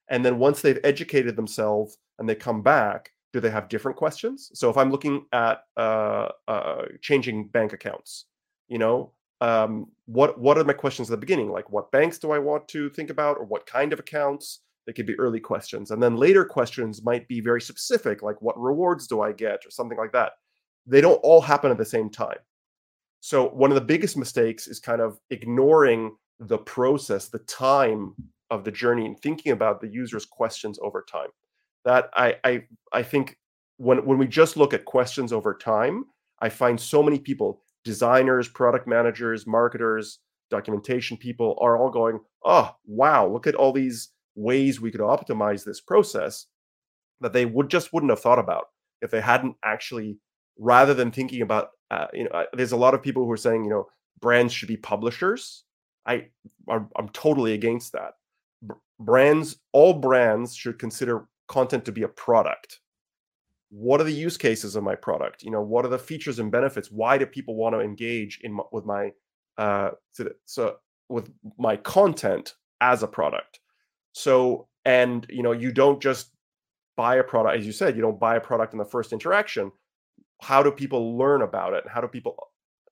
And 0.09 0.25
then 0.25 0.39
once 0.39 0.61
they've 0.61 0.79
educated 0.85 1.35
themselves 1.35 1.99
and 2.19 2.29
they 2.29 2.35
come 2.35 2.63
back 2.63 3.11
do 3.33 3.41
they 3.41 3.51
have 3.51 3.69
different 3.69 3.97
questions? 3.97 4.53
So 4.55 4.71
if 4.71 4.77
i'm 4.77 4.93
looking 4.93 5.27
at 5.33 5.65
uh, 5.77 6.29
uh, 6.47 6.83
changing 7.01 7.49
bank 7.49 7.73
accounts 7.73 8.27
you 8.69 8.79
know 8.79 9.11
um, 9.45 9.89
what 10.07 10.41
what 10.41 10.57
are 10.57 10.65
my 10.65 10.73
questions 10.73 11.09
at 11.09 11.13
the 11.13 11.27
beginning? 11.27 11.51
Like, 11.51 11.71
what 11.71 11.93
banks 11.93 12.19
do 12.19 12.31
I 12.31 12.39
want 12.39 12.67
to 12.69 12.89
think 12.89 13.11
about, 13.11 13.37
or 13.37 13.45
what 13.45 13.67
kind 13.67 13.93
of 13.93 13.99
accounts? 13.99 14.61
They 14.87 14.93
could 14.95 15.07
be 15.07 15.19
early 15.19 15.41
questions, 15.41 15.91
and 15.91 16.03
then 16.03 16.17
later 16.17 16.45
questions 16.47 17.05
might 17.05 17.29
be 17.29 17.41
very 17.41 17.61
specific, 17.61 18.23
like 18.23 18.41
what 18.41 18.59
rewards 18.59 19.07
do 19.07 19.21
I 19.21 19.33
get, 19.33 19.67
or 19.67 19.71
something 19.71 19.99
like 19.99 20.13
that. 20.13 20.33
They 20.87 21.03
don't 21.03 21.23
all 21.23 21.43
happen 21.43 21.71
at 21.71 21.79
the 21.79 21.85
same 21.85 22.11
time. 22.11 22.39
So 23.21 23.49
one 23.49 23.71
of 23.71 23.75
the 23.75 23.93
biggest 23.93 24.17
mistakes 24.17 24.67
is 24.67 24.81
kind 24.81 25.01
of 25.01 25.19
ignoring 25.31 26.17
the 26.39 26.59
process, 26.59 27.29
the 27.29 27.39
time 27.41 28.15
of 28.51 28.65
the 28.65 28.71
journey, 28.71 29.05
and 29.07 29.19
thinking 29.21 29.53
about 29.53 29.81
the 29.81 29.89
user's 29.89 30.27
questions 30.27 30.79
over 30.81 31.05
time. 31.11 31.29
That 31.85 32.09
I 32.15 32.37
I 32.45 32.65
I 32.93 33.03
think 33.03 33.37
when 33.77 34.05
when 34.07 34.17
we 34.17 34.27
just 34.27 34.57
look 34.57 34.73
at 34.73 34.87
questions 34.87 35.35
over 35.35 35.55
time, 35.55 36.05
I 36.41 36.49
find 36.49 36.81
so 36.81 37.03
many 37.03 37.19
people 37.19 37.61
designers, 37.85 38.49
product 38.49 38.87
managers, 38.87 39.47
marketers, 39.47 40.19
documentation 40.51 41.17
people 41.17 41.57
are 41.61 41.77
all 41.77 41.91
going, 41.91 42.21
oh, 42.45 42.75
wow, 42.87 43.27
look 43.27 43.47
at 43.47 43.55
all 43.55 43.73
these 43.73 44.11
ways 44.35 44.81
we 44.81 44.91
could 44.91 45.01
optimize 45.01 45.65
this 45.65 45.81
process 45.81 46.47
that 47.21 47.33
they 47.33 47.47
would 47.47 47.71
just 47.71 47.93
wouldn't 47.93 48.11
have 48.11 48.21
thought 48.21 48.39
about 48.39 48.67
if 49.01 49.11
they 49.11 49.21
hadn't 49.21 49.57
actually, 49.65 50.19
rather 50.59 50.95
than 50.95 51.11
thinking 51.11 51.43
about, 51.43 51.71
uh, 51.91 52.07
you 52.13 52.25
know, 52.25 52.45
there's 52.53 52.73
a 52.73 52.77
lot 52.77 52.95
of 52.95 53.03
people 53.03 53.25
who 53.25 53.31
are 53.31 53.37
saying, 53.37 53.65
you 53.65 53.71
know, 53.71 53.87
brands 54.21 54.53
should 54.53 54.69
be 54.69 54.77
publishers. 54.77 55.65
I, 56.07 56.27
I'm, 56.69 56.89
I'm 56.97 57.09
totally 57.11 57.55
against 57.55 57.93
that. 57.93 58.15
Brands, 58.99 59.57
all 59.73 59.95
brands 59.95 60.55
should 60.55 60.79
consider 60.79 61.27
content 61.49 61.85
to 61.85 61.93
be 61.93 62.03
a 62.03 62.09
product 62.09 62.81
what 63.77 64.01
are 64.01 64.05
the 64.05 64.13
use 64.13 64.37
cases 64.37 64.77
of 64.77 64.85
my 64.85 64.95
product? 64.95 65.43
You 65.43 65.51
know 65.51 65.61
what 65.61 65.85
are 65.85 65.89
the 65.89 65.99
features 65.99 66.39
and 66.39 66.51
benefits? 66.51 66.93
Why 66.93 67.19
do 67.19 67.27
people 67.27 67.57
want 67.57 67.75
to 67.75 67.81
engage 67.81 68.39
in 68.43 68.57
with 68.71 68.85
my 68.85 69.11
uh 69.59 69.91
so 70.45 70.77
with 71.09 71.29
my 71.59 71.77
content 71.77 72.55
as 72.81 73.03
a 73.03 73.09
product? 73.09 73.59
So 74.13 74.69
and 74.85 75.27
you 75.29 75.43
know 75.43 75.51
you 75.51 75.73
don't 75.73 76.01
just 76.01 76.31
buy 76.97 77.17
a 77.17 77.25
product 77.25 77.59
as 77.59 77.67
you 77.67 77.73
said 77.73 77.97
you 77.97 78.03
don't 78.03 78.21
buy 78.21 78.37
a 78.37 78.41
product 78.41 78.75
in 78.75 78.79
the 78.79 78.85
first 78.85 79.13
interaction. 79.13 79.73
How 80.41 80.63
do 80.63 80.71
people 80.71 81.19
learn 81.19 81.43
about 81.43 81.75
it? 81.75 81.85
How 81.89 82.01
do 82.01 82.07
people 82.07 82.37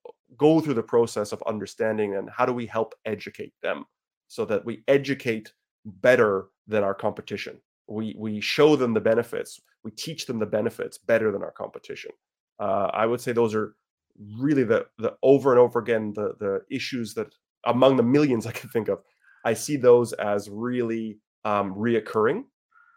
uh, 0.04 0.10
go 0.36 0.60
through 0.60 0.74
the 0.74 0.82
process 0.82 1.30
of 1.30 1.44
understanding 1.46 2.16
and 2.16 2.28
how 2.28 2.44
do 2.44 2.52
we 2.52 2.66
help 2.66 2.94
educate 3.04 3.52
them 3.62 3.84
so 4.26 4.44
that 4.46 4.64
we 4.64 4.82
educate 4.88 5.52
better 5.84 6.46
than 6.66 6.82
our 6.82 6.94
competition 6.94 7.60
we 7.88 8.14
we 8.18 8.40
show 8.40 8.76
them 8.76 8.94
the 8.94 9.00
benefits 9.00 9.60
we 9.84 9.90
teach 9.90 10.26
them 10.26 10.38
the 10.38 10.46
benefits 10.46 10.96
better 10.96 11.32
than 11.32 11.42
our 11.42 11.52
competition. 11.52 12.10
Uh, 12.60 12.88
i 12.92 13.06
would 13.06 13.20
say 13.20 13.32
those 13.32 13.54
are 13.54 13.74
really 14.38 14.64
the 14.64 14.86
the 14.98 15.14
over 15.22 15.52
and 15.52 15.60
over 15.60 15.78
again 15.78 16.12
the 16.14 16.34
the 16.38 16.60
issues 16.70 17.14
that 17.14 17.28
among 17.66 17.96
the 17.96 18.02
millions 18.02 18.46
i 18.50 18.52
can 18.52 18.68
think 18.70 18.88
of 18.88 19.00
i 19.44 19.54
see 19.54 19.76
those 19.76 20.12
as 20.14 20.48
really 20.50 21.18
um, 21.44 21.74
reoccurring. 21.74 22.44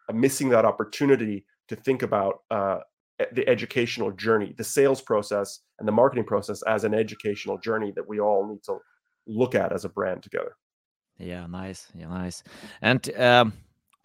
I'm 0.09 0.19
missing 0.19 0.49
that 0.49 0.65
opportunity 0.65 1.45
to 1.67 1.75
think 1.75 2.03
about 2.03 2.41
uh, 2.51 2.79
the 3.31 3.47
educational 3.47 4.11
journey 4.11 4.53
the 4.57 4.63
sales 4.63 5.01
process 5.01 5.61
and 5.79 5.87
the 5.87 5.91
marketing 5.91 6.25
process 6.25 6.61
as 6.63 6.83
an 6.83 6.93
educational 6.93 7.57
journey 7.57 7.91
that 7.95 8.07
we 8.07 8.19
all 8.19 8.47
need 8.47 8.61
to 8.63 8.77
look 9.25 9.55
at 9.55 9.71
as 9.71 9.85
a 9.85 9.89
brand 9.89 10.21
together. 10.21 10.55
Yeah 11.17 11.47
nice 11.47 11.87
yeah 11.95 12.07
nice. 12.07 12.43
And 12.81 13.09
um 13.17 13.53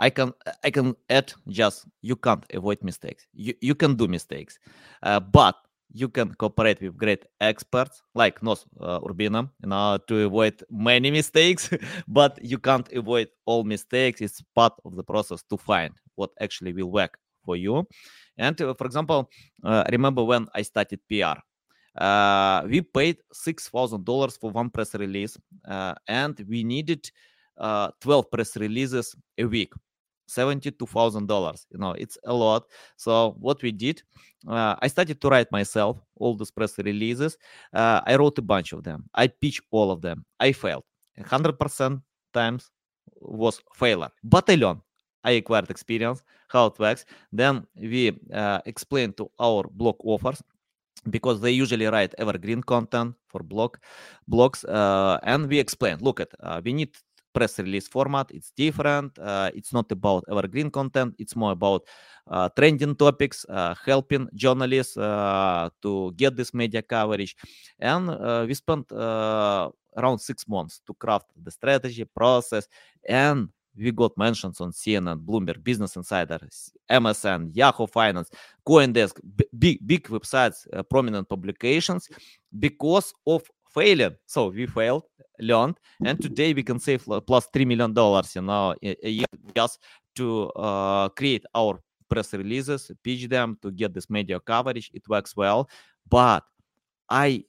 I 0.00 0.08
can 0.08 0.32
I 0.64 0.70
can 0.70 0.96
add 1.10 1.32
just 1.48 1.86
you 2.00 2.16
can't 2.16 2.44
avoid 2.54 2.82
mistakes. 2.82 3.26
You 3.34 3.54
you 3.60 3.74
can 3.74 3.96
do 3.96 4.08
mistakes, 4.08 4.58
uh, 5.02 5.20
but 5.20 5.56
you 5.92 6.08
can 6.08 6.34
cooperate 6.34 6.80
with 6.80 6.96
great 6.96 7.26
experts 7.40 8.02
like 8.14 8.40
Noz 8.40 8.64
uh, 8.80 9.00
Urbina, 9.00 9.50
you 9.62 9.68
know, 9.68 9.98
to 10.08 10.26
avoid 10.26 10.64
many 10.70 11.10
mistakes. 11.10 11.68
but 12.08 12.38
you 12.42 12.58
can't 12.58 12.90
avoid 12.92 13.28
all 13.44 13.62
mistakes. 13.62 14.22
It's 14.22 14.42
part 14.54 14.72
of 14.86 14.96
the 14.96 15.02
process 15.04 15.42
to 15.50 15.58
find 15.58 15.92
what 16.14 16.30
actually 16.40 16.72
will 16.72 16.90
work 16.90 17.18
for 17.44 17.56
you. 17.56 17.86
And 18.38 18.58
uh, 18.62 18.72
for 18.74 18.86
example, 18.86 19.28
uh, 19.62 19.84
remember 19.92 20.24
when 20.24 20.46
I 20.54 20.62
started 20.62 21.00
PR. 21.08 21.38
Uh, 21.98 22.62
we 22.70 22.80
paid 22.80 23.18
six 23.32 23.68
thousand 23.68 24.06
dollars 24.06 24.38
for 24.38 24.50
one 24.50 24.70
press 24.70 24.94
release, 24.94 25.36
uh, 25.68 25.94
and 26.08 26.42
we 26.48 26.64
needed 26.64 27.10
twelve 28.00 28.30
press 28.30 28.56
releases 28.56 29.14
a 29.36 29.44
week 29.44 29.74
$72,000. 30.30 31.66
You 31.70 31.78
know, 31.78 31.92
it's 31.92 32.18
a 32.24 32.32
lot. 32.32 32.64
So 32.96 33.36
what 33.38 33.62
we 33.62 33.72
did, 33.72 34.02
uh, 34.48 34.76
I 34.80 34.88
started 34.88 35.20
to 35.20 35.28
write 35.28 35.50
myself 35.52 35.98
all 36.16 36.36
those 36.36 36.50
press 36.50 36.78
releases. 36.78 37.36
Uh, 37.72 38.00
I 38.06 38.16
wrote 38.16 38.38
a 38.38 38.42
bunch 38.42 38.72
of 38.72 38.82
them. 38.82 39.04
I 39.14 39.26
pitched 39.26 39.62
all 39.70 39.90
of 39.90 40.00
them. 40.00 40.24
I 40.38 40.52
failed. 40.52 40.84
100% 41.18 42.02
times 42.32 42.70
was 43.20 43.60
failure. 43.74 44.10
But 44.24 44.48
I 44.48 44.54
learned. 44.54 44.80
I 45.22 45.32
acquired 45.32 45.70
experience, 45.70 46.22
how 46.48 46.66
it 46.66 46.78
works. 46.78 47.04
Then 47.30 47.66
we 47.76 48.18
uh, 48.32 48.60
explained 48.64 49.18
to 49.18 49.30
our 49.38 49.64
blog 49.70 49.96
offers 50.02 50.42
because 51.08 51.40
they 51.40 51.50
usually 51.50 51.86
write 51.86 52.14
evergreen 52.18 52.62
content 52.62 53.14
for 53.28 53.42
blog 53.42 53.76
blogs 54.30 54.64
uh, 54.68 55.18
and 55.22 55.48
we 55.48 55.58
explain 55.58 55.96
look 56.00 56.20
at 56.20 56.28
uh, 56.40 56.60
we 56.62 56.72
need 56.72 56.94
press 57.32 57.58
release 57.58 57.88
format. 57.88 58.30
It's 58.30 58.50
different. 58.50 59.18
Uh, 59.18 59.50
it's 59.54 59.72
not 59.72 59.90
about 59.92 60.24
evergreen 60.30 60.70
content. 60.70 61.14
It's 61.18 61.36
more 61.36 61.52
about 61.52 61.82
uh, 62.26 62.48
trending 62.50 62.94
topics, 62.94 63.44
uh, 63.48 63.74
helping 63.84 64.28
journalists 64.34 64.96
uh, 64.96 65.68
to 65.82 66.12
get 66.16 66.36
this 66.36 66.54
media 66.54 66.82
coverage. 66.82 67.36
And 67.78 68.10
uh, 68.10 68.44
we 68.46 68.54
spent 68.54 68.90
uh, 68.92 69.70
around 69.96 70.18
six 70.18 70.46
months 70.48 70.80
to 70.86 70.94
craft 70.94 71.26
the 71.42 71.50
strategy, 71.50 72.04
process, 72.04 72.68
and 73.08 73.48
we 73.76 73.92
got 73.92 74.16
mentions 74.18 74.60
on 74.60 74.72
CNN, 74.72 75.24
Bloomberg, 75.24 75.62
Business 75.62 75.96
Insider, 75.96 76.38
MSN, 76.90 77.50
Yahoo 77.54 77.86
Finance, 77.86 78.30
CoinDesk, 78.66 79.20
big 79.56 79.78
big 79.86 80.04
websites, 80.08 80.66
prominent 80.88 81.28
publications, 81.28 82.08
because 82.58 83.14
of 83.26 83.42
failing. 83.72 84.16
So 84.26 84.48
we 84.48 84.66
failed, 84.66 85.04
learned, 85.38 85.78
and 86.04 86.20
today 86.20 86.52
we 86.52 86.62
can 86.62 86.78
save 86.78 87.04
plus 87.26 87.48
three 87.52 87.64
million 87.64 87.92
dollars, 87.92 88.34
you 88.34 88.42
know, 88.42 88.74
a 88.82 89.08
year 89.08 89.26
just 89.54 89.78
to 90.16 90.50
uh, 90.50 91.08
create 91.10 91.44
our 91.54 91.80
press 92.08 92.32
releases, 92.32 92.90
pitch 93.02 93.28
them 93.28 93.56
to 93.62 93.70
get 93.70 93.94
this 93.94 94.10
media 94.10 94.40
coverage. 94.40 94.90
It 94.92 95.08
works 95.08 95.36
well, 95.36 95.68
but 96.08 96.42
I 97.08 97.44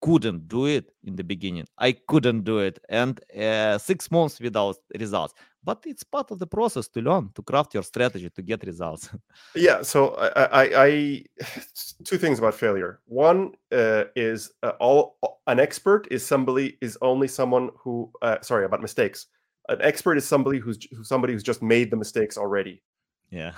couldn't 0.00 0.48
do 0.48 0.66
it 0.66 0.92
in 1.04 1.16
the 1.16 1.24
beginning. 1.24 1.66
I 1.78 1.92
couldn't 1.92 2.44
do 2.44 2.58
it, 2.58 2.78
and 2.88 3.20
uh, 3.34 3.78
six 3.78 4.10
months 4.10 4.40
without 4.40 4.76
results. 4.98 5.34
But 5.64 5.82
it's 5.84 6.04
part 6.04 6.30
of 6.30 6.38
the 6.38 6.46
process 6.46 6.86
to 6.88 7.00
learn, 7.00 7.30
to 7.34 7.42
craft 7.42 7.74
your 7.74 7.82
strategy 7.82 8.30
to 8.30 8.42
get 8.42 8.64
results. 8.64 9.10
yeah. 9.56 9.82
So 9.82 10.14
I, 10.14 10.44
I, 10.44 10.84
I 10.86 11.24
two 12.04 12.18
things 12.18 12.38
about 12.38 12.54
failure. 12.54 13.00
One 13.06 13.52
uh, 13.72 14.04
is 14.14 14.52
uh, 14.62 14.72
all 14.78 15.16
an 15.46 15.58
expert 15.58 16.06
is 16.10 16.24
somebody 16.24 16.78
is 16.80 16.96
only 17.02 17.26
someone 17.26 17.70
who 17.76 18.12
uh, 18.22 18.38
sorry 18.42 18.64
about 18.64 18.80
mistakes. 18.80 19.26
An 19.68 19.78
expert 19.80 20.16
is 20.16 20.24
somebody 20.24 20.60
who's 20.60 20.78
somebody 21.02 21.32
who's 21.32 21.42
just 21.42 21.62
made 21.62 21.90
the 21.90 21.96
mistakes 21.96 22.38
already. 22.38 22.82
Yeah. 23.30 23.52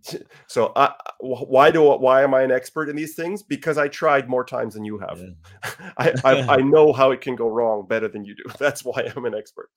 so 0.48 0.72
I, 0.74 0.92
why 1.20 1.70
do 1.70 1.82
why 1.82 2.22
am 2.22 2.34
I 2.34 2.42
an 2.42 2.50
expert 2.50 2.88
in 2.88 2.96
these 2.96 3.14
things? 3.14 3.42
Because 3.42 3.78
I 3.78 3.88
tried 3.88 4.28
more 4.28 4.44
times 4.44 4.74
than 4.74 4.84
you 4.84 4.98
have. 4.98 5.20
Yeah. 5.20 5.90
I, 5.98 6.14
I, 6.24 6.40
I 6.48 6.56
know 6.56 6.92
how 6.92 7.12
it 7.12 7.20
can 7.20 7.36
go 7.36 7.48
wrong 7.48 7.86
better 7.86 8.08
than 8.08 8.24
you 8.24 8.34
do. 8.34 8.42
That's 8.58 8.84
why 8.84 9.10
I'm 9.14 9.24
an 9.24 9.34
expert. 9.34 9.70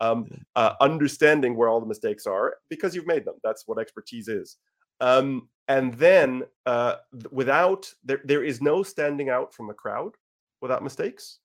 Um, 0.00 0.26
uh, 0.56 0.74
understanding 0.80 1.56
where 1.56 1.68
all 1.68 1.80
the 1.80 1.86
mistakes 1.86 2.26
are 2.26 2.56
because 2.68 2.94
you've 2.94 3.06
made 3.06 3.24
them. 3.24 3.36
That's 3.44 3.66
what 3.66 3.78
expertise 3.78 4.28
is. 4.28 4.56
Um, 5.00 5.48
and 5.68 5.94
then 5.94 6.42
uh, 6.66 6.96
without 7.30 7.92
there, 8.04 8.20
there 8.24 8.44
is 8.44 8.60
no 8.60 8.82
standing 8.82 9.30
out 9.30 9.54
from 9.54 9.68
the 9.68 9.74
crowd 9.74 10.12
without 10.60 10.82
mistakes. 10.82 11.38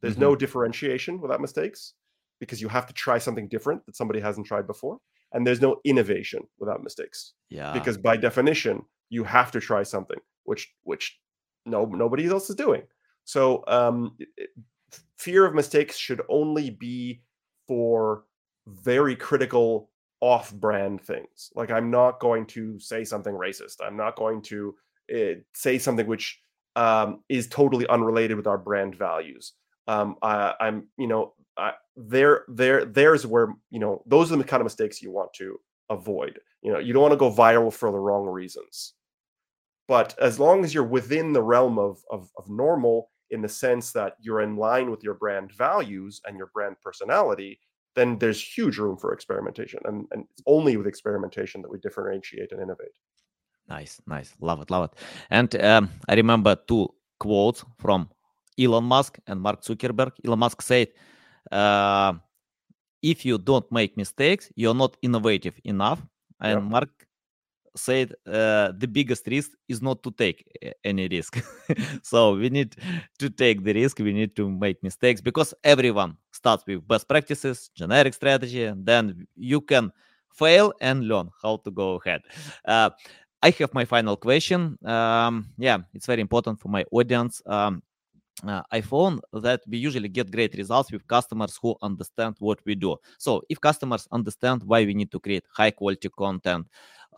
There's 0.00 0.14
mm-hmm. 0.14 0.22
no 0.22 0.36
differentiation 0.36 1.20
without 1.20 1.40
mistakes 1.40 1.94
because 2.40 2.62
you 2.62 2.68
have 2.68 2.86
to 2.86 2.92
try 2.92 3.18
something 3.18 3.48
different 3.48 3.84
that 3.86 3.96
somebody 3.96 4.20
hasn't 4.20 4.46
tried 4.46 4.66
before 4.66 4.98
and 5.34 5.46
there's 5.46 5.60
no 5.60 5.80
innovation 5.84 6.40
without 6.58 6.82
mistakes. 6.82 7.34
Yeah. 7.50 7.72
Because 7.72 7.98
by 7.98 8.16
definition 8.16 8.82
you 9.10 9.24
have 9.24 9.50
to 9.52 9.60
try 9.60 9.82
something 9.82 10.18
which 10.44 10.72
which 10.84 11.18
no 11.66 11.84
nobody 11.84 12.26
else 12.26 12.48
is 12.48 12.56
doing. 12.56 12.82
So 13.24 13.64
um 13.66 14.16
fear 15.18 15.44
of 15.44 15.54
mistakes 15.54 15.96
should 15.96 16.22
only 16.28 16.70
be 16.70 17.22
for 17.68 18.24
very 18.66 19.16
critical 19.16 19.90
off-brand 20.20 21.02
things. 21.02 21.50
Like 21.54 21.70
i'm 21.70 21.90
not 21.90 22.20
going 22.20 22.46
to 22.46 22.78
say 22.80 23.04
something 23.04 23.34
racist. 23.34 23.76
I'm 23.84 23.96
not 23.96 24.16
going 24.16 24.40
to 24.42 24.74
uh, 25.14 25.34
say 25.54 25.78
something 25.78 26.06
which 26.06 26.40
um, 26.76 27.20
is 27.28 27.46
totally 27.46 27.86
unrelated 27.86 28.36
with 28.36 28.46
our 28.46 28.58
brand 28.58 28.94
values. 28.96 29.52
Um, 29.86 30.16
I, 30.22 30.54
i'm 30.60 30.88
you 30.96 31.06
know 31.06 31.34
there 31.96 32.44
there 32.48 32.84
there's 32.84 33.26
where 33.26 33.48
you 33.70 33.78
know 33.78 34.02
those 34.06 34.32
are 34.32 34.36
the 34.36 34.44
kind 34.44 34.60
of 34.60 34.64
mistakes 34.64 35.02
you 35.02 35.10
want 35.10 35.32
to 35.34 35.58
avoid. 35.90 36.38
You 36.62 36.72
know 36.72 36.78
you 36.78 36.92
don't 36.92 37.02
want 37.02 37.12
to 37.12 37.16
go 37.16 37.32
viral 37.32 37.72
for 37.72 37.90
the 37.92 37.98
wrong 37.98 38.26
reasons. 38.26 38.94
But 39.86 40.18
as 40.18 40.40
long 40.40 40.64
as 40.64 40.72
you're 40.72 40.82
within 40.82 41.34
the 41.34 41.42
realm 41.42 41.78
of, 41.78 41.98
of, 42.10 42.30
of 42.38 42.48
normal 42.48 43.10
in 43.30 43.42
the 43.42 43.48
sense 43.48 43.92
that 43.92 44.14
you're 44.18 44.40
in 44.40 44.56
line 44.56 44.90
with 44.90 45.04
your 45.04 45.12
brand 45.12 45.52
values 45.52 46.22
and 46.24 46.38
your 46.38 46.50
brand 46.54 46.76
personality 46.82 47.60
then 47.94 48.18
there's 48.18 48.42
huge 48.42 48.76
room 48.78 48.96
for 48.96 49.12
experimentation 49.12 49.78
and, 49.84 50.06
and 50.10 50.24
it's 50.32 50.42
only 50.46 50.76
with 50.76 50.86
experimentation 50.86 51.62
that 51.62 51.70
we 51.70 51.78
differentiate 51.78 52.50
and 52.52 52.60
innovate. 52.60 52.96
Nice 53.68 54.00
nice. 54.06 54.34
Love 54.40 54.60
it 54.62 54.70
love 54.70 54.90
it. 54.90 54.98
And 55.30 55.54
um, 55.62 55.90
i 56.08 56.14
remember 56.14 56.56
two 56.66 56.88
quotes 57.20 57.64
from 57.78 58.10
elon 58.58 58.84
musk 58.84 59.18
and 59.26 59.40
mark 59.40 59.62
zuckerberg. 59.62 60.12
Elon 60.24 60.38
musk 60.38 60.60
said 60.62 60.88
uh, 61.52 62.14
if 63.02 63.24
you 63.24 63.38
don't 63.38 63.70
make 63.70 63.96
mistakes, 63.96 64.50
you're 64.56 64.74
not 64.74 64.96
innovative 65.02 65.54
enough. 65.64 66.00
And. 66.40 66.64
Mark 66.64 67.06
said 67.76 68.14
uh, 68.26 68.72
the 68.78 68.86
biggest 68.86 69.26
risk 69.26 69.50
is 69.68 69.82
not 69.82 70.02
to 70.02 70.10
take 70.10 70.46
any 70.84 71.08
risk. 71.08 71.42
so 72.02 72.34
we 72.34 72.48
need 72.50 72.76
to 73.18 73.30
take 73.30 73.64
the 73.64 73.72
risk. 73.72 73.98
We 73.98 74.12
need 74.12 74.36
to 74.36 74.48
make 74.48 74.82
mistakes 74.82 75.20
because 75.20 75.54
everyone 75.62 76.16
starts 76.32 76.64
with 76.66 76.86
best 76.86 77.08
practices, 77.08 77.70
generic 77.74 78.14
strategy, 78.14 78.64
and 78.64 78.84
then 78.86 79.26
you 79.36 79.60
can 79.60 79.92
fail 80.32 80.72
and 80.80 81.06
learn 81.06 81.30
how 81.42 81.56
to 81.58 81.70
go 81.70 82.00
ahead. 82.04 82.22
Uh, 82.64 82.90
I 83.42 83.50
have 83.50 83.74
my 83.74 83.84
final 83.84 84.16
question. 84.16 84.78
Um, 84.84 85.50
yeah, 85.58 85.78
it's 85.92 86.06
very 86.06 86.22
important 86.22 86.60
for 86.60 86.68
my 86.68 86.84
audience. 86.90 87.42
Um, 87.46 87.82
uh, 88.42 88.62
I 88.70 88.80
found 88.80 89.20
that 89.32 89.62
we 89.66 89.78
usually 89.78 90.08
get 90.08 90.30
great 90.30 90.54
results 90.54 90.90
with 90.90 91.06
customers 91.06 91.58
who 91.60 91.76
understand 91.82 92.36
what 92.40 92.58
we 92.66 92.74
do. 92.74 92.96
So, 93.18 93.42
if 93.48 93.60
customers 93.60 94.08
understand 94.10 94.62
why 94.64 94.84
we 94.84 94.94
need 94.94 95.10
to 95.12 95.20
create 95.20 95.44
high 95.50 95.70
quality 95.70 96.08
content, 96.08 96.66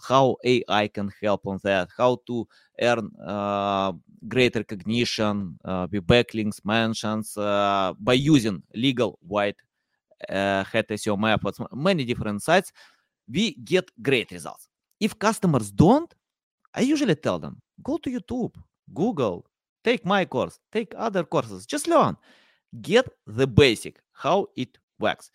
how 0.08 0.36
AI 0.44 0.88
can 0.88 1.10
help 1.22 1.46
on 1.46 1.58
that, 1.64 1.88
how 1.96 2.18
to 2.26 2.46
earn 2.80 3.10
uh, 3.24 3.92
great 4.28 4.54
recognition 4.54 5.58
uh, 5.64 5.86
with 5.90 6.06
backlinks, 6.06 6.64
mentions 6.64 7.36
uh, 7.36 7.94
by 7.98 8.12
using 8.12 8.62
legal 8.74 9.18
white 9.26 9.56
uh, 10.28 10.64
hat 10.64 10.88
SEO 10.88 11.18
methods, 11.18 11.60
many 11.72 12.04
different 12.04 12.42
sites, 12.42 12.72
we 13.28 13.54
get 13.64 13.90
great 14.02 14.30
results. 14.30 14.68
If 15.00 15.18
customers 15.18 15.70
don't, 15.70 16.12
I 16.74 16.82
usually 16.82 17.14
tell 17.14 17.38
them 17.38 17.60
go 17.82 17.96
to 17.98 18.10
YouTube, 18.10 18.54
Google, 18.92 19.46
take 19.86 20.04
my 20.04 20.24
course, 20.24 20.58
take 20.72 20.92
other 20.96 21.24
courses, 21.24 21.64
just 21.64 21.86
learn. 21.86 22.16
Get 22.82 23.06
the 23.26 23.46
basic, 23.46 24.00
how 24.12 24.48
it 24.56 24.76
works. 24.98 25.30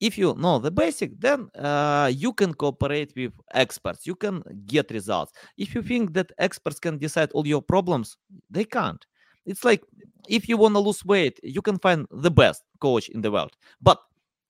If 0.00 0.18
you 0.18 0.34
know 0.34 0.58
the 0.58 0.70
basic, 0.70 1.18
then 1.20 1.48
uh, 1.54 2.10
you 2.12 2.32
can 2.32 2.52
cooperate 2.52 3.12
with 3.16 3.32
experts. 3.54 4.06
You 4.06 4.16
can 4.16 4.42
get 4.66 4.90
results. 4.90 5.32
If 5.56 5.74
you 5.74 5.82
think 5.82 6.14
that 6.14 6.32
experts 6.38 6.80
can 6.80 6.98
decide 6.98 7.30
all 7.32 7.46
your 7.46 7.62
problems, 7.62 8.16
they 8.50 8.64
can't. 8.64 9.06
It's 9.46 9.64
like 9.64 9.82
if 10.28 10.48
you 10.48 10.56
want 10.56 10.74
to 10.74 10.80
lose 10.80 11.04
weight, 11.04 11.38
you 11.42 11.62
can 11.62 11.78
find 11.78 12.06
the 12.10 12.30
best 12.30 12.62
coach 12.80 13.08
in 13.08 13.20
the 13.22 13.30
world. 13.30 13.56
But 13.80 13.98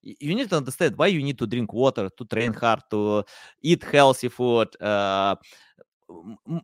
you 0.03 0.35
need 0.35 0.49
to 0.51 0.57
understand 0.57 0.97
why 0.97 1.09
you 1.09 1.23
need 1.23 1.39
to 1.39 1.47
drink 1.47 1.73
water, 1.73 2.09
to 2.09 2.25
train 2.25 2.55
hard, 2.55 2.83
to 2.91 3.25
eat 3.63 3.85
healthy 3.85 4.29
food, 4.29 4.69
uh, 4.83 5.37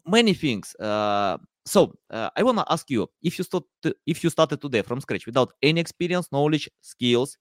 many 0.07 0.35
things. 0.35 0.75
Uh, 0.77 1.39
so 1.69 1.95
uh, 2.11 2.31
I 2.37 2.43
want 2.43 2.59
to 2.59 2.65
ask 2.69 2.91
you 2.91 3.09
if 3.23 3.39
you 3.39 3.45
start 3.45 3.65
to, 3.83 3.95
if 4.07 4.25
you 4.25 4.31
started 4.31 4.61
today 4.61 4.83
from 4.83 5.01
scratch 5.01 5.27
without 5.27 5.53
any 5.63 5.81
experience, 5.81 6.33
knowledge, 6.33 6.69
skills, 6.81 7.39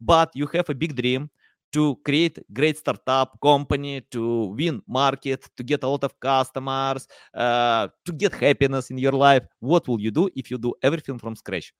but 0.00 0.30
you 0.34 0.46
have 0.46 0.70
a 0.70 0.74
big 0.74 0.94
dream 0.94 1.28
to 1.72 1.96
create 2.04 2.38
great 2.52 2.78
startup 2.78 3.36
company, 3.42 4.00
to 4.10 4.54
win 4.56 4.80
market, 4.86 5.48
to 5.56 5.64
get 5.64 5.82
a 5.82 5.88
lot 5.88 6.04
of 6.04 6.18
customers, 6.20 7.08
uh, 7.34 7.88
to 8.04 8.12
get 8.12 8.32
happiness 8.32 8.90
in 8.90 8.98
your 8.98 9.12
life. 9.12 9.42
What 9.58 9.88
will 9.88 10.00
you 10.00 10.12
do 10.12 10.30
if 10.36 10.52
you 10.52 10.58
do 10.58 10.74
everything 10.82 11.18
from 11.18 11.34
scratch? 11.34 11.74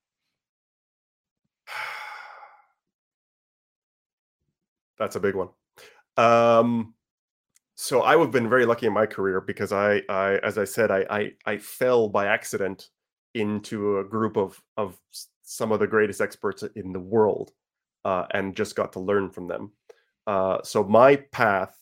That's 4.99 5.15
a 5.15 5.21
big 5.21 5.37
one. 5.37 5.51
Um, 6.17 6.94
so 7.77 8.03
I 8.03 8.17
have 8.17 8.31
been 8.31 8.49
very 8.49 8.67
lucky 8.67 8.87
in 8.87 8.93
my 8.93 9.07
career 9.07 9.41
because 9.41 9.73
I, 9.73 10.03
I 10.09 10.37
as 10.43 10.59
I 10.59 10.65
said, 10.65 10.91
I, 10.91 11.07
I, 11.11 11.31
I 11.47 11.59
fell 11.59 12.09
by 12.09 12.27
accident 12.27 12.89
into 13.35 13.99
a 13.99 14.05
group 14.05 14.37
of 14.37 14.61
of 14.77 14.97
some 15.43 15.73
of 15.73 15.81
the 15.81 15.87
greatest 15.87 16.21
experts 16.21 16.63
in 16.77 16.93
the 16.93 17.01
world, 17.01 17.53
uh, 18.05 18.27
and 18.33 18.57
just 18.57 18.77
got 18.77 18.93
to 18.93 19.01
learn 19.01 19.31
from 19.31 19.49
them. 19.49 19.73
Uh, 20.27 20.59
so 20.63 20.85
my 20.85 21.17
path, 21.33 21.77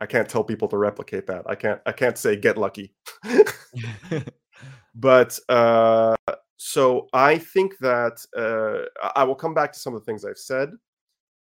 I 0.00 0.06
can't 0.06 0.28
tell 0.28 0.44
people 0.44 0.68
to 0.68 0.76
replicate 0.76 1.26
that. 1.28 1.44
I 1.48 1.54
can't 1.54 1.80
I 1.86 1.92
can't 1.92 2.18
say 2.18 2.36
get 2.36 2.58
lucky, 2.58 2.94
but 4.94 5.38
uh, 5.48 6.16
so 6.58 7.08
I 7.14 7.38
think 7.38 7.78
that 7.78 8.24
uh, 8.36 9.10
I 9.16 9.24
will 9.24 9.34
come 9.34 9.54
back 9.54 9.72
to 9.72 9.78
some 9.78 9.94
of 9.94 10.00
the 10.00 10.04
things 10.04 10.24
I've 10.24 10.38
said. 10.38 10.70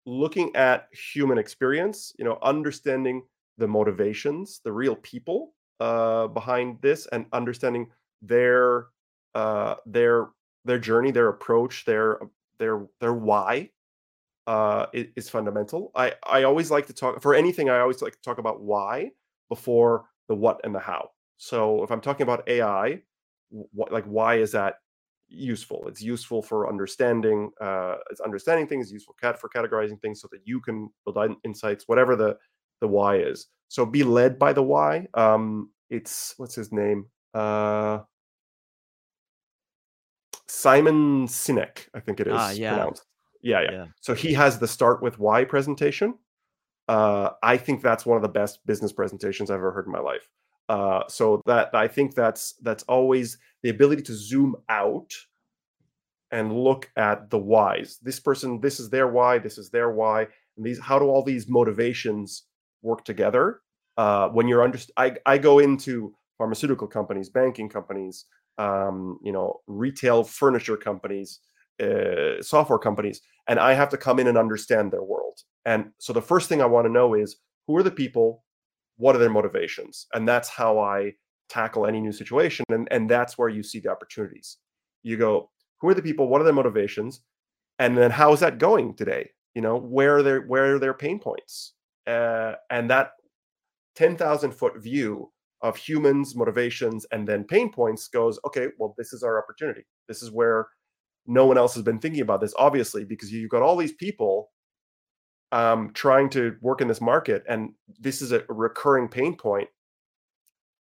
Looking 0.06 0.56
at 0.56 0.88
human 1.12 1.36
experience, 1.36 2.14
you 2.18 2.24
know, 2.24 2.38
understanding 2.42 3.22
the 3.58 3.68
motivations, 3.68 4.60
the 4.64 4.72
real 4.72 4.96
people 4.96 5.52
uh, 5.80 6.28
behind 6.28 6.78
this, 6.80 7.06
and 7.08 7.26
understanding 7.32 7.88
their 8.22 8.86
uh, 9.34 9.74
their 9.86 10.28
their 10.64 10.78
journey, 10.78 11.10
their 11.10 11.28
approach, 11.28 11.84
their 11.84 12.18
their 12.58 12.86
their 13.00 13.14
why 13.14 13.70
uh, 14.46 14.86
is, 14.92 15.06
is 15.16 15.28
fundamental. 15.28 15.90
I 15.94 16.14
I 16.24 16.44
always 16.44 16.70
like 16.70 16.86
to 16.86 16.92
talk 16.92 17.20
for 17.22 17.34
anything. 17.34 17.68
I 17.68 17.80
always 17.80 18.00
like 18.02 18.14
to 18.14 18.22
talk 18.22 18.38
about 18.38 18.62
why 18.62 19.10
before 19.48 20.06
the 20.28 20.34
what 20.34 20.60
and 20.64 20.74
the 20.74 20.80
how. 20.80 21.10
So 21.36 21.82
if 21.84 21.90
I'm 21.90 22.00
talking 22.00 22.24
about 22.24 22.48
AI, 22.48 23.02
what 23.50 23.92
like 23.92 24.04
why 24.04 24.36
is 24.36 24.52
that 24.52 24.76
useful? 25.28 25.86
It's 25.88 26.02
useful 26.02 26.42
for 26.42 26.68
understanding. 26.68 27.50
Uh, 27.60 27.96
it's 28.10 28.20
understanding 28.20 28.66
things. 28.66 28.90
Useful 28.90 29.16
cat 29.20 29.40
for 29.40 29.48
categorizing 29.48 30.00
things 30.00 30.20
so 30.20 30.28
that 30.32 30.40
you 30.44 30.60
can 30.60 30.88
build 31.04 31.34
insights. 31.44 31.84
Whatever 31.86 32.16
the 32.16 32.36
the 32.80 32.88
why 32.88 33.16
is. 33.18 33.46
So 33.68 33.84
be 33.84 34.02
led 34.04 34.38
by 34.38 34.52
the 34.52 34.62
why. 34.62 35.06
Um, 35.14 35.70
it's 35.90 36.34
what's 36.36 36.54
his 36.54 36.72
name? 36.72 37.06
Uh, 37.34 38.00
Simon 40.46 41.26
Sinek, 41.26 41.88
I 41.94 42.00
think 42.00 42.20
it 42.20 42.26
is 42.26 42.34
Ah, 42.36 42.50
yeah. 42.50 42.74
pronounced. 42.74 43.04
Yeah, 43.42 43.60
yeah, 43.62 43.70
Yeah. 43.72 43.86
So 44.00 44.14
he 44.14 44.32
has 44.34 44.58
the 44.58 44.66
start 44.68 45.02
with 45.02 45.18
why 45.18 45.44
presentation. 45.44 46.14
Uh, 46.88 47.30
I 47.42 47.56
think 47.58 47.82
that's 47.82 48.06
one 48.06 48.16
of 48.16 48.22
the 48.22 48.28
best 48.28 48.64
business 48.66 48.92
presentations 48.92 49.50
I've 49.50 49.56
ever 49.56 49.72
heard 49.72 49.86
in 49.86 49.92
my 49.92 50.00
life. 50.00 50.28
Uh, 50.68 51.02
so 51.08 51.42
that 51.46 51.74
I 51.74 51.86
think 51.88 52.14
that's 52.14 52.54
that's 52.62 52.82
always 52.84 53.38
the 53.62 53.68
ability 53.70 54.02
to 54.02 54.14
zoom 54.14 54.56
out 54.68 55.12
and 56.30 56.52
look 56.52 56.90
at 56.96 57.30
the 57.30 57.38
whys. 57.38 57.98
This 58.02 58.20
person, 58.20 58.60
this 58.60 58.80
is 58.80 58.90
their 58.90 59.08
why, 59.08 59.38
this 59.38 59.56
is 59.58 59.70
their 59.70 59.90
why, 59.90 60.26
and 60.56 60.64
these 60.66 60.78
how 60.80 60.98
do 60.98 61.06
all 61.06 61.22
these 61.22 61.48
motivations 61.48 62.44
work 62.82 63.04
together? 63.04 63.60
Uh, 63.96 64.28
when 64.28 64.46
you're 64.46 64.62
under, 64.62 64.78
I, 64.96 65.16
I 65.26 65.38
go 65.38 65.58
into 65.58 66.14
pharmaceutical 66.36 66.86
companies, 66.86 67.28
banking 67.28 67.68
companies, 67.68 68.26
um, 68.58 69.18
you 69.22 69.32
know, 69.32 69.60
retail 69.66 70.24
furniture 70.24 70.76
companies, 70.76 71.40
uh, 71.82 72.40
software 72.40 72.78
companies, 72.78 73.20
and 73.48 73.58
I 73.58 73.74
have 73.74 73.88
to 73.90 73.96
come 73.96 74.18
in 74.18 74.26
and 74.26 74.38
understand 74.38 74.92
their 74.92 75.02
world. 75.02 75.40
And 75.64 75.90
so 75.98 76.12
the 76.12 76.22
first 76.22 76.48
thing 76.48 76.62
I 76.62 76.66
want 76.66 76.86
to 76.86 76.92
know 76.92 77.14
is 77.14 77.36
who 77.66 77.76
are 77.76 77.82
the 77.82 77.90
people, 77.90 78.44
what 78.96 79.14
are 79.14 79.18
their 79.18 79.30
motivations, 79.30 80.06
and 80.14 80.26
that's 80.28 80.48
how 80.48 80.78
I 80.78 81.12
tackle 81.48 81.86
any 81.86 82.00
new 82.00 82.12
situation, 82.12 82.64
and 82.68 82.88
and 82.90 83.08
that's 83.08 83.38
where 83.38 83.48
you 83.48 83.62
see 83.62 83.80
the 83.80 83.90
opportunities. 83.90 84.58
You 85.02 85.16
go, 85.16 85.50
who 85.80 85.88
are 85.88 85.94
the 85.94 86.02
people, 86.02 86.28
what 86.28 86.40
are 86.40 86.44
their 86.44 86.52
motivations, 86.52 87.20
and 87.78 87.96
then 87.96 88.10
how 88.10 88.32
is 88.32 88.40
that 88.40 88.58
going 88.58 88.94
today? 88.94 89.30
You 89.54 89.62
know, 89.62 89.76
where 89.76 90.16
are 90.16 90.22
their 90.22 90.42
where 90.42 90.74
are 90.74 90.78
their 90.78 90.94
pain 90.94 91.18
points, 91.20 91.74
uh, 92.08 92.54
and 92.70 92.90
that 92.90 93.10
ten 93.94 94.16
thousand 94.16 94.52
foot 94.52 94.82
view 94.82 95.30
of 95.62 95.76
humans, 95.76 96.36
motivations, 96.36 97.04
and 97.10 97.26
then 97.26 97.44
pain 97.44 97.70
points 97.72 98.08
goes, 98.08 98.38
okay, 98.46 98.68
well, 98.78 98.94
this 98.96 99.12
is 99.12 99.22
our 99.22 99.42
opportunity. 99.42 99.84
This 100.06 100.22
is 100.22 100.30
where 100.30 100.68
no 101.26 101.46
one 101.46 101.58
else 101.58 101.74
has 101.74 101.82
been 101.82 101.98
thinking 101.98 102.22
about 102.22 102.40
this, 102.40 102.54
obviously, 102.56 103.04
because 103.04 103.32
you've 103.32 103.50
got 103.50 103.62
all 103.62 103.76
these 103.76 103.92
people 103.92 104.50
um, 105.52 105.90
trying 105.94 106.30
to 106.30 106.56
work 106.60 106.80
in 106.80 106.88
this 106.88 107.00
market, 107.00 107.44
and 107.48 107.72
this 107.98 108.22
is 108.22 108.32
a 108.32 108.44
recurring 108.48 109.08
pain 109.08 109.36
point. 109.36 109.68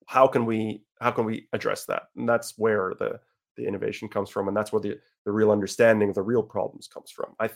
How 0.07 0.27
can 0.27 0.47
we 0.47 0.83
how 1.01 1.11
can 1.11 1.25
we 1.25 1.49
address 1.53 1.85
that? 1.87 2.05
And 2.17 2.29
that's 2.29 2.55
where 2.57 2.95
the 2.99 3.21
the 3.57 3.67
innovation 3.67 4.09
comes 4.09 4.31
from, 4.31 4.49
and 4.49 4.57
that's 4.57 4.73
where 4.73 4.81
the 4.81 4.99
the 5.25 5.33
real 5.33 5.51
understanding 5.51 6.09
of 6.09 6.15
the 6.15 6.23
real 6.23 6.43
problems 6.43 6.89
comes 6.89 7.11
from. 7.11 7.35
I 7.39 7.51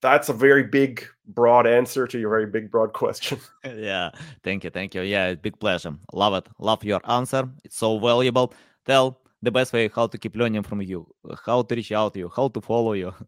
that's 0.00 0.28
a 0.28 0.32
very 0.32 0.64
big, 0.64 1.06
broad 1.26 1.66
answer 1.66 2.06
to 2.06 2.18
your 2.18 2.30
very 2.30 2.46
big, 2.46 2.70
broad 2.70 2.92
question. 2.92 3.38
yeah, 3.64 4.10
thank 4.42 4.64
you, 4.64 4.70
thank 4.70 4.94
you. 4.94 5.02
Yeah, 5.02 5.34
big 5.34 5.58
pleasure. 5.58 5.94
Love 6.12 6.34
it. 6.34 6.46
Love 6.58 6.84
your 6.84 7.00
answer. 7.04 7.48
It's 7.64 7.76
so 7.76 7.98
valuable. 7.98 8.52
Tell 8.86 9.20
the 9.42 9.50
best 9.50 9.72
way 9.72 9.88
how 9.94 10.06
to 10.06 10.18
keep 10.18 10.36
learning 10.36 10.62
from 10.62 10.82
you, 10.82 11.06
how 11.44 11.62
to 11.62 11.74
reach 11.74 11.92
out 11.92 12.14
to 12.14 12.20
you, 12.20 12.30
how 12.34 12.48
to 12.48 12.60
follow 12.60 12.92
you. 12.94 13.14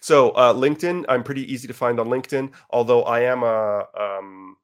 So 0.00 0.30
uh, 0.30 0.54
LinkedIn, 0.54 1.04
I'm 1.08 1.24
pretty 1.24 1.52
easy 1.52 1.66
to 1.66 1.74
find 1.74 1.98
on 1.98 2.06
LinkedIn. 2.06 2.52
Although 2.70 3.02
I 3.02 3.22
am 3.22 3.42
a 3.42 3.84
um, 3.98 4.56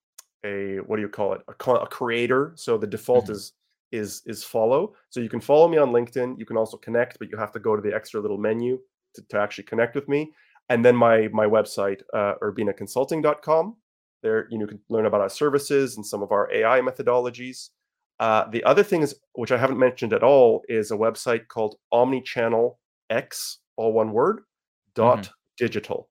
a 0.44 0.76
what 0.86 0.96
do 0.96 1.02
you 1.02 1.08
call 1.08 1.32
it? 1.32 1.40
A, 1.48 1.70
a 1.72 1.86
creator. 1.88 2.52
So 2.54 2.78
the 2.78 2.86
default 2.86 3.26
Mhm. 3.26 3.32
is 3.32 3.52
is 3.90 4.22
is 4.26 4.44
follow. 4.44 4.94
So 5.08 5.18
you 5.18 5.28
can 5.28 5.40
follow 5.40 5.66
me 5.66 5.78
on 5.78 5.90
LinkedIn. 5.90 6.38
You 6.38 6.46
can 6.46 6.56
also 6.56 6.76
connect, 6.76 7.18
but 7.18 7.28
you 7.28 7.36
have 7.36 7.50
to 7.52 7.58
go 7.58 7.74
to 7.74 7.82
the 7.82 7.92
extra 7.92 8.20
little 8.20 8.38
menu 8.38 8.78
to, 9.14 9.22
to 9.30 9.40
actually 9.40 9.64
connect 9.64 9.96
with 9.96 10.08
me. 10.08 10.32
And 10.70 10.84
then 10.84 10.96
my 10.96 11.28
my 11.32 11.46
website, 11.46 12.00
uh, 12.14 12.34
urbinaconsulting.com. 12.42 13.76
There 14.22 14.46
you, 14.50 14.58
know, 14.58 14.64
you 14.64 14.68
can 14.68 14.80
learn 14.88 15.06
about 15.06 15.20
our 15.20 15.28
services 15.28 15.96
and 15.96 16.06
some 16.06 16.22
of 16.22 16.30
our 16.32 16.50
AI 16.52 16.80
methodologies. 16.80 17.70
Uh, 18.20 18.48
the 18.50 18.62
other 18.64 18.82
thing 18.82 19.02
is, 19.02 19.14
which 19.32 19.50
I 19.50 19.58
haven't 19.58 19.78
mentioned 19.78 20.12
at 20.12 20.22
all, 20.22 20.62
is 20.68 20.90
a 20.90 20.96
website 20.96 21.48
called 21.48 21.76
Omnichannel 21.92 22.76
X, 23.08 23.58
all 23.76 23.92
one 23.92 24.12
word, 24.12 24.42
dot 24.94 25.30
digital, 25.56 26.08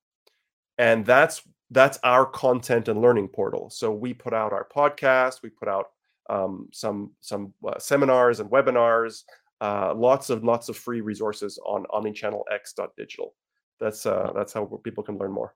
and 0.77 1.05
that's 1.05 1.41
that's 1.71 1.99
our 2.03 2.25
content 2.25 2.87
and 2.87 3.01
learning 3.01 3.29
portal. 3.29 3.69
So 3.69 3.91
we 3.91 4.13
put 4.13 4.33
out 4.33 4.53
our 4.53 4.67
podcast, 4.75 5.43
we 5.43 5.49
put 5.49 5.67
out 5.67 5.85
um, 6.29 6.67
some 6.73 7.11
some 7.21 7.53
uh, 7.65 7.79
seminars 7.79 8.39
and 8.39 8.49
webinars, 8.49 9.23
uh, 9.61 9.93
lots 9.95 10.29
of 10.29 10.43
lots 10.43 10.67
of 10.67 10.77
free 10.77 11.01
resources 11.01 11.59
on 11.65 11.85
omnichannelx.digital. 11.93 13.33
That's 13.79 14.05
uh, 14.05 14.31
that's 14.35 14.53
how 14.53 14.65
people 14.83 15.03
can 15.03 15.17
learn 15.17 15.31
more. 15.31 15.55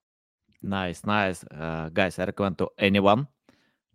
Nice, 0.62 1.06
nice. 1.06 1.44
Uh, 1.52 1.90
guys, 1.90 2.20
I 2.20 2.26
recommend 2.26 2.58
to 2.60 2.70
anyone 2.78 3.28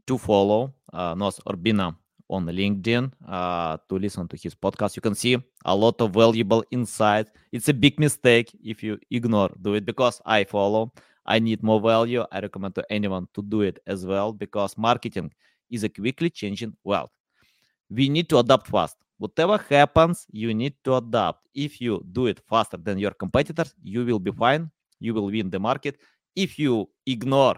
to 0.06 0.18
follow 0.18 0.74
uh, 0.92 1.14
Noz 1.14 1.40
Urbina 1.46 1.96
on 2.28 2.44
LinkedIn 2.46 3.10
uh, 3.26 3.78
to 3.88 3.98
listen 3.98 4.28
to 4.28 4.36
his 4.36 4.54
podcast. 4.54 4.96
You 4.96 5.02
can 5.02 5.14
see 5.14 5.38
a 5.64 5.74
lot 5.74 6.00
of 6.00 6.12
valuable 6.12 6.62
insights. 6.70 7.30
It's 7.52 7.68
a 7.68 7.74
big 7.74 7.98
mistake 7.98 8.52
if 8.62 8.82
you 8.82 8.98
ignore 9.10 9.50
do 9.60 9.74
it 9.74 9.84
because 9.86 10.20
I 10.26 10.44
follow. 10.44 10.92
I 11.24 11.38
need 11.38 11.62
more 11.62 11.80
value. 11.80 12.24
I 12.32 12.40
recommend 12.40 12.74
to 12.76 12.84
anyone 12.90 13.28
to 13.34 13.42
do 13.42 13.62
it 13.62 13.78
as 13.86 14.06
well 14.06 14.32
because 14.32 14.76
marketing 14.78 15.32
is 15.70 15.84
a 15.84 15.88
quickly 15.88 16.30
changing 16.30 16.74
world. 16.84 17.10
We 17.90 18.08
need 18.08 18.28
to 18.30 18.38
adapt 18.38 18.68
fast. 18.68 18.96
Whatever 19.18 19.58
happens, 19.68 20.26
you 20.30 20.54
need 20.54 20.74
to 20.84 20.94
adapt. 20.96 21.46
If 21.54 21.80
you 21.80 22.04
do 22.12 22.26
it 22.26 22.40
faster 22.48 22.76
than 22.76 22.98
your 22.98 23.12
competitors, 23.12 23.74
you 23.82 24.04
will 24.04 24.20
be 24.20 24.30
fine. 24.30 24.70
You 25.00 25.14
will 25.14 25.26
win 25.26 25.50
the 25.50 25.58
market. 25.58 25.98
If 26.34 26.58
you 26.58 26.88
ignore 27.06 27.56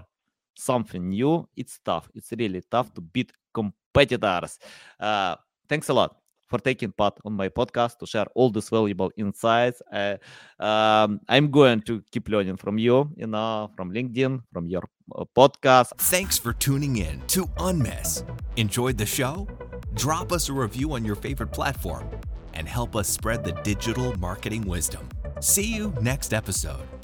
something 0.56 1.08
new, 1.08 1.48
it's 1.56 1.78
tough. 1.84 2.08
It's 2.14 2.32
really 2.32 2.62
tough 2.70 2.92
to 2.94 3.00
beat 3.00 3.32
competitors. 3.52 4.58
Uh, 4.98 5.36
thanks 5.68 5.88
a 5.88 5.94
lot 5.94 6.16
for 6.50 6.58
taking 6.58 6.92
part 6.92 7.18
on 7.24 7.32
my 7.34 7.48
podcast 7.48 7.98
to 7.98 8.06
share 8.06 8.26
all 8.34 8.50
these 8.50 8.68
valuable 8.68 9.10
insights. 9.16 9.80
Uh, 9.92 10.16
um, 10.58 11.20
I'm 11.28 11.50
going 11.50 11.80
to 11.82 12.02
keep 12.10 12.28
learning 12.28 12.56
from 12.56 12.76
you, 12.76 13.10
you 13.16 13.26
know, 13.26 13.70
from 13.76 13.92
LinkedIn, 13.92 14.42
from 14.52 14.66
your 14.66 14.82
uh, 15.14 15.24
podcast. 15.36 15.92
Thanks 15.98 16.38
for 16.38 16.52
tuning 16.52 16.96
in 16.96 17.22
to 17.28 17.46
UNmiss. 17.58 18.24
Enjoyed 18.56 18.98
the 18.98 19.06
show? 19.06 19.46
Drop 19.94 20.32
us 20.32 20.48
a 20.48 20.52
review 20.52 20.92
on 20.92 21.04
your 21.04 21.16
favorite 21.16 21.48
platform 21.48 22.08
and 22.54 22.68
help 22.68 22.94
us 22.94 23.08
spread 23.08 23.44
the 23.44 23.52
digital 23.62 24.16
marketing 24.18 24.62
wisdom. 24.62 25.08
See 25.40 25.74
you 25.74 25.92
next 26.00 26.32
episode. 26.32 26.99